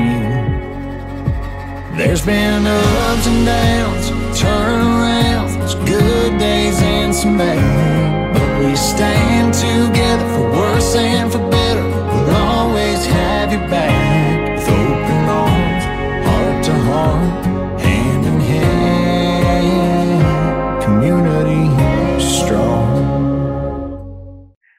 There's 1.95 2.25
been 2.25 2.67
ups 2.67 3.27
and 3.27 3.45
downs, 3.45 4.11
turnarounds, 4.41 5.75
good 5.87 6.39
days 6.39 6.81
and 6.81 7.15
some 7.15 7.37
bad. 7.37 8.33
But 8.33 8.65
we 8.65 8.75
stand 8.75 9.53
together 9.53 10.27
for 10.33 10.51
worse 10.53 10.95
and 10.97 11.31
for 11.31 11.51
better. 11.51 11.83
We'll 11.87 12.31
always 12.35 13.05
have 13.05 13.53
your 13.53 13.61
back 13.69 14.57
with 14.57 14.69
open 14.71 15.29
arms, 15.29 15.85
heart 16.27 16.65
to 16.65 16.73
heart, 16.73 17.45
hand 17.83 18.25
in 18.25 18.41
hand. 18.41 20.23
Community 20.83 21.69
strong. 22.25 22.97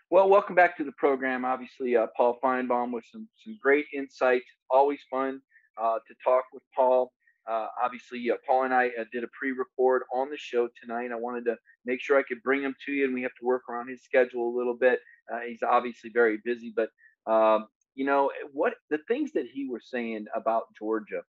Well, 0.09 0.29
welcome 0.29 0.55
back 0.55 0.75
to 0.77 0.83
the 0.83 0.93
program. 0.93 1.45
Obviously, 1.45 1.95
uh, 1.95 2.07
Paul 2.17 2.39
Finebaum 2.43 2.91
with 2.91 3.05
some 3.11 3.29
some 3.45 3.55
great 3.61 3.85
insight. 3.93 4.41
Always 4.71 4.99
fun 5.11 5.41
to 5.77 6.15
talk 6.23 6.45
with 6.53 6.63
Paul. 6.75 7.11
Uh, 7.49 7.67
obviously, 7.83 8.29
uh, 8.31 8.35
Paul 8.47 8.63
and 8.63 8.73
I 8.73 8.87
uh, 8.87 9.03
did 9.11 9.23
a 9.23 9.27
pre-record 9.37 10.03
on 10.13 10.29
the 10.29 10.37
show 10.37 10.69
tonight. 10.81 11.11
I 11.11 11.15
wanted 11.15 11.45
to 11.45 11.57
make 11.85 12.01
sure 12.01 12.17
I 12.17 12.23
could 12.23 12.41
bring 12.41 12.61
him 12.61 12.73
to 12.85 12.91
you, 12.91 13.05
and 13.05 13.13
we 13.13 13.21
have 13.23 13.35
to 13.39 13.45
work 13.45 13.63
around 13.69 13.89
his 13.89 14.01
schedule 14.03 14.49
a 14.49 14.57
little 14.57 14.75
bit. 14.75 14.99
Uh, 15.31 15.39
he's 15.47 15.63
obviously 15.63 16.09
very 16.13 16.39
busy, 16.45 16.73
but 16.75 16.89
um, 17.31 17.67
you 17.95 18.05
know 18.05 18.31
what? 18.53 18.73
The 18.89 18.99
things 19.07 19.33
that 19.33 19.45
he 19.51 19.67
was 19.67 19.89
saying 19.89 20.25
about 20.35 20.63
Georgia, 20.77 21.21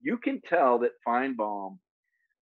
you 0.00 0.18
can 0.18 0.40
tell 0.42 0.78
that 0.80 0.92
Finebaum. 1.06 1.78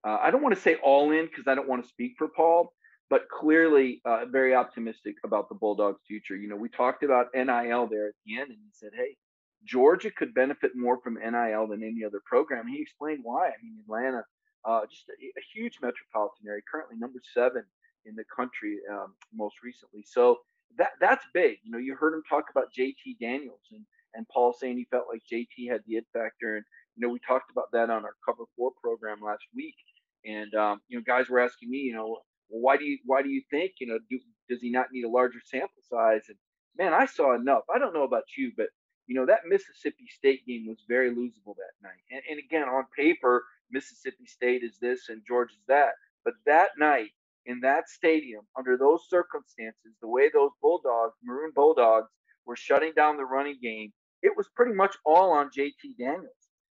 Uh, 0.05 0.19
I 0.21 0.31
don't 0.31 0.43
want 0.43 0.55
to 0.55 0.61
say 0.61 0.77
all 0.83 1.13
in 1.13 1.27
because 1.27 1.47
I 1.47 1.55
don't 1.55 1.69
want 1.69 1.83
to 1.85 1.89
speak 1.89 2.15
for 2.19 2.29
Paul, 2.29 2.73
but 3.11 3.29
clearly 3.29 4.01
uh, 4.05 4.25
very 4.27 4.55
optimistic 4.55 5.17
about 5.25 5.49
the 5.49 5.55
Bulldogs' 5.55 6.01
future. 6.07 6.37
You 6.37 6.49
know, 6.49 6.57
we 6.57 6.69
talked 6.69 7.05
about 7.05 7.27
NIL 7.35 7.87
there 7.87 8.09
at 8.09 8.15
the 8.27 8.41
end, 8.41 8.51
and 8.51 8.59
he 8.59 8.71
said, 8.73 8.91
"Hey, 8.95 9.17
Georgia 9.65 10.11
could 10.11 10.35
benefit 10.35 10.73
more 10.75 10.99
from 11.03 11.15
NIL 11.15 11.67
than 11.69 11.83
any 11.83 12.05
other 12.05 12.21
program. 12.25 12.67
He 12.67 12.81
explained 12.81 13.21
why. 13.23 13.49
I 13.49 13.55
mean, 13.63 13.79
Atlanta, 13.85 14.25
uh, 14.65 14.83
just 14.91 15.09
a, 15.09 15.13
a, 15.13 15.43
huge 15.55 15.79
metropolitan 15.83 16.47
area, 16.47 16.63
currently 16.71 16.97
number 16.99 17.21
seven 17.35 17.65
in 18.07 18.15
the 18.15 18.25
country 18.35 18.79
um, 18.91 19.15
most 19.35 19.57
recently. 19.63 20.05
So 20.07 20.39
that 20.79 20.91
that's 21.01 21.25
big. 21.35 21.59
You 21.63 21.73
know, 21.73 21.79
you 21.79 21.97
heard 21.97 22.15
him 22.15 22.23
talk 22.29 22.45
about 22.51 22.73
JT 22.79 23.19
Daniels 23.21 23.69
and 23.73 23.85
and 24.15 24.27
Paul 24.29 24.53
saying 24.53 24.77
he 24.77 24.87
felt 24.91 25.07
like 25.09 25.23
JT 25.31 25.71
had 25.71 25.83
the 25.87 25.97
it 25.97 26.07
factor. 26.13 26.57
And 26.57 26.65
you 26.97 27.07
know, 27.07 27.13
we 27.13 27.21
talked 27.21 27.51
about 27.51 27.71
that 27.73 27.91
on 27.91 28.05
our 28.05 28.15
Cover 28.27 28.45
Four 28.57 28.73
program 28.83 29.19
last 29.23 29.45
week. 29.55 29.77
And 30.25 30.55
um, 30.55 30.81
you 30.89 30.99
know, 30.99 31.05
guys 31.07 31.29
were 31.29 31.41
asking 31.41 31.71
me, 31.71 31.79
you 31.79 31.95
know, 31.95 32.19
well, 32.49 32.61
why 32.61 32.77
do 32.77 32.85
you 32.85 32.99
why 33.05 33.23
do 33.23 33.29
you 33.29 33.43
think 33.51 33.73
you 33.81 33.87
know 33.87 33.99
do, 34.11 34.19
does 34.49 34.61
he 34.61 34.71
not 34.71 34.89
need 34.93 35.05
a 35.05 35.09
larger 35.09 35.41
sample 35.45 35.83
size? 35.89 36.23
And 36.29 36.37
man, 36.77 36.93
I 36.93 37.07
saw 37.07 37.35
enough. 37.35 37.63
I 37.75 37.79
don't 37.79 37.95
know 37.95 38.05
about 38.05 38.25
you, 38.37 38.53
but 38.57 38.67
you 39.11 39.17
know, 39.17 39.27
that 39.27 39.41
Mississippi 39.49 40.07
State 40.07 40.47
game 40.47 40.69
was 40.69 40.85
very 40.87 41.11
losable 41.11 41.57
that 41.57 41.75
night. 41.83 41.99
And, 42.13 42.23
and 42.31 42.39
again, 42.39 42.69
on 42.69 42.85
paper, 42.97 43.43
Mississippi 43.69 44.25
State 44.25 44.63
is 44.63 44.79
this 44.81 45.09
and 45.09 45.21
Georgia's 45.27 45.59
that. 45.67 45.95
But 46.25 46.35
that 46.47 46.69
night 46.79 47.11
in 47.45 47.59
that 47.63 47.89
stadium, 47.89 48.43
under 48.57 48.79
those 48.79 49.01
circumstances, 49.09 49.97
the 50.01 50.07
way 50.07 50.31
those 50.33 50.53
Bulldogs, 50.63 51.15
Maroon 51.25 51.51
Bulldogs, 51.53 52.07
were 52.47 52.55
shutting 52.55 52.93
down 52.95 53.17
the 53.17 53.25
running 53.25 53.59
game, 53.61 53.93
it 54.23 54.31
was 54.37 54.49
pretty 54.55 54.75
much 54.75 54.95
all 55.05 55.33
on 55.33 55.51
JT 55.51 55.99
Daniels. 55.99 56.31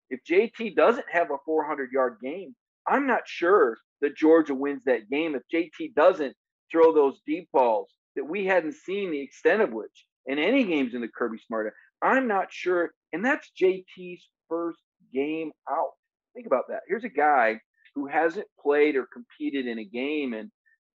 If 0.09 0.21
JT 0.23 0.77
doesn't 0.77 1.07
have 1.11 1.31
a 1.31 1.37
400 1.45 1.91
yard 1.91 2.19
game, 2.23 2.55
I'm 2.87 3.05
not 3.05 3.23
sure 3.25 3.77
that 3.99 4.15
Georgia 4.15 4.55
wins 4.55 4.83
that 4.85 5.09
game. 5.09 5.35
If 5.35 5.43
JT 5.53 5.93
doesn't 5.93 6.37
throw 6.71 6.93
those 6.93 7.19
deep 7.27 7.49
balls 7.51 7.89
that 8.15 8.23
we 8.23 8.45
hadn't 8.45 8.75
seen 8.75 9.11
the 9.11 9.21
extent 9.21 9.61
of 9.61 9.73
which 9.73 10.05
in 10.25 10.39
any 10.39 10.63
games 10.63 10.93
in 10.93 11.01
the 11.01 11.09
Kirby 11.09 11.39
Smart 11.45 11.67
I'm 12.01 12.27
not 12.27 12.47
sure. 12.51 12.91
And 13.13 13.23
that's 13.23 13.51
JT's 13.59 14.27
first 14.47 14.79
game 15.13 15.51
out. 15.69 15.91
Think 16.33 16.47
about 16.47 16.65
that. 16.69 16.81
Here's 16.87 17.03
a 17.03 17.09
guy 17.09 17.59
who 17.95 18.07
hasn't 18.07 18.47
played 18.61 18.95
or 18.95 19.07
competed 19.11 19.67
in 19.67 19.79
a 19.79 19.85
game. 19.85 20.33
And 20.33 20.49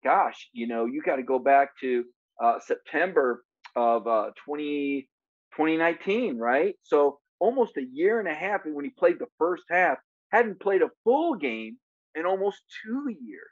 gosh, 0.03 0.49
you 0.53 0.67
know, 0.67 0.85
you 0.85 1.01
got 1.01 1.17
to 1.17 1.23
go 1.23 1.39
back 1.39 1.69
to 1.81 2.05
uh, 2.41 2.59
September 2.59 3.43
of 3.75 4.07
uh, 4.07 4.31
20, 4.45 5.07
2019, 5.55 6.37
right? 6.37 6.75
So 6.83 7.19
almost 7.39 7.77
a 7.77 7.85
year 7.91 8.19
and 8.19 8.27
a 8.27 8.33
half 8.33 8.61
when 8.65 8.85
he 8.85 8.91
played 8.91 9.19
the 9.19 9.27
first 9.37 9.63
half, 9.69 9.97
hadn't 10.31 10.59
played 10.59 10.81
a 10.81 10.89
full 11.03 11.35
game 11.35 11.77
in 12.15 12.25
almost 12.25 12.61
two 12.83 13.07
years. 13.09 13.49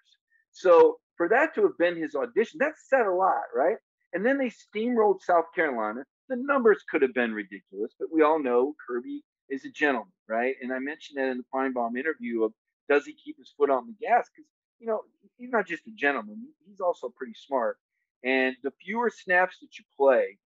So 0.52 0.98
for 1.18 1.30
that 1.30 1.54
to 1.56 1.64
have 1.64 1.78
been 1.78 2.02
his 2.02 2.16
audition, 2.16 2.60
that 2.60 2.74
said 2.88 3.06
a 3.06 3.14
lot, 3.14 3.44
right? 3.56 3.78
And 4.14 4.26
then 4.26 4.38
they 4.38 4.52
steamrolled 4.52 5.22
South 5.22 5.46
Carolina 5.56 6.04
the 6.32 6.38
numbers 6.38 6.84
could 6.89 7.02
have 7.02 7.13
been 7.13 7.34
ridiculous, 7.34 7.91
but 8.00 8.08
we 8.12 8.24
all 8.24 8.41
know 8.41 8.74
Kirby 8.88 9.22
is 9.50 9.65
a 9.65 9.70
gentleman, 9.70 10.13
right? 10.30 10.56
And 10.62 10.72
I 10.72 10.80
mentioned 10.80 11.20
that 11.20 11.30
in 11.30 11.38
the 11.38 11.44
Finebaum 11.54 12.00
interview 12.00 12.44
of 12.44 12.54
does 12.89 13.06
he 13.06 13.13
keep 13.13 13.38
his 13.38 13.54
foot 13.58 13.70
on 13.70 13.86
the 13.86 13.94
gas? 14.02 14.30
Because 14.34 14.50
you 14.80 14.88
know 14.88 15.02
he's 15.38 15.52
not 15.52 15.67
just 15.67 15.86
a 15.88 15.91
gentleman; 15.91 16.48
he's 16.65 16.80
also 16.80 17.10
pretty 17.10 17.34
smart. 17.34 17.78
And 18.24 18.56
the 18.63 18.72
fewer 18.82 19.10
snaps 19.10 19.58
that 19.60 19.78
you 19.78 19.84
play, 19.98 20.38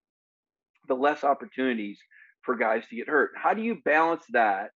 the 0.88 0.94
less 0.94 1.22
opportunities 1.22 1.98
for 2.42 2.56
guys 2.56 2.82
to 2.90 2.96
get 2.96 3.08
hurt. 3.08 3.30
How 3.36 3.54
do 3.54 3.62
you 3.62 3.76
balance 3.84 4.24
that 4.30 4.70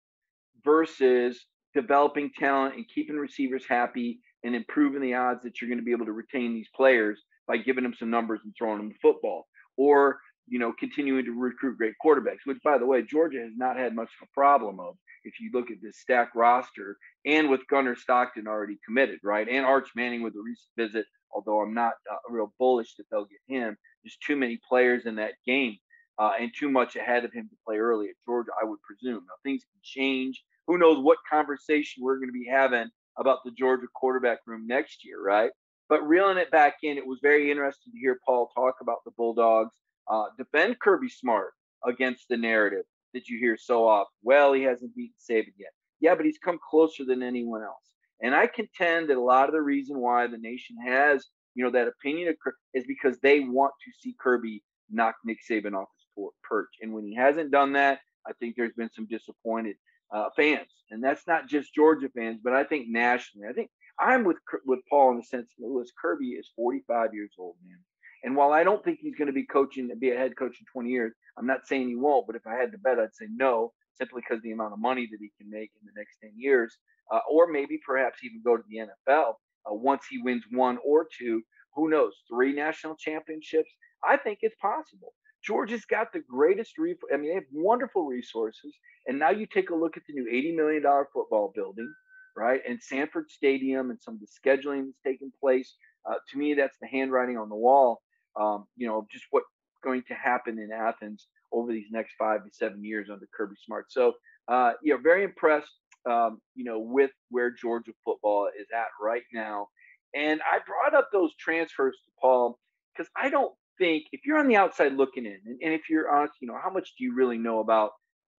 versus 0.65 1.46
developing 1.74 2.32
talent 2.38 2.76
and 2.76 2.86
keeping 2.93 3.15
receivers 3.15 3.63
happy 3.67 4.20
and 4.43 4.56
improving 4.56 5.02
the 5.02 5.13
odds 5.13 5.43
that 5.43 5.62
you're 5.62 5.70
going 5.70 5.80
to 5.80 5.86
be 5.86 5.91
able 5.91 6.06
to 6.06 6.12
retain 6.12 6.54
these 6.54 6.70
players 6.76 7.24
by 7.48 7.56
giving 7.56 7.84
them 7.84 7.93
some 7.98 8.10
numbers 8.10 8.41
and 8.43 8.54
throwing 8.58 8.78
them 8.78 8.89
the 8.89 8.96
football? 9.02 9.48
Or 9.78 10.20
you 10.48 10.60
know, 10.60 10.74
continuing 10.80 11.26
to 11.26 11.32
recruit 11.32 11.78
great 11.78 11.94
quarterbacks, 12.04 12.46
which, 12.46 12.58
by 12.64 12.78
the 12.78 12.86
way, 12.86 13.02
Georgia 13.02 13.40
has 13.40 13.54
not 13.56 13.78
had 13.78 13.96
much 13.96 14.10
of 14.22 14.28
a 14.28 14.34
problem 14.34 14.80
of. 14.80 14.96
If 15.24 15.40
you 15.42 15.50
look 15.54 15.72
at 15.72 15.78
this 15.82 16.00
stacked 16.00 16.36
roster, 16.36 16.98
and 17.26 17.50
with 17.50 17.68
Gunnar 17.70 17.96
Stockton 17.98 18.48
already 18.48 18.78
committed, 18.86 19.20
right, 19.24 19.48
and 19.48 19.66
Arch 19.66 19.90
Manning 19.96 20.22
with 20.24 20.36
a 20.36 20.42
recent 20.42 20.70
visit, 20.78 21.06
although 21.32 21.60
I'm 21.60 21.74
not 21.74 21.94
uh, 22.10 22.16
real 22.30 22.54
bullish 22.58 22.96
that 22.96 23.06
they'll 23.12 23.26
get 23.26 23.40
him. 23.54 23.76
There's 24.04 24.18
too 24.26 24.38
many 24.38 24.60
players 24.68 25.06
in 25.06 25.16
that 25.16 25.34
game, 25.46 25.78
uh, 26.18 26.32
and 26.40 26.52
too 26.58 26.70
much 26.70 26.96
ahead 26.96 27.26
of 27.26 27.34
him 27.34 27.50
to 27.50 27.56
play 27.66 27.78
early 27.78 28.08
at 28.08 28.16
Georgia, 28.26 28.52
I 28.62 28.66
would 28.66 28.80
presume. 28.84 29.26
Now 29.28 29.36
things 29.44 29.64
can 29.64 29.82
change. 29.84 30.44
Who 30.68 30.78
knows 30.78 31.04
what 31.04 31.18
conversation 31.30 32.04
we're 32.04 32.18
going 32.18 32.30
to 32.30 32.34
be 32.34 32.48
having 32.50 32.90
about 33.18 33.40
the 33.44 33.52
Georgia 33.52 33.88
quarterback 33.96 34.40
room 34.46 34.66
next 34.66 35.04
year, 35.04 35.22
right? 35.22 35.52
But 35.90 36.08
reeling 36.08 36.38
it 36.38 36.52
back 36.52 36.76
in, 36.84 36.98
it 36.98 37.08
was 37.08 37.20
very 37.22 37.50
interesting 37.50 37.94
to 37.94 38.00
hear 38.00 38.20
Paul 38.26 38.50
talk 38.56 38.76
about 38.82 38.98
the 39.06 39.12
Bulldogs 39.12 39.76
uh, 40.10 40.26
defend 40.38 40.80
Kirby 40.80 41.10
Smart 41.10 41.54
against 41.86 42.28
the 42.30 42.38
narrative 42.38 42.86
that 43.13 43.28
you 43.28 43.39
hear 43.39 43.58
so 43.58 43.88
often. 43.88 44.13
Well, 44.24 44.54
he 44.54 44.63
hasn't 44.63 44.96
beaten 44.96 45.15
Saban 45.20 45.54
yet. 45.58 45.72
Yeah, 46.00 46.15
but 46.15 46.26
he's 46.26 46.38
come 46.38 46.60
closer 46.70 47.06
than 47.06 47.24
anyone 47.24 47.63
else. 47.63 47.91
And 48.22 48.36
I 48.36 48.48
contend 48.48 49.10
that 49.10 49.17
a 49.17 49.22
lot 49.22 49.48
of 49.48 49.54
the 49.54 49.62
reason 49.62 50.00
why 50.00 50.28
the 50.28 50.38
nation 50.38 50.76
has, 50.86 51.26
you 51.56 51.63
know, 51.63 51.72
that 51.72 51.88
opinion 51.88 52.36
is 52.74 52.86
because 52.88 53.20
they 53.20 53.41
want 53.41 53.74
to 53.86 53.91
see 54.00 54.15
Kirby 54.20 54.63
knock 54.89 55.15
Nick 55.26 55.39
Saban 55.50 55.74
off 55.74 55.88
his 56.15 56.26
perch. 56.43 56.70
And 56.82 56.93
when 56.93 57.06
he 57.06 57.15
hasn't 57.15 57.52
done 57.52 57.74
that, 57.74 58.00
I 58.28 58.34
think 58.34 58.56
there's 58.56 58.74
been 58.74 58.89
some 58.93 59.08
disappointed 59.08 59.76
uh, 60.13 60.30
fans, 60.36 60.67
and 60.91 61.04
that's 61.04 61.28
not 61.28 61.48
just 61.48 61.74
Georgia 61.74 62.10
fans, 62.15 62.39
but 62.43 62.54
I 62.54 62.63
think 62.63 62.88
nationally. 62.88 63.48
I 63.50 63.54
think 63.54 63.70
I'm 64.00 64.24
with 64.24 64.38
with 64.65 64.80
Paul 64.89 65.12
in 65.12 65.17
the 65.17 65.24
sense 65.24 65.52
that 65.58 65.65
Lewis 65.65 65.91
Kirby 66.00 66.30
is 66.32 66.52
45 66.56 67.13
years 67.13 67.34
old, 67.38 67.56
man. 67.65 67.78
And 68.24 68.36
while 68.36 68.52
I 68.52 68.64
don't 68.64 68.84
think 68.84 69.00
he's 69.00 69.16
going 69.16 69.28
to 69.28 69.34
be 69.34 69.46
coaching, 69.46 69.90
and 69.92 70.00
be 70.00 70.12
a 70.12 70.18
head 70.18 70.36
coach 70.38 70.58
in 70.60 70.66
20 70.72 70.90
years, 70.90 71.14
I'm 71.38 71.48
not 71.48 71.68
saying 71.68 71.88
he 71.88 71.96
won't. 71.96 72.28
But 72.28 72.36
if 72.36 72.48
I 72.48 72.56
had 72.56 72.72
to 72.72 72.78
bet, 72.78 73.00
I'd 73.00 73.16
say 73.16 73.28
no, 73.30 73.74
simply 73.94 74.22
because 74.28 74.42
the 74.44 74.52
amount 74.52 74.74
of 74.74 74.80
money 74.80 75.08
that 75.12 75.18
he 75.20 75.32
can 75.40 75.50
make 75.50 75.72
in 75.82 75.86
the 75.86 75.94
next 75.96 76.18
10 76.22 76.32
years, 76.36 76.78
uh, 77.12 77.20
or 77.30 77.48
maybe 77.48 77.80
perhaps 77.86 78.24
even 78.24 78.42
go 78.44 78.58
to 78.58 78.64
the 78.70 78.78
NFL 78.78 79.34
uh, 79.70 79.74
once 79.74 80.04
he 80.10 80.18
wins 80.18 80.44
one 80.52 80.78
or 80.86 81.08
two. 81.18 81.42
Who 81.76 81.90
knows? 81.90 82.14
Three 82.30 82.54
national 82.54 82.96
championships. 82.96 83.72
I 84.08 84.18
think 84.18 84.40
it's 84.42 84.56
possible. 84.62 85.14
Georgia's 85.44 85.86
got 85.86 86.12
the 86.12 86.20
greatest. 86.28 86.78
Re- 86.78 86.96
I 87.14 87.18
mean, 87.18 87.30
they 87.30 87.36
have 87.36 87.44
wonderful 87.52 88.06
resources. 88.06 88.74
And 89.08 89.20
now 89.20 89.30
you 89.30 89.46
take 89.46 89.70
a 89.70 89.76
look 89.76 89.96
at 89.96 90.04
the 90.08 90.14
new 90.14 90.26
$80 90.26 90.56
million 90.56 90.84
football 91.14 91.54
building, 91.56 91.92
right? 92.36 92.62
And 92.68 92.82
Sanford 92.82 93.30
Stadium 93.30 93.90
and 93.90 94.02
some 94.02 94.16
of 94.16 94.20
the 94.20 94.28
scheduling 94.28 94.86
that's 94.86 95.00
taking 95.06 95.32
place. 95.40 95.76
Uh, 96.10 96.16
to 96.32 96.38
me, 96.38 96.54
that's 96.54 96.78
the 96.82 96.88
handwriting 96.88 97.38
on 97.38 97.50
the 97.50 97.56
wall. 97.56 98.02
Um, 98.39 98.65
you 98.76 98.88
know, 98.88 99.08
just 99.12 99.26
what's 99.32 99.47
going 99.84 100.04
to 100.08 100.13
happen 100.13 100.60
in 100.60 100.71
Athens 100.71 101.28
over 101.52 101.71
these 101.71 101.88
next 101.91 102.13
five 102.17 102.43
to 102.43 102.50
seven 102.52 102.84
years 102.84 103.10
under 103.12 103.28
Kirby 103.36 103.56
Smart. 103.65 103.86
So, 103.89 104.13
uh, 104.47 104.73
you 104.84 104.93
know, 104.93 105.00
very 105.02 105.23
impressed, 105.23 105.71
um, 106.10 106.39
you 106.56 106.63
know, 106.63 106.80
with 106.80 107.12
where 107.30 107.52
Georgia 107.52 107.91
football 108.04 108.50
is 108.60 108.67
at 108.73 108.88
right 109.02 109.23
now. 109.34 109.67
And 110.15 110.41
I 110.41 110.60
brought 110.65 110.97
up 110.97 111.10
those 111.12 111.36
transfers 111.36 111.95
to 112.06 112.12
Paul 112.21 112.60
because 112.93 113.10
I 113.15 113.30
don't 113.30 113.54
think 113.78 114.06
if 114.12 114.21
you're 114.26 114.39
on 114.39 114.47
the 114.47 114.56
outside 114.56 114.93
looking 114.93 115.26
in, 115.26 115.39
and, 115.45 115.60
and, 115.62 115.73
if 115.73 115.89
you're 115.89 116.10
honest, 116.10 116.34
you 116.41 116.47
know, 116.47 116.58
how 116.62 116.71
much 116.71 116.93
do 116.97 117.04
you 117.04 117.13
really 117.13 117.38
know 117.38 117.60
about 117.60 117.91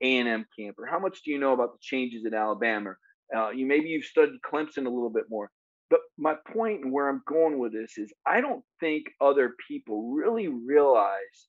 A&M 0.02 0.44
camp, 0.58 0.76
or 0.78 0.87
how 0.87 0.98
much 0.98 1.22
do 1.24 1.30
you 1.30 1.38
know 1.38 1.52
about 1.52 1.72
the 1.72 1.78
changes 1.80 2.24
at 2.26 2.34
Alabama? 2.34 2.94
Uh, 3.34 3.50
you 3.50 3.66
maybe 3.66 3.88
you've 3.88 4.04
studied 4.04 4.40
Clemson 4.44 4.87
a 4.87 4.90
little 4.90 5.11
bit 5.11 5.24
more. 5.28 5.50
But 5.90 6.01
my 6.18 6.35
point 6.53 6.85
and 6.85 6.92
where 6.92 7.09
I'm 7.09 7.22
going 7.27 7.59
with 7.59 7.72
this 7.72 7.96
is 7.96 8.12
I 8.27 8.40
don't 8.40 8.64
think 8.81 9.07
other 9.20 9.55
people 9.68 10.11
really 10.12 10.48
realize 10.48 11.48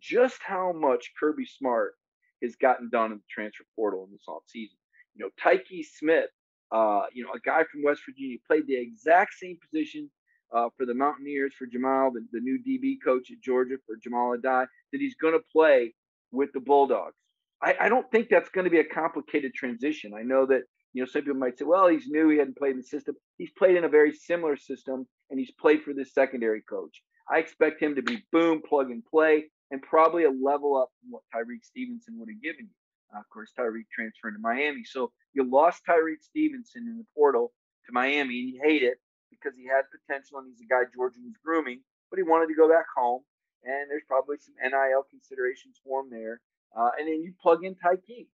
just 0.00 0.38
how 0.42 0.72
much 0.72 1.12
Kirby 1.18 1.46
Smart 1.46 1.94
has 2.42 2.56
gotten 2.56 2.90
done 2.90 3.12
in 3.12 3.18
the 3.18 3.24
transfer 3.30 3.64
portal 3.74 4.04
in 4.04 4.12
this 4.12 4.24
offseason. 4.28 4.76
You 5.14 5.24
know, 5.24 5.30
Tykee 5.42 5.84
Smith, 5.84 6.30
uh, 6.70 7.02
you 7.12 7.24
know, 7.24 7.32
a 7.34 7.40
guy 7.40 7.64
from 7.70 7.82
West 7.82 8.02
Virginia, 8.06 8.36
played 8.46 8.66
the 8.66 8.76
exact 8.76 9.34
same 9.34 9.58
position 9.70 10.10
uh, 10.54 10.68
for 10.76 10.86
the 10.86 10.94
Mountaineers 10.94 11.54
for 11.54 11.66
Jahmile, 11.66 12.12
the, 12.12 12.26
the 12.32 12.40
new 12.40 12.58
DB 12.58 12.96
coach 13.04 13.30
at 13.30 13.40
Georgia 13.40 13.76
for 13.86 13.96
Jahmile 13.96 14.38
Addae, 14.38 14.66
that 14.92 15.00
he's 15.00 15.16
going 15.16 15.34
to 15.34 15.44
play 15.52 15.94
with 16.30 16.52
the 16.52 16.60
Bulldogs. 16.60 17.16
I, 17.62 17.74
I 17.80 17.88
don't 17.88 18.08
think 18.10 18.28
that's 18.28 18.48
going 18.50 18.64
to 18.64 18.70
be 18.70 18.78
a 18.78 18.84
complicated 18.84 19.54
transition. 19.54 20.12
I 20.14 20.22
know 20.22 20.46
that 20.46 20.62
you 20.92 21.02
know 21.02 21.06
some 21.06 21.22
people 21.22 21.36
might 21.36 21.58
say, 21.58 21.64
well, 21.64 21.88
he's 21.88 22.08
new, 22.08 22.28
he 22.30 22.38
hadn't 22.38 22.56
played 22.56 22.72
in 22.72 22.78
the 22.78 22.82
system. 22.82 23.14
He's 23.36 23.50
played 23.56 23.76
in 23.76 23.84
a 23.84 23.88
very 23.88 24.12
similar 24.12 24.56
system, 24.56 25.06
and 25.30 25.38
he's 25.38 25.52
played 25.60 25.82
for 25.82 25.92
this 25.92 26.12
secondary 26.12 26.62
coach. 26.62 27.02
I 27.30 27.38
expect 27.38 27.82
him 27.82 27.94
to 27.96 28.02
be 28.02 28.24
boom, 28.32 28.62
plug 28.66 28.90
and 28.90 29.04
play, 29.04 29.44
and 29.70 29.82
probably 29.82 30.24
a 30.24 30.30
level 30.30 30.76
up 30.76 30.90
from 31.00 31.10
what 31.10 31.22
Tyrique 31.34 31.64
Stevenson 31.64 32.18
would 32.18 32.28
have 32.28 32.42
given 32.42 32.66
you. 32.66 33.14
Uh, 33.14 33.20
of 33.20 33.28
course, 33.30 33.52
Tyrique 33.58 33.88
transferred 33.92 34.32
to 34.32 34.40
Miami, 34.40 34.84
so 34.84 35.12
you 35.34 35.48
lost 35.48 35.82
Tyrique 35.88 36.22
Stevenson 36.22 36.82
in 36.88 36.98
the 36.98 37.06
portal 37.14 37.52
to 37.86 37.92
Miami, 37.92 38.40
and 38.40 38.48
you 38.48 38.60
hate 38.64 38.82
it 38.82 38.98
because 39.30 39.56
he 39.56 39.66
had 39.66 39.84
potential 39.92 40.38
and 40.38 40.48
he's 40.50 40.64
a 40.64 40.68
guy 40.68 40.88
Georgia 40.94 41.20
was 41.22 41.36
grooming, 41.44 41.80
but 42.10 42.18
he 42.18 42.22
wanted 42.22 42.48
to 42.48 42.54
go 42.54 42.68
back 42.68 42.86
home. 42.96 43.22
And 43.64 43.90
there's 43.90 44.06
probably 44.06 44.36
some 44.38 44.54
NIL 44.62 45.04
considerations 45.10 45.80
for 45.82 46.02
him 46.02 46.10
there. 46.10 46.40
Uh, 46.76 46.90
and 46.98 47.08
then 47.08 47.22
you 47.22 47.32
plug 47.40 47.64
in 47.64 47.74
Tykee. 47.74 48.28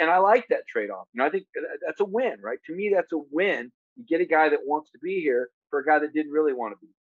And 0.00 0.10
I 0.10 0.18
like 0.18 0.46
that 0.50 0.66
trade 0.68 0.90
off. 0.90 1.06
You 1.12 1.20
know, 1.20 1.26
I 1.26 1.30
think 1.30 1.46
that's 1.84 2.00
a 2.00 2.04
win, 2.04 2.36
right? 2.42 2.58
To 2.66 2.74
me, 2.74 2.92
that's 2.94 3.12
a 3.12 3.18
win. 3.30 3.70
You 3.96 4.04
get 4.08 4.20
a 4.20 4.26
guy 4.26 4.48
that 4.48 4.60
wants 4.64 4.90
to 4.92 4.98
be 5.02 5.20
here 5.20 5.48
for 5.70 5.80
a 5.80 5.84
guy 5.84 5.98
that 5.98 6.12
didn't 6.12 6.32
really 6.32 6.52
want 6.52 6.74
to 6.74 6.78
be 6.80 6.88
here. 6.88 6.94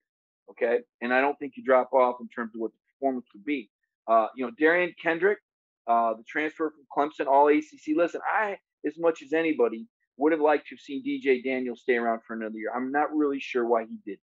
Okay. 0.51 0.83
And 1.01 1.13
I 1.13 1.21
don't 1.21 1.39
think 1.39 1.55
you 1.57 1.65
drop 1.65 1.93
off 1.93 2.17
in 2.21 2.29
terms 2.29 2.53
of 2.55 2.61
what 2.61 2.73
the 2.73 2.79
performance 2.93 3.27
would 3.35 3.45
be. 3.45 3.71
Uh, 4.07 4.27
you 4.37 4.45
know, 4.45 4.53
Derion 4.61 4.93
Kendrick, 5.03 5.39
uh, 5.87 6.15
the 6.15 6.25
transfer 6.29 6.71
from 6.71 6.85
Clemson, 6.95 7.27
all 7.27 7.49
ACC. 7.49 7.97
Listen, 7.97 8.21
I, 8.31 8.59
as 8.87 8.95
much 8.99 9.23
as 9.23 9.33
anybody, 9.33 9.87
would 10.17 10.33
have 10.33 10.41
liked 10.41 10.69
to 10.69 10.75
have 10.75 10.81
seen 10.81 11.03
DJ 11.05 11.43
Daniel 11.43 11.77
stay 11.77 11.97
around 11.97 12.21
for 12.27 12.35
another 12.35 12.57
year. 12.57 12.71
I'm 12.75 12.93
not 12.93 13.15
really 13.15 13.41
sure 13.41 13.67
why 13.67 13.85
he 13.85 13.97
didn't. 14.05 14.21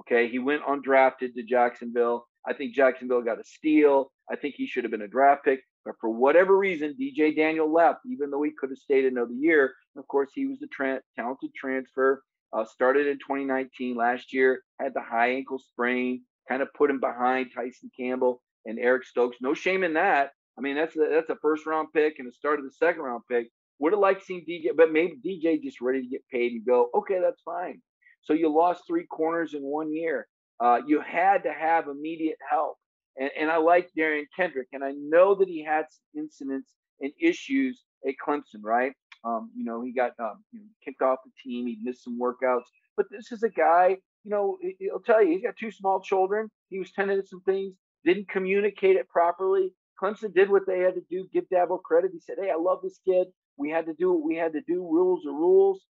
Okay, 0.00 0.28
he 0.28 0.38
went 0.38 0.62
undrafted 0.62 1.34
to 1.34 1.42
Jacksonville. 1.42 2.26
I 2.46 2.52
think 2.52 2.74
Jacksonville 2.74 3.22
got 3.22 3.40
a 3.40 3.44
steal. 3.44 4.12
I 4.30 4.36
think 4.36 4.54
he 4.56 4.66
should 4.66 4.84
have 4.84 4.90
been 4.90 5.02
a 5.02 5.08
draft 5.08 5.44
pick. 5.44 5.60
But 5.84 5.94
for 6.00 6.10
whatever 6.10 6.56
reason, 6.56 6.96
DJ 7.00 7.34
Daniel 7.34 7.72
left, 7.72 8.00
even 8.06 8.30
though 8.30 8.42
he 8.42 8.52
could 8.58 8.70
have 8.70 8.78
stayed 8.78 9.04
another 9.04 9.34
year. 9.34 9.74
of 9.96 10.06
course, 10.08 10.30
he 10.34 10.46
was 10.46 10.62
a 10.62 10.66
tra- 10.68 11.02
talented 11.16 11.54
transfer. 11.54 12.22
Uh, 12.52 12.64
started 12.64 13.06
in 13.06 13.14
2019 13.14 13.96
last 13.96 14.32
year, 14.32 14.62
had 14.78 14.92
the 14.94 15.00
high 15.00 15.30
ankle 15.30 15.58
sprain, 15.58 16.22
kind 16.48 16.60
of 16.60 16.68
put 16.74 16.90
him 16.90 17.00
behind 17.00 17.50
Tyson 17.54 17.90
Campbell 17.98 18.42
and 18.66 18.78
Eric 18.78 19.04
Stokes. 19.04 19.38
No 19.40 19.54
shame 19.54 19.84
in 19.84 19.94
that. 19.94 20.32
I 20.58 20.60
mean, 20.60 20.76
that's 20.76 20.94
a, 20.96 21.08
that's 21.10 21.30
a 21.30 21.36
first 21.40 21.64
round 21.64 21.88
pick 21.94 22.18
and 22.18 22.28
the 22.28 22.32
start 22.32 22.58
of 22.58 22.66
the 22.66 22.72
second 22.72 23.02
round 23.02 23.22
pick. 23.30 23.48
Would 23.78 23.94
have 23.94 24.00
liked 24.00 24.24
seeing 24.24 24.44
DJ, 24.48 24.68
but 24.76 24.92
maybe 24.92 25.16
DJ 25.26 25.62
just 25.62 25.80
ready 25.80 26.02
to 26.02 26.08
get 26.08 26.28
paid 26.30 26.52
and 26.52 26.64
go, 26.64 26.90
okay, 26.94 27.20
that's 27.20 27.40
fine. 27.42 27.80
So 28.20 28.34
you 28.34 28.54
lost 28.54 28.84
three 28.86 29.06
corners 29.06 29.54
in 29.54 29.62
one 29.62 29.92
year. 29.92 30.28
Uh, 30.62 30.78
you 30.86 31.00
had 31.00 31.42
to 31.42 31.52
have 31.52 31.88
immediate 31.88 32.38
help. 32.48 32.76
And, 33.16 33.30
and 33.38 33.50
I 33.50 33.56
like 33.56 33.90
Derion 33.98 34.26
Kendrick, 34.34 34.68
and 34.72 34.84
I 34.84 34.92
know 34.96 35.34
that 35.34 35.48
he 35.48 35.62
had 35.64 35.86
incidents 36.16 36.70
and 37.00 37.12
issues 37.20 37.82
at 38.06 38.14
Clemson, 38.24 38.62
right? 38.62 38.92
Um, 39.24 39.50
you 39.56 39.64
know, 39.64 39.82
he 39.82 39.92
got 39.92 40.12
um, 40.20 40.44
you 40.52 40.60
know, 40.60 40.66
kicked 40.84 41.02
off 41.02 41.18
the 41.24 41.30
team. 41.42 41.66
He 41.66 41.78
missed 41.82 42.04
some 42.04 42.18
workouts. 42.18 42.64
But 42.96 43.06
this 43.10 43.32
is 43.32 43.42
a 43.42 43.48
guy, 43.48 43.96
you 44.24 44.30
know, 44.30 44.58
he'll 44.78 45.00
tell 45.00 45.22
you 45.22 45.32
he's 45.32 45.42
got 45.42 45.56
two 45.58 45.70
small 45.70 46.00
children. 46.00 46.48
He 46.68 46.78
was 46.78 46.92
tending 46.92 47.20
to 47.20 47.26
some 47.26 47.42
things, 47.42 47.74
didn't 48.04 48.28
communicate 48.28 48.96
it 48.96 49.08
properly. 49.08 49.72
Clemson 50.00 50.34
did 50.34 50.50
what 50.50 50.62
they 50.66 50.80
had 50.80 50.94
to 50.94 51.02
do. 51.10 51.28
Give 51.32 51.44
Dabo 51.52 51.82
credit. 51.82 52.10
He 52.12 52.20
said, 52.20 52.36
"Hey, 52.40 52.50
I 52.50 52.56
love 52.56 52.80
this 52.82 52.98
kid. 53.06 53.28
We 53.56 53.70
had 53.70 53.86
to 53.86 53.94
do 53.94 54.12
what 54.12 54.24
we 54.24 54.36
had 54.36 54.52
to 54.54 54.60
do. 54.60 54.82
Rules 54.82 55.26
are 55.26 55.32
rules. 55.32 55.84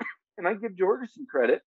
and 0.38 0.46
I 0.46 0.54
give 0.54 0.72
some 0.78 1.26
credit 1.30 1.62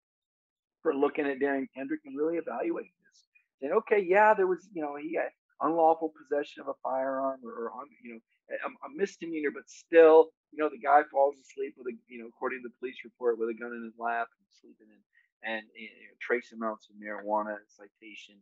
for 0.87 0.95
looking 0.95 1.27
at 1.27 1.43
Derion 1.43 1.67
Kendrick 1.75 1.99
and 2.07 2.15
really 2.15 2.39
evaluating 2.39 2.95
this. 3.03 3.27
Saying, 3.59 3.75
okay, 3.83 3.99
yeah, 3.99 4.31
there 4.33 4.47
was, 4.47 4.63
you 4.71 4.81
know, 4.81 4.95
he 4.95 5.19
had 5.19 5.35
unlawful 5.59 6.15
possession 6.15 6.63
of 6.63 6.71
a 6.71 6.79
firearm 6.79 7.43
or, 7.43 7.67
or 7.67 7.71
you 7.99 8.15
know, 8.15 8.21
a, 8.63 8.71
a, 8.71 8.89
misdemeanor, 8.95 9.51
but 9.51 9.67
still, 9.67 10.31
you 10.55 10.63
know, 10.63 10.69
the 10.71 10.79
guy 10.79 11.03
falls 11.11 11.35
asleep 11.43 11.75
with 11.75 11.91
a, 11.91 11.95
you 12.07 12.23
know, 12.23 12.31
according 12.31 12.63
to 12.63 12.69
the 12.71 12.75
police 12.79 12.95
report, 13.03 13.35
with 13.35 13.51
a 13.51 13.59
gun 13.59 13.75
in 13.75 13.83
his 13.83 13.99
lap 13.99 14.31
and 14.31 14.47
sleeping 14.47 14.87
in, 14.87 15.01
and 15.43 15.67
you 15.75 15.91
know, 16.07 16.15
trace 16.23 16.55
amounts 16.55 16.87
of 16.87 16.95
marijuana 16.95 17.59
citation. 17.67 18.39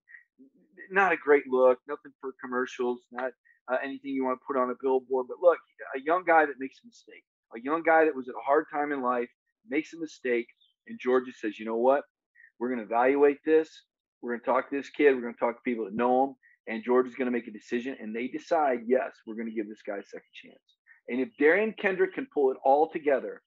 Not 0.91 1.13
a 1.13 1.17
great 1.17 1.49
look. 1.49 1.79
Nothing 1.87 2.13
for 2.21 2.37
commercials. 2.43 3.01
Not 3.11 3.31
uh, 3.71 3.81
anything 3.81 4.11
you 4.11 4.25
want 4.25 4.37
to 4.37 4.45
put 4.45 4.59
on 4.59 4.69
a 4.69 4.77
billboard. 4.77 5.25
But 5.27 5.41
look, 5.41 5.57
a 5.95 5.99
young 6.03 6.23
guy 6.27 6.45
that 6.45 6.59
makes 6.59 6.77
a 6.83 6.85
mistake, 6.85 7.23
a 7.55 7.59
young 7.59 7.81
guy 7.81 8.05
that 8.05 8.13
was 8.15 8.29
at 8.29 8.37
a 8.37 8.45
hard 8.45 8.65
time 8.69 8.91
in 8.91 9.01
life, 9.01 9.31
makes 9.67 9.93
a 9.93 9.99
mistake, 9.99 10.45
and 10.87 10.99
Georgia 11.01 11.31
says, 11.33 11.57
you 11.57 11.65
know 11.65 11.79
what? 11.79 12.03
We're 12.59 12.69
going 12.69 12.79
to 12.79 12.85
evaluate 12.85 13.39
this. 13.45 13.69
We're 14.21 14.31
going 14.31 14.41
to 14.41 14.45
talk 14.45 14.69
to 14.69 14.75
this 14.75 14.89
kid. 14.89 15.13
We're 15.15 15.21
going 15.21 15.33
to 15.33 15.39
talk 15.39 15.55
to 15.55 15.61
people 15.63 15.85
that 15.85 15.95
know 15.95 16.25
him. 16.25 16.35
And 16.67 16.83
Georgia's 16.83 17.15
going 17.15 17.27
to 17.27 17.31
make 17.31 17.47
a 17.47 17.51
decision, 17.51 17.95
and 17.99 18.15
they 18.15 18.27
decide, 18.27 18.79
yes, 18.87 19.11
we're 19.27 19.35
going 19.35 19.49
to 19.49 19.53
give 19.53 19.69
this 19.69 19.83
guy 19.85 19.97
a 19.97 20.03
second 20.03 20.33
chance. 20.33 20.77
And 21.07 21.21
if 21.21 21.29
Derion 21.39 21.77
Kendrick 21.77 22.15
can 22.15 22.27
pull 22.33 22.49
it 22.49 22.57
all 22.65 22.89
together 22.91 23.43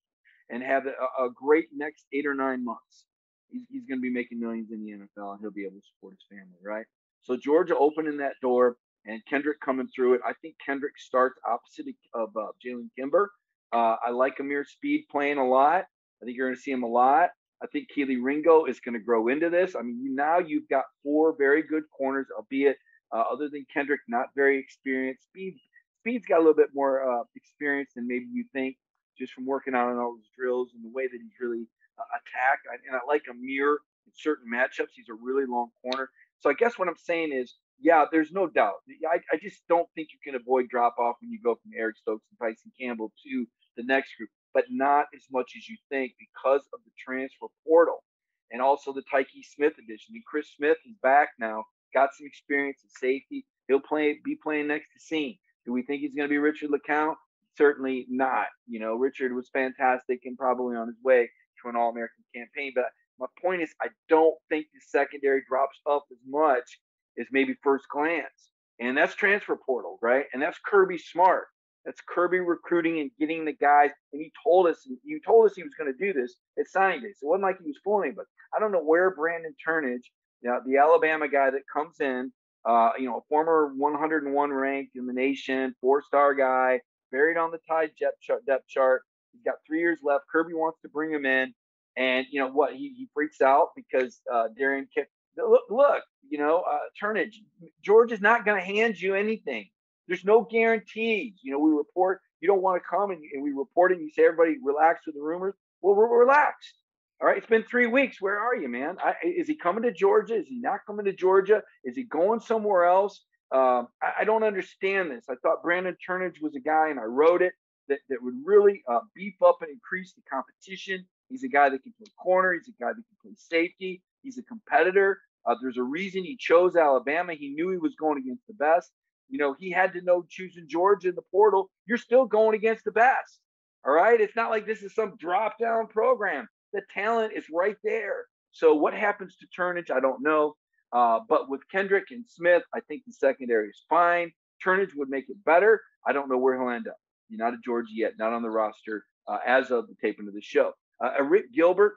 and 0.50 0.62
have 0.62 0.86
a, 0.86 1.24
a 1.24 1.28
great 1.34 1.66
next 1.74 2.06
eight 2.12 2.26
or 2.26 2.34
nine 2.34 2.64
months, 2.64 3.06
he's, 3.50 3.62
he's 3.68 3.86
going 3.86 3.98
to 3.98 4.02
be 4.02 4.12
making 4.12 4.38
millions 4.38 4.70
in 4.70 4.84
the 4.84 4.92
NFL, 4.92 5.32
and 5.32 5.40
he'll 5.40 5.50
be 5.50 5.64
able 5.64 5.80
to 5.80 5.86
support 5.96 6.14
his 6.14 6.24
family, 6.30 6.60
right? 6.64 6.86
So 7.22 7.36
Georgia 7.36 7.76
opening 7.76 8.18
that 8.18 8.34
door 8.40 8.76
and 9.04 9.20
Kendrick 9.28 9.60
coming 9.60 9.88
through 9.94 10.14
it. 10.14 10.20
I 10.26 10.32
think 10.40 10.54
Kendrick 10.64 10.98
starts 10.98 11.40
opposite 11.46 11.86
of 12.14 12.28
uh, 12.36 12.52
Jalen 12.64 12.88
Kimber. 12.96 13.30
Uh, 13.72 13.96
I 14.06 14.10
like 14.10 14.38
Ameer 14.38 14.64
Speed 14.64 15.06
playing 15.10 15.38
a 15.38 15.46
lot. 15.46 15.84
I 16.22 16.24
think 16.24 16.36
you're 16.36 16.46
going 16.46 16.56
to 16.56 16.60
see 16.60 16.70
him 16.70 16.84
a 16.84 16.88
lot. 16.88 17.30
I 17.62 17.66
think 17.66 17.88
Kelee 17.94 18.22
Ringo 18.22 18.64
is 18.66 18.80
going 18.80 18.94
to 18.94 19.00
grow 19.00 19.28
into 19.28 19.50
this. 19.50 19.74
I 19.74 19.82
mean, 19.82 20.14
now 20.14 20.38
you've 20.38 20.68
got 20.68 20.84
four 21.02 21.34
very 21.36 21.62
good 21.62 21.84
corners, 21.96 22.26
albeit 22.36 22.76
uh, 23.12 23.24
other 23.32 23.48
than 23.48 23.66
Kendrick, 23.72 24.00
not 24.08 24.26
very 24.36 24.58
experienced. 24.58 25.24
Speed, 25.24 25.56
Speed's 26.00 26.26
got 26.26 26.36
a 26.36 26.42
little 26.42 26.54
bit 26.54 26.70
more 26.74 27.02
uh, 27.02 27.24
experience 27.34 27.90
than 27.96 28.06
maybe 28.06 28.26
you 28.32 28.44
think, 28.52 28.76
just 29.18 29.32
from 29.32 29.46
working 29.46 29.74
out 29.74 29.88
on 29.88 29.98
all 29.98 30.14
those 30.14 30.30
drills 30.36 30.70
and 30.74 30.84
the 30.84 30.94
way 30.94 31.06
that 31.06 31.18
he's 31.20 31.40
really 31.40 31.66
uh, 31.98 32.04
attacked. 32.14 32.66
I, 32.70 32.76
and 32.86 32.94
I 32.94 33.00
like 33.06 33.24
Ameer 33.28 33.78
in 34.06 34.12
certain 34.14 34.50
matchups. 34.52 34.94
He's 34.94 35.08
a 35.08 35.14
really 35.14 35.46
long 35.46 35.70
corner. 35.82 36.10
So 36.40 36.50
I 36.50 36.52
guess 36.52 36.78
what 36.78 36.86
I'm 36.86 36.96
saying 36.96 37.32
is 37.32 37.54
yeah, 37.80 38.04
there's 38.10 38.32
no 38.32 38.48
doubt. 38.48 38.74
I, 39.10 39.18
I 39.32 39.38
just 39.40 39.62
don't 39.68 39.88
think 39.94 40.08
you 40.12 40.18
can 40.22 40.40
avoid 40.40 40.68
drop 40.68 40.96
off 40.98 41.16
when 41.20 41.30
you 41.30 41.38
go 41.42 41.54
from 41.54 41.72
Eric 41.76 41.96
Stokes 41.96 42.24
and 42.30 42.38
Tyson 42.38 42.72
Campbell 42.78 43.12
to 43.24 43.46
the 43.76 43.84
next 43.84 44.16
group, 44.16 44.30
but 44.58 44.64
not 44.70 45.06
as 45.14 45.22
much 45.30 45.52
as 45.56 45.68
you 45.68 45.76
think 45.88 46.12
because 46.18 46.62
of 46.74 46.80
the 46.84 46.90
transfer 46.98 47.46
portal 47.64 48.02
and 48.50 48.60
also 48.60 48.92
the 48.92 49.02
Tykee 49.02 49.44
Smith 49.54 49.74
addition. 49.78 50.14
And 50.14 50.24
Chris 50.26 50.48
Smith 50.56 50.78
is 50.84 50.96
back 51.00 51.28
now, 51.38 51.62
got 51.94 52.10
some 52.12 52.26
experience 52.26 52.80
in 52.82 52.90
safety. 52.90 53.46
He'll 53.68 53.78
play 53.78 54.18
be 54.24 54.36
playing 54.42 54.66
next 54.66 54.88
to 54.94 55.14
Cine. 55.14 55.38
Do 55.64 55.72
we 55.72 55.82
think 55.82 56.00
he's 56.00 56.14
going 56.14 56.28
to 56.28 56.32
be 56.32 56.38
Richard 56.38 56.70
LeCounte? 56.70 57.14
Certainly 57.56 58.06
not. 58.08 58.46
You 58.66 58.80
know, 58.80 58.94
Richard 58.94 59.32
was 59.32 59.48
fantastic 59.52 60.22
and 60.24 60.36
probably 60.36 60.76
on 60.76 60.88
his 60.88 60.96
way 61.04 61.30
to 61.62 61.68
an 61.68 61.76
All 61.76 61.90
American 61.90 62.24
campaign. 62.34 62.72
But 62.74 62.86
my 63.20 63.26
point 63.40 63.62
is, 63.62 63.70
I 63.80 63.88
don't 64.08 64.34
think 64.48 64.66
the 64.74 64.80
secondary 64.88 65.42
drops 65.48 65.78
off 65.86 66.02
as 66.10 66.18
much 66.26 66.80
as 67.20 67.26
maybe 67.30 67.54
first 67.62 67.84
glance. 67.92 68.50
And 68.80 68.96
that's 68.96 69.14
transfer 69.14 69.56
portal, 69.56 70.00
right? 70.02 70.24
And 70.32 70.42
that's 70.42 70.58
Kirby 70.66 70.98
Smart. 70.98 71.46
That's 71.88 72.02
Kirby 72.06 72.40
recruiting 72.40 73.00
and 73.00 73.10
getting 73.18 73.46
the 73.46 73.54
guys. 73.54 73.88
And 74.12 74.20
he 74.20 74.30
told 74.44 74.66
us, 74.66 74.86
you 75.02 75.20
told 75.24 75.46
us 75.46 75.56
he 75.56 75.62
was 75.62 75.72
going 75.72 75.90
to 75.90 75.96
do 75.98 76.12
this 76.12 76.36
at 76.58 76.68
signing 76.68 77.00
day. 77.00 77.14
So 77.16 77.28
it 77.28 77.30
wasn't 77.30 77.44
like 77.44 77.56
he 77.62 77.66
was 77.66 77.78
fooling 77.82 78.08
anybody. 78.08 78.26
I 78.54 78.60
don't 78.60 78.72
know 78.72 78.82
where 78.82 79.14
Brandon 79.14 79.54
Turnage, 79.66 80.04
you 80.42 80.50
know, 80.50 80.60
the 80.66 80.76
Alabama 80.76 81.28
guy 81.28 81.48
that 81.48 81.62
comes 81.72 82.00
in, 82.00 82.30
uh, 82.66 82.90
you 82.98 83.06
know, 83.06 83.16
a 83.16 83.20
former 83.30 83.72
101 83.74 84.52
ranked 84.52 84.96
in 84.96 85.06
the 85.06 85.14
nation, 85.14 85.74
four 85.80 86.02
star 86.02 86.34
guy, 86.34 86.78
buried 87.10 87.38
on 87.38 87.52
the 87.52 87.58
Tide 87.66 87.92
depth 87.98 88.68
chart. 88.68 89.02
He's 89.32 89.42
got 89.42 89.54
three 89.66 89.80
years 89.80 90.00
left. 90.02 90.24
Kirby 90.30 90.52
wants 90.52 90.80
to 90.82 90.90
bring 90.90 91.10
him 91.10 91.24
in. 91.24 91.54
And 91.96 92.26
you 92.30 92.38
know 92.38 92.50
what? 92.50 92.74
He, 92.74 92.92
he 92.98 93.08
freaks 93.14 93.40
out 93.40 93.68
because 93.74 94.20
uh, 94.30 94.48
Derion 94.60 94.88
kicked. 94.94 95.10
Look, 95.38 95.62
look, 95.70 96.02
you 96.28 96.36
know, 96.36 96.64
uh, 96.70 96.80
Turnage. 97.02 97.36
George 97.82 98.12
is 98.12 98.20
not 98.20 98.44
going 98.44 98.60
to 98.60 98.66
hand 98.66 99.00
you 99.00 99.14
anything. 99.14 99.70
There's 100.08 100.24
no 100.24 100.42
guarantees. 100.50 101.34
You 101.42 101.52
know, 101.52 101.58
we 101.58 101.70
report. 101.70 102.20
You 102.40 102.48
don't 102.48 102.62
want 102.62 102.82
to 102.82 102.88
come 102.88 103.10
and, 103.10 103.22
and 103.32 103.42
we 103.42 103.52
report 103.52 103.92
it. 103.92 103.98
And 103.98 104.04
you 104.04 104.10
say 104.10 104.24
everybody 104.24 104.56
relax 104.62 105.06
with 105.06 105.14
the 105.14 105.22
rumors. 105.22 105.54
Well, 105.82 105.94
we're 105.94 106.18
relaxed. 106.18 106.74
All 107.20 107.26
right, 107.26 107.36
it's 107.36 107.46
been 107.46 107.64
three 107.64 107.88
weeks. 107.88 108.20
Where 108.20 108.38
are 108.38 108.54
you, 108.54 108.68
man? 108.68 108.96
I, 109.04 109.14
is 109.24 109.48
he 109.48 109.56
coming 109.56 109.82
to 109.82 109.92
Georgia? 109.92 110.36
Is 110.36 110.46
he 110.46 110.60
not 110.60 110.80
coming 110.86 111.04
to 111.04 111.12
Georgia? 111.12 111.62
Is 111.84 111.96
he 111.96 112.04
going 112.04 112.38
somewhere 112.38 112.84
else? 112.84 113.24
Um, 113.50 113.88
I, 114.00 114.20
I, 114.20 114.24
don't 114.24 114.44
understand 114.44 115.10
this. 115.10 115.24
I 115.28 115.34
thought 115.42 115.62
Brandon 115.62 115.96
Turnage 116.06 116.40
was 116.40 116.54
a 116.54 116.60
guy, 116.60 116.90
and 116.90 117.00
I 117.00 117.04
wrote 117.04 117.42
it 117.42 117.54
that, 117.88 117.98
that 118.08 118.22
would 118.22 118.34
really 118.44 118.82
uh, 118.88 119.00
beef 119.16 119.34
up 119.44 119.58
and 119.62 119.70
increase 119.70 120.12
the 120.12 120.22
competition. 120.30 121.04
He's 121.28 121.42
a 121.42 121.48
guy 121.48 121.70
that 121.70 121.82
can 121.82 121.92
play 121.98 122.06
corner. 122.22 122.52
He's 122.52 122.68
a 122.68 122.82
guy 122.82 122.90
that 122.90 122.94
can 122.94 123.16
play 123.22 123.32
safety. 123.36 124.02
He's 124.22 124.38
a 124.38 124.42
competitor. 124.42 125.18
Uh, 125.46 125.54
there's 125.60 125.78
a 125.78 125.82
reason 125.82 126.22
he 126.22 126.36
chose 126.36 126.76
Alabama. 126.76 127.34
He 127.34 127.48
knew 127.48 127.70
he 127.70 127.78
was 127.78 127.94
going 127.98 128.18
against 128.18 128.46
the 128.46 128.54
best. 128.54 128.92
You 129.28 129.38
know, 129.38 129.54
he 129.58 129.70
had 129.70 129.92
to 129.94 130.00
know 130.02 130.24
choosing 130.28 130.66
Georgia 130.68 131.08
in 131.08 131.14
the 131.14 131.22
portal. 131.30 131.70
You're 131.86 131.98
still 131.98 132.24
going 132.26 132.54
against 132.54 132.84
the 132.84 132.92
best. 132.92 133.40
All 133.86 133.92
right. 133.92 134.20
It's 134.20 134.36
not 134.36 134.50
like 134.50 134.66
this 134.66 134.82
is 134.82 134.94
some 134.94 135.16
drop 135.18 135.58
down 135.58 135.86
program. 135.86 136.48
The 136.72 136.82
talent 136.92 137.32
is 137.34 137.44
right 137.52 137.76
there. 137.84 138.26
So 138.52 138.74
what 138.74 138.94
happens 138.94 139.36
to 139.36 139.46
Turnage? 139.56 139.90
I 139.90 140.00
don't 140.00 140.22
know. 140.22 140.54
Uh, 140.92 141.20
but 141.28 141.48
with 141.48 141.60
Kendrick 141.70 142.06
and 142.10 142.24
Smith, 142.26 142.62
I 142.74 142.80
think 142.80 143.02
the 143.06 143.12
secondary 143.12 143.68
is 143.68 143.84
fine. 143.88 144.32
Turnage 144.64 144.94
would 144.96 145.08
make 145.08 145.28
it 145.28 145.36
better. 145.44 145.80
I 146.06 146.12
don't 146.12 146.28
know 146.28 146.38
where 146.38 146.58
he'll 146.58 146.70
end 146.70 146.88
up. 146.88 146.96
Not 147.30 147.52
at 147.52 147.62
Georgia 147.62 147.90
yet, 147.92 148.12
not 148.18 148.32
on 148.32 148.42
the 148.42 148.50
roster 148.50 149.04
uh, 149.28 149.38
as 149.46 149.70
of 149.70 149.86
the 149.86 149.94
taping 150.00 150.28
of 150.28 150.34
the 150.34 150.40
show. 150.40 150.72
Uh, 151.02 151.10
Arik 151.20 151.52
Gilbert, 151.54 151.96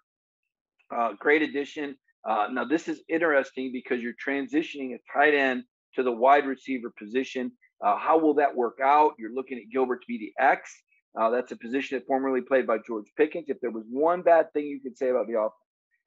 uh, 0.96 1.14
great 1.18 1.42
addition. 1.42 1.96
Uh, 2.28 2.48
now, 2.52 2.66
this 2.66 2.88
is 2.88 3.02
interesting 3.10 3.72
because 3.72 4.02
you're 4.02 4.14
transitioning 4.14 4.94
a 4.94 5.00
tight 5.12 5.34
end 5.34 5.64
to 5.96 6.04
the 6.04 6.12
wide 6.12 6.46
receiver 6.46 6.92
position. 6.98 7.52
Uh, 7.84 7.98
how 7.98 8.18
will 8.18 8.36
that 8.36 8.56
work 8.56 8.78
out? 8.84 9.14
You're 9.18 9.34
looking 9.34 9.58
at 9.58 9.72
Gilbert 9.72 10.02
to 10.02 10.08
be 10.08 10.18
the 10.18 10.44
X. 10.44 10.72
Uh, 11.20 11.30
that's 11.30 11.52
a 11.52 11.58
position 11.58 11.98
that 11.98 12.08
formerly 12.08 12.42
played 12.42 12.68
by 12.68 12.78
George 12.86 13.08
Pickens. 13.18 13.46
If 13.50 13.60
there 13.60 13.72
was 13.72 13.84
one 13.90 14.22
bad 14.22 14.54
thing 14.54 14.66
you 14.66 14.80
could 14.80 14.98
say 14.98 15.10
about 15.10 15.28
the 15.28 15.38
offense, 15.38 15.54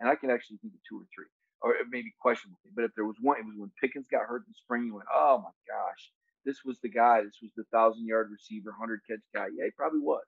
and 0.00 0.08
I 0.08 0.14
can 0.14 0.30
actually 0.30 0.58
think 0.58 0.72
of 0.72 0.80
two 0.88 0.96
or 0.96 1.06
three, 1.14 1.26
or 1.60 1.74
maybe 1.90 2.12
questionable 2.20 2.58
but 2.74 2.84
if 2.84 2.90
there 2.96 3.04
was 3.04 3.16
one, 3.20 3.38
it 3.38 3.44
was 3.44 3.54
when 3.56 3.70
Pickens 3.80 4.06
got 4.10 4.22
hurt 4.26 4.44
in 4.46 4.50
the 4.50 4.54
spring. 4.54 4.86
You 4.86 4.94
went, 4.94 5.08
oh 5.14 5.38
my 5.38 5.50
gosh, 5.68 6.10
this 6.44 6.58
was 6.64 6.78
the 6.82 6.88
guy. 6.88 7.22
This 7.22 7.38
was 7.42 7.52
the 7.56 7.64
thousand 7.72 8.06
yard 8.06 8.30
receiver, 8.30 8.74
hundred 8.78 9.00
catch 9.08 9.20
guy. 9.34 9.46
Yeah, 9.56 9.66
he 9.66 9.70
probably 9.76 10.00
was. 10.00 10.24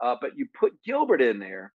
Uh, 0.00 0.16
but 0.20 0.36
you 0.36 0.46
put 0.58 0.72
Gilbert 0.84 1.20
in 1.22 1.38
there, 1.38 1.72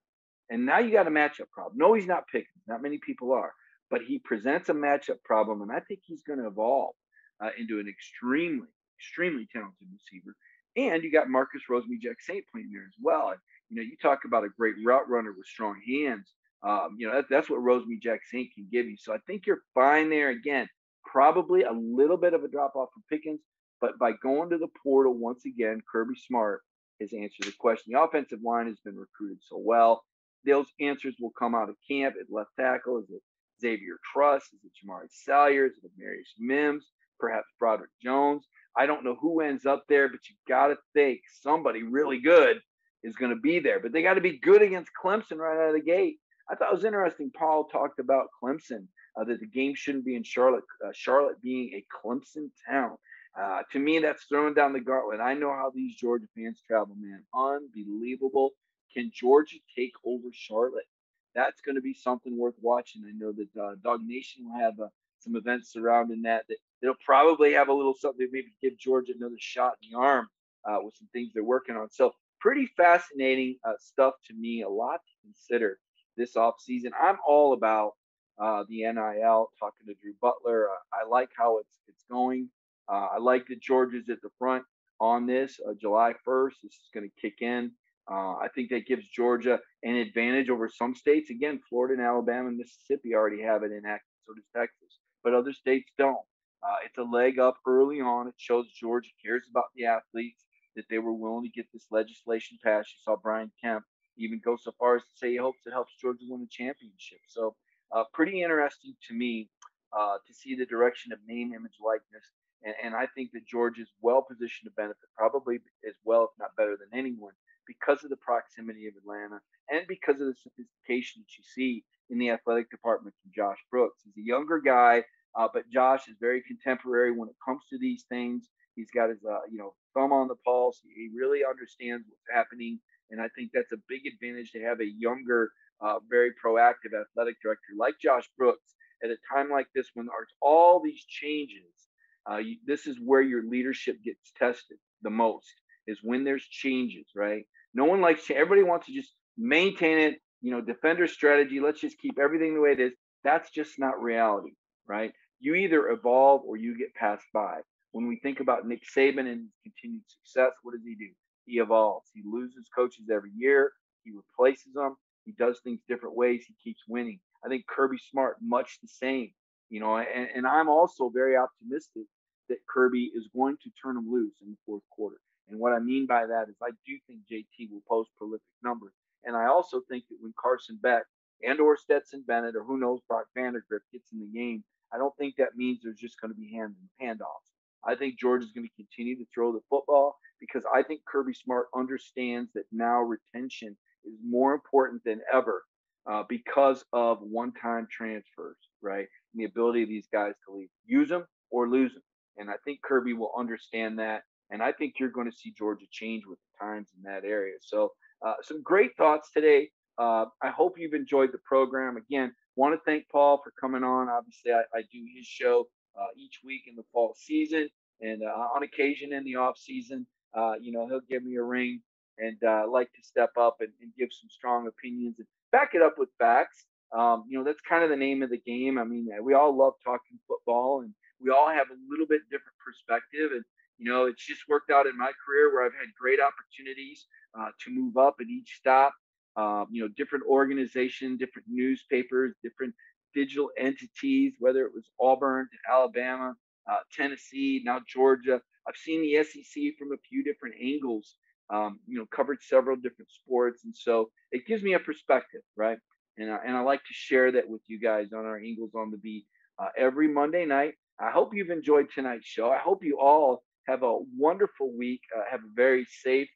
and 0.50 0.66
now 0.66 0.80
you 0.80 0.92
got 0.92 1.08
a 1.08 1.12
matchup 1.12 1.50
problem. 1.52 1.78
No, 1.78 1.94
he's 1.94 2.08
not 2.08 2.28
Pickens. 2.32 2.64
Not 2.68 2.82
many 2.82 2.98
people 2.98 3.34
are, 3.34 3.52
but 3.90 4.02
he 4.02 4.20
presents 4.20 4.70
a 4.70 4.74
matchup 4.74 5.22
problem, 5.24 5.62
and 5.62 5.72
I 5.72 5.80
think 5.82 6.02
he's 6.06 6.24
going 6.24 6.40
to 6.40 6.48
evolve 6.48 6.96
uh, 7.44 7.50
into 7.58 7.80
an 7.80 7.88
extremely, 7.88 8.68
extremely 9.00 9.48
talented 9.52 9.88
receiver. 9.92 10.36
And 10.76 11.04
you 11.04 11.12
got 11.12 11.30
Marcus 11.30 11.64
Rosemy-Jacksaint 11.70 12.44
playing 12.52 12.72
there 12.72 12.86
as 12.86 12.96
well. 13.02 13.30
And, 13.30 13.40
you 13.70 13.78
know, 13.78 13.82
you 13.82 13.98
talk 14.02 14.20
about 14.26 14.44
a 14.44 14.50
great 14.58 14.76
route 14.86 15.10
runner 15.10 15.34
with 15.36 15.48
strong 15.48 15.76
hands. 15.88 16.34
Um, 16.64 16.96
you 16.98 17.08
know, 17.08 17.16
that, 17.16 17.26
that's 17.30 17.50
what 17.50 17.62
Rosemy-Jacksaint 17.62 18.54
can 18.54 18.68
give 18.72 18.86
you. 18.86 18.96
So 18.98 19.14
I 19.14 19.18
think 19.26 19.46
you're 19.46 19.64
fine 19.74 20.10
there. 20.10 20.30
Again, 20.30 20.68
probably 21.04 21.64
a 21.64 21.72
little 21.72 22.18
bit 22.18 22.34
of 22.34 22.44
a 22.44 22.48
drop 22.48 22.76
off 22.76 22.90
from 22.94 23.04
Pickens, 23.10 23.42
but 23.82 23.98
by 23.98 24.12
going 24.24 24.50
to 24.50 24.58
the 24.58 24.68
portal 24.84 25.14
once 25.14 25.46
again, 25.46 25.82
Kirby 25.92 26.16
Smart 26.28 26.62
has 27.00 27.14
answered 27.14 27.46
the 27.46 27.54
question. 27.60 27.94
The 27.94 28.02
offensive 28.02 28.40
line 28.44 28.68
has 28.68 28.80
been 28.84 28.98
recruited 28.98 29.40
so 29.42 29.58
well. 29.58 30.04
Those 30.46 30.68
answers 30.80 31.16
will 31.20 31.32
come 31.38 31.56
out 31.56 31.70
of 31.70 31.76
camp 31.90 32.16
at 32.20 32.34
left 32.34 32.52
tackle. 32.60 33.00
Is 33.00 33.10
it 33.10 33.22
Xavier 33.62 33.98
Truss? 34.14 34.44
Is 34.44 34.60
it 34.64 34.72
Jamaree 34.78 35.10
Salyer? 35.10 35.66
Is 35.66 35.78
it 35.84 35.92
Marius 35.98 36.34
Mims? 36.40 36.88
Perhaps 37.20 37.48
Broderick 37.60 37.92
Jones? 38.02 38.48
I 38.76 38.86
don't 38.86 39.04
know 39.04 39.16
who 39.20 39.42
ends 39.42 39.66
up 39.66 39.84
there, 39.90 40.08
but 40.08 40.20
you 40.30 40.36
got 40.48 40.68
to 40.68 40.78
think 40.94 41.22
somebody 41.42 41.84
really 41.84 42.22
good 42.22 42.58
is 43.04 43.16
going 43.16 43.32
to 43.32 43.42
be 43.42 43.60
there. 43.60 43.80
But 43.80 43.92
they 43.92 44.04
got 44.04 44.16
to 44.16 44.22
be 44.22 44.40
good 44.40 44.62
against 44.62 44.92
Clemson 45.04 45.38
right 45.38 45.58
out 45.58 45.70
of 45.70 45.74
the 45.74 45.82
gate. 45.82 46.18
I 46.50 46.56
thought 46.56 46.72
it 46.72 46.76
was 46.76 46.86
interesting. 46.86 47.32
Paul 47.38 47.66
talked 47.66 48.00
about 48.00 48.28
Clemson, 48.42 48.88
uh, 49.20 49.24
that 49.26 49.40
the 49.40 49.48
game 49.48 49.74
shouldn't 49.76 50.06
be 50.06 50.16
in 50.16 50.24
Charlotte, 50.24 50.64
uh, 50.86 50.92
Charlotte 50.94 51.42
being 51.42 51.74
a 51.74 51.86
Clemson 51.92 52.50
town. 52.70 52.98
Uh, 53.40 53.62
to 53.72 53.80
me, 53.80 54.00
that's 54.00 54.24
throwing 54.26 54.54
down 54.54 54.74
the 54.74 54.80
gauntlet. 54.80 55.20
I 55.20 55.34
know 55.34 55.52
how 55.52 55.72
these 55.74 55.96
Georgia 55.96 56.26
fans 56.36 56.62
travel, 56.68 56.96
man. 57.00 57.24
Unbelievable. 57.36 58.52
Can 58.94 59.12
Georgia 59.14 59.58
take 59.76 59.94
over 60.06 60.30
Charlotte? 60.32 60.88
That's 61.36 61.62
going 61.62 61.76
to 61.76 61.82
be 61.82 61.94
something 61.94 62.38
worth 62.38 62.56
watching. 62.62 63.04
I 63.08 63.12
know 63.12 63.32
that 63.32 63.62
uh, 63.62 63.98
Nation 64.04 64.46
will 64.46 64.60
have 64.60 64.80
uh, 64.80 64.88
some 65.20 65.36
events 65.36 65.72
surrounding 65.72 66.24
that. 66.24 66.46
That 66.50 66.58
they'll 66.82 66.96
probably 67.06 67.54
have 67.54 67.70
a 67.70 67.74
little 67.74 67.96
something, 67.98 68.28
maybe 68.32 68.54
give 68.62 68.78
Georgia 68.78 69.14
another 69.18 69.36
shot 69.40 69.74
in 69.82 69.92
the 69.92 69.98
arm 69.98 70.28
uh, 70.68 70.78
with 70.82 70.96
some 70.96 71.08
things 71.14 71.32
they're 71.34 71.44
working 71.44 71.76
on. 71.76 71.90
So 71.92 72.12
pretty 72.40 72.68
fascinating 72.78 73.58
uh, 73.64 73.74
stuff 73.80 74.14
to 74.28 74.34
me. 74.34 74.62
A 74.62 74.70
lot 74.70 75.00
to 75.08 75.14
consider 75.24 75.80
this 76.16 76.36
off 76.36 76.56
season. 76.60 76.92
I'm 77.00 77.18
all 77.26 77.54
about 77.54 77.92
uh, 78.40 78.64
the 78.70 78.84
NIL. 78.84 79.52
Talking 79.60 79.88
to 79.88 79.94
Drew 80.02 80.14
Butler, 80.22 80.68
I 80.94 81.08
like 81.08 81.30
how 81.38 81.60
it's 81.60 81.80
it's 81.88 82.04
going. 82.10 82.50
Uh, 82.90 83.08
I 83.16 83.18
like 83.20 83.48
that 83.48 83.62
Georgia's 83.62 84.10
at 84.10 84.22
the 84.22 84.30
front 84.40 84.64
on 85.00 85.26
this. 85.26 85.60
Uh, 85.68 85.74
July 85.80 86.14
1st, 86.28 86.54
this 86.64 86.74
is 86.74 86.90
going 86.94 87.10
to 87.10 87.22
kick 87.22 87.42
in. 87.42 87.72
Uh, 88.10 88.36
I 88.36 88.48
think 88.56 88.70
that 88.70 88.88
gives 88.88 89.06
Georgia 89.10 89.60
an 89.84 89.96
advantage 89.96 90.50
over 90.50 90.70
some 90.70 90.96
states. 90.96 91.30
Again, 91.30 91.60
Florida 91.70 91.96
and 91.96 92.04
Alabama 92.04 92.48
and 92.48 92.58
Mississippi 92.58 93.14
already 93.14 93.42
have 93.42 93.64
it 93.64 93.72
enacted, 93.72 94.08
so 94.26 94.34
does 94.34 94.46
Texas, 94.56 95.00
but 95.24 95.34
other 95.34 95.52
states 95.52 95.92
don't. 95.98 96.18
Uh, 96.64 96.76
it's 96.86 96.98
a 96.98 97.04
leg 97.04 97.40
up 97.40 97.58
early 97.68 98.02
on. 98.02 98.28
It 98.28 98.34
shows 98.38 98.68
Georgia 98.72 99.10
cares 99.24 99.44
about 99.50 99.66
the 99.76 99.86
athletes, 99.86 100.46
that 100.76 100.86
they 100.90 101.00
were 101.00 101.14
willing 101.14 101.44
to 101.44 101.50
get 101.50 101.66
this 101.74 101.88
legislation 101.90 102.58
passed. 102.64 102.94
You 102.94 103.00
saw 103.04 103.16
Brian 103.22 103.52
Kemp 103.64 103.84
even 104.18 104.42
go 104.44 104.58
so 104.60 104.72
far 104.78 104.96
as 104.98 105.02
to 105.04 105.18
say 105.18 105.32
he 105.32 105.38
hopes 105.38 105.66
it 105.66 105.72
helps 105.72 105.94
Georgia 106.00 106.26
win 106.28 106.42
the 106.42 106.48
championship. 106.50 107.20
So, 107.28 107.56
uh, 107.96 108.04
pretty 108.14 108.44
interesting 108.44 108.96
to 109.08 109.14
me 109.16 109.50
uh, 109.98 110.18
to 110.28 110.34
see 110.34 110.56
the 110.56 110.66
direction 110.66 111.14
of 111.14 111.20
name, 111.28 111.54
image, 111.54 111.78
likeness 111.84 112.26
and, 112.64 112.76
and 112.84 112.96
I 112.96 113.08
think 113.08 113.32
that 113.34 113.46
Georgia 113.46 113.82
is 113.82 113.92
well 114.02 114.22
positioned 114.22 114.70
to 114.70 114.76
benefit, 114.76 115.10
probably 115.16 115.60
as 115.88 115.96
well, 116.04 116.24
if 116.24 116.40
not 116.40 116.56
better 116.58 116.78
than 116.78 116.98
anyone, 116.98 117.34
because 117.68 118.04
of 118.04 118.10
the 118.10 118.18
proximity 118.18 118.88
of 118.88 118.94
Atlanta 118.98 119.40
and 119.70 119.86
because 119.88 120.20
of 120.22 120.28
the 120.28 120.36
sophistication 120.36 121.22
that 121.22 121.38
you 121.38 121.44
see 121.44 121.84
in 122.10 122.18
the 122.18 122.30
athletic 122.30 122.70
department 122.72 123.16
from 123.22 123.32
Josh 123.36 123.60
Brooks. 123.70 124.02
He's 124.04 124.24
a 124.24 124.28
younger 124.28 124.60
guy, 124.60 125.04
uh, 125.38 125.48
but 125.54 125.70
Josh 125.72 126.08
is 126.08 126.16
very 126.20 126.42
contemporary 126.42 127.12
when 127.12 127.30
it 127.30 127.36
comes 127.46 127.62
to 127.70 127.78
these 127.80 128.06
things. 128.10 128.50
He's 128.76 128.92
got 128.94 129.10
his, 129.10 129.20
uh, 129.30 129.40
you 129.52 129.58
know, 129.58 129.74
thumb 129.94 130.12
on 130.12 130.28
the 130.28 130.36
pulse. 130.46 130.82
He 130.84 131.10
really 131.16 131.42
understands 131.48 132.06
what's 132.08 132.36
happening, 132.36 132.80
and 133.12 133.22
I 133.22 133.28
think 133.36 133.52
that's 133.54 133.72
a 133.72 133.82
big 133.88 134.02
advantage 134.12 134.52
to 134.52 134.62
have 134.62 134.80
a 134.82 134.86
younger, 134.86 135.52
uh, 135.82 136.00
very 136.10 136.32
proactive 136.44 136.94
athletic 137.00 137.36
director 137.42 137.74
like 137.78 137.96
Josh 138.02 138.30
Brooks 138.38 138.76
at 139.04 139.12
a 139.12 139.18
time 139.34 139.50
like 139.50 139.68
this 139.76 139.90
when 139.94 140.08
there's 140.08 140.34
all 140.42 140.82
these 140.84 141.06
changes 141.08 141.88
uh, 142.30 142.38
you, 142.38 142.58
this 142.66 142.88
is 142.88 142.98
where 143.04 143.22
your 143.22 143.44
leadership 143.44 143.98
gets 144.04 144.32
tested 144.38 144.78
the 145.02 145.10
most 145.10 145.54
is 145.88 146.00
when 146.04 146.24
there's 146.24 146.46
changes, 146.46 147.06
right? 147.16 147.44
No 147.74 147.86
one 147.86 148.02
likes 148.02 148.26
change. 148.26 148.40
everybody 148.40 148.64
wants 148.64 148.88
to 148.88 148.94
just 148.94 149.14
maintain 149.38 150.00
it, 150.00 150.20
you 150.42 150.52
know, 150.52 150.62
defender 150.62 151.08
strategy. 151.08 151.60
Let's 151.60 151.80
just 151.80 151.98
keep 152.00 152.20
everything 152.20 152.54
the 152.54 152.62
way 152.62 152.72
it 152.72 152.80
is. 152.80 152.92
That's 153.24 153.50
just 153.52 153.80
not 153.80 154.02
reality, 154.02 154.52
right? 154.88 155.14
You 155.40 155.56
either 155.56 155.90
evolve 155.90 156.42
or 156.46 156.58
you 156.58 156.78
get 156.78 156.94
passed 156.96 157.28
by. 157.34 157.60
When 157.92 158.08
we 158.08 158.18
think 158.18 158.40
about 158.40 158.68
Nick 158.68 158.84
Saban 158.84 159.32
and 159.32 159.42
his 159.42 159.52
continued 159.64 160.04
success, 160.08 160.52
what 160.64 160.74
does 160.74 160.84
he 160.84 160.96
do? 160.96 161.12
He 161.46 161.60
evolves. 161.60 162.10
He 162.14 162.22
loses 162.26 162.68
coaches 162.76 163.10
every 163.12 163.32
year. 163.36 163.72
He 164.04 164.12
replaces 164.12 164.74
them. 164.74 164.96
He 165.26 165.32
does 165.34 165.60
things 165.64 165.80
different 165.88 166.16
ways. 166.16 166.46
He 166.48 166.56
keeps 166.64 166.84
winning. 166.88 167.20
I 167.46 167.50
think 167.50 167.66
Kirby 167.68 167.98
Smart, 168.12 168.38
much 168.42 168.80
the 168.82 168.88
same. 168.88 169.32
You 169.70 169.80
know, 169.80 169.98
and, 169.98 170.30
and 170.34 170.48
I'm 170.48 170.70
also 170.70 171.10
very 171.10 171.36
optimistic 171.36 172.04
that 172.50 172.66
Kirby 172.70 173.12
is 173.14 173.30
going 173.36 173.58
to 173.64 173.70
turn 173.82 173.96
them 173.96 174.10
loose 174.10 174.36
in 174.42 174.50
the 174.50 174.58
fourth 174.66 174.84
quarter. 174.90 175.18
And 175.50 175.60
what 175.60 175.74
I 175.74 175.80
mean 175.80 176.06
by 176.08 176.26
that 176.26 176.46
is 176.50 176.56
I 176.62 176.72
do 176.86 176.98
think 177.08 177.20
JT 177.32 177.72
will 177.72 177.84
post 177.88 178.10
prolific 178.18 178.48
numbers. 178.64 178.94
And 179.24 179.36
I 179.36 179.48
also 179.48 179.82
think 179.90 180.06
that 180.10 180.18
when 180.22 180.34
Carson 180.40 180.80
Beck 180.82 181.04
and 181.46 181.60
or 181.60 181.78
Stetson 181.78 182.24
Bennett 182.28 182.56
or 182.56 182.64
who 182.64 182.78
knows 182.78 183.00
Brock 183.08 183.26
Vandagriff 183.38 183.84
gets 183.92 184.12
in 184.12 184.20
the 184.20 184.38
game, 184.38 184.64
I 184.94 184.98
don't 184.98 185.16
think 185.18 185.36
that 185.38 185.56
means 185.56 185.80
there's 185.84 186.00
just 186.00 186.20
going 186.22 186.34
to 186.34 186.40
be 186.40 186.52
hand 186.52 186.76
handoffs. 187.02 187.52
I 187.86 187.96
think 187.96 188.20
George 188.20 188.44
is 188.44 188.52
going 188.52 188.68
to 188.68 188.76
continue 188.76 189.16
to 189.18 189.26
throw 189.34 189.52
the 189.52 189.62
football 189.70 190.18
because 190.40 190.64
I 190.74 190.84
think 190.84 191.02
Kirby 191.06 191.34
Smart 191.34 191.68
understands 191.76 192.52
that 192.54 192.66
now 192.72 193.02
retention 193.02 193.78
is 194.06 194.14
more 194.24 194.54
important 194.54 195.04
than 195.04 195.22
ever 195.34 195.64
uh, 196.10 196.24
because 196.28 196.84
of 196.94 197.20
one-time 197.22 197.88
transfers, 197.92 198.58
right? 198.82 199.08
And 199.34 199.42
the 199.42 199.46
ability 199.46 199.84
of 199.84 199.90
these 199.90 200.08
guys 200.12 200.34
to 200.46 200.56
leave, 200.56 200.70
use 200.86 201.10
them 201.10 201.26
or 201.52 201.70
lose 201.70 201.94
them. 201.94 202.04
And 202.38 202.50
I 202.50 202.56
think 202.64 202.82
Kirby 202.82 203.14
will 203.14 203.32
understand 203.38 204.00
that. 204.00 204.24
And 204.50 204.62
I 204.62 204.72
think 204.72 204.96
you're 205.00 205.10
going 205.10 205.30
to 205.30 205.36
see 205.36 205.54
Georgia 205.58 205.86
change 205.92 206.24
with 206.26 206.40
the 206.40 206.66
times 206.66 206.90
in 206.96 207.04
that 207.04 207.28
area. 207.28 207.56
So 207.62 207.92
uh, 208.26 208.36
some 208.42 208.62
great 208.64 208.96
thoughts 208.96 209.30
today. 209.34 209.70
Uh, 209.98 210.26
I 210.42 210.50
hope 210.50 210.78
you've 210.78 210.94
enjoyed 210.94 211.32
the 211.32 211.40
program. 211.40 211.98
Again, 211.98 212.34
want 212.56 212.76
to 212.76 212.82
thank 212.86 213.10
Paul 213.10 213.42
for 213.44 213.52
coming 213.60 213.84
on. 213.84 214.10
Obviously, 214.10 214.52
I, 214.52 214.62
I 214.74 214.82
do 214.92 215.04
his 215.16 215.26
show 215.26 215.68
uh, 216.00 216.08
each 216.16 216.42
week 216.46 216.64
in 216.68 216.76
the 216.76 216.84
fall 216.94 217.16
season, 217.18 217.70
and 218.02 218.22
uh, 218.24 218.48
on 218.56 218.64
occasion 218.64 219.14
in 219.14 219.24
the 219.24 219.36
off 219.36 219.58
season, 219.58 220.06
uh, 220.36 220.54
you 220.62 220.72
know, 220.72 220.88
he'll 220.88 221.02
give 221.10 221.24
me 221.24 221.36
a 221.36 221.44
ring 221.44 221.82
and 222.20 222.38
uh, 222.44 222.66
like 222.70 222.92
to 222.94 223.04
step 223.04 223.32
up 223.40 223.58
and, 223.60 223.70
and, 223.82 223.92
give 223.98 224.10
some 224.12 224.30
strong 224.30 224.68
opinions 224.68 225.16
and 225.20 225.28
back 225.52 225.72
it 225.74 225.82
up 225.82 225.96
with 225.98 226.10
facts. 226.18 226.66
Um, 226.92 227.26
you 227.30 227.38
know, 227.38 227.44
that's 227.44 227.62
kind 227.62 227.84
of 227.84 227.90
the 227.90 227.96
name 227.96 228.24
of 228.24 228.30
the 228.30 228.40
game. 228.40 228.78
I 228.78 228.84
mean, 228.84 229.10
we 229.22 229.34
all 229.34 229.56
love 229.56 229.74
talking 229.84 230.18
football, 230.28 230.82
and 230.82 230.94
we 231.20 231.32
all 231.32 231.50
have 231.50 231.68
a 231.70 231.78
little 231.90 232.08
bit 232.08 232.22
different 232.30 232.58
perspective. 232.64 233.32
And 233.34 233.44
you 233.78 233.92
know, 233.92 234.06
it's 234.06 234.26
just 234.26 234.42
worked 234.48 234.72
out 234.72 234.88
in 234.88 234.98
my 234.98 235.12
career 235.26 235.54
where 235.54 235.66
I've 235.66 235.74
had 235.74 235.94
great 236.00 236.20
opportunities 236.20 237.06
uh, 237.38 237.50
to 237.66 237.72
move 237.72 237.98
up 237.98 238.16
at 238.20 238.28
each 238.28 238.58
stop. 238.60 238.94
Uh, 239.38 239.66
you 239.70 239.82
know, 239.82 239.90
different 239.96 240.26
organizations, 240.28 241.20
different 241.20 241.48
newspapers, 241.48 242.34
different 242.44 242.74
digital 243.14 243.50
entities, 243.58 244.34
whether 244.40 244.66
it 244.66 244.72
was 244.74 244.90
Auburn 245.00 245.48
Alabama, 245.72 246.34
uh, 246.70 246.78
Tennessee, 246.94 247.62
now 247.64 247.80
Georgia. 247.88 248.42
I've 248.68 248.76
seen 248.76 249.02
the 249.02 249.24
SEC 249.24 249.64
from 249.78 249.94
a 249.94 249.98
few 250.10 250.24
different 250.24 250.56
angles. 250.62 251.16
Um, 251.50 251.80
you 251.88 251.98
know, 251.98 252.06
covered 252.14 252.40
several 252.42 252.76
different 252.76 253.10
sports, 253.10 253.64
and 253.64 253.74
so 253.74 254.10
it 254.34 254.46
gives 254.46 254.64
me 254.64 254.74
a 254.74 254.80
perspective, 254.80 255.42
right? 255.56 255.78
And 256.18 256.30
I, 256.30 256.40
and 256.46 256.58
I 256.58 256.60
like 256.60 256.82
to 256.82 256.94
share 256.94 257.32
that 257.32 257.48
with 257.48 257.62
you 257.68 257.80
guys 257.80 258.08
on 258.12 258.26
our 258.26 258.38
Eagles 258.40 258.72
on 258.76 258.92
the 258.92 258.98
Beat 258.98 259.26
uh, 259.58 259.70
every 259.78 260.10
Monday 260.10 260.46
night. 260.46 260.74
I 261.00 261.10
hope 261.12 261.34
you've 261.34 261.50
enjoyed 261.52 261.88
tonight's 261.96 262.26
show. 262.26 262.50
I 262.50 262.58
hope 262.58 262.84
you 262.84 263.00
all 263.00 263.44
have 263.68 263.84
a 263.84 264.00
wonderful 264.18 264.76
week. 264.78 265.02
Uh, 265.16 265.22
have 265.32 265.40
a 265.40 265.54
very 265.56 265.86
safe 266.04 266.28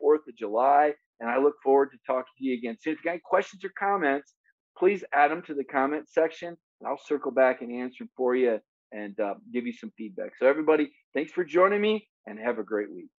Fourth 0.00 0.26
of 0.28 0.36
July, 0.36 0.94
and 1.20 1.30
I 1.30 1.38
look 1.38 1.54
forward 1.62 1.90
to 1.92 1.98
talking 2.06 2.32
to 2.38 2.44
you 2.44 2.54
again 2.54 2.76
soon. 2.80 2.94
If 2.94 3.00
you 3.00 3.04
got 3.04 3.10
any 3.12 3.22
questions 3.24 3.64
or 3.64 3.70
comments, 3.78 4.34
please 4.76 5.04
add 5.12 5.30
them 5.30 5.42
to 5.42 5.54
the 5.54 5.64
comment 5.64 6.08
section, 6.08 6.48
and 6.48 6.88
I'll 6.88 7.00
circle 7.04 7.30
back 7.30 7.62
and 7.62 7.72
answer 7.72 8.04
them 8.04 8.10
for 8.16 8.34
you 8.34 8.58
and 8.92 9.18
uh, 9.20 9.34
give 9.52 9.66
you 9.66 9.72
some 9.72 9.92
feedback. 9.96 10.32
So, 10.38 10.46
everybody, 10.46 10.90
thanks 11.14 11.32
for 11.32 11.44
joining 11.44 11.80
me, 11.80 12.08
and 12.26 12.38
have 12.38 12.58
a 12.58 12.64
great 12.64 12.90
week. 12.92 13.10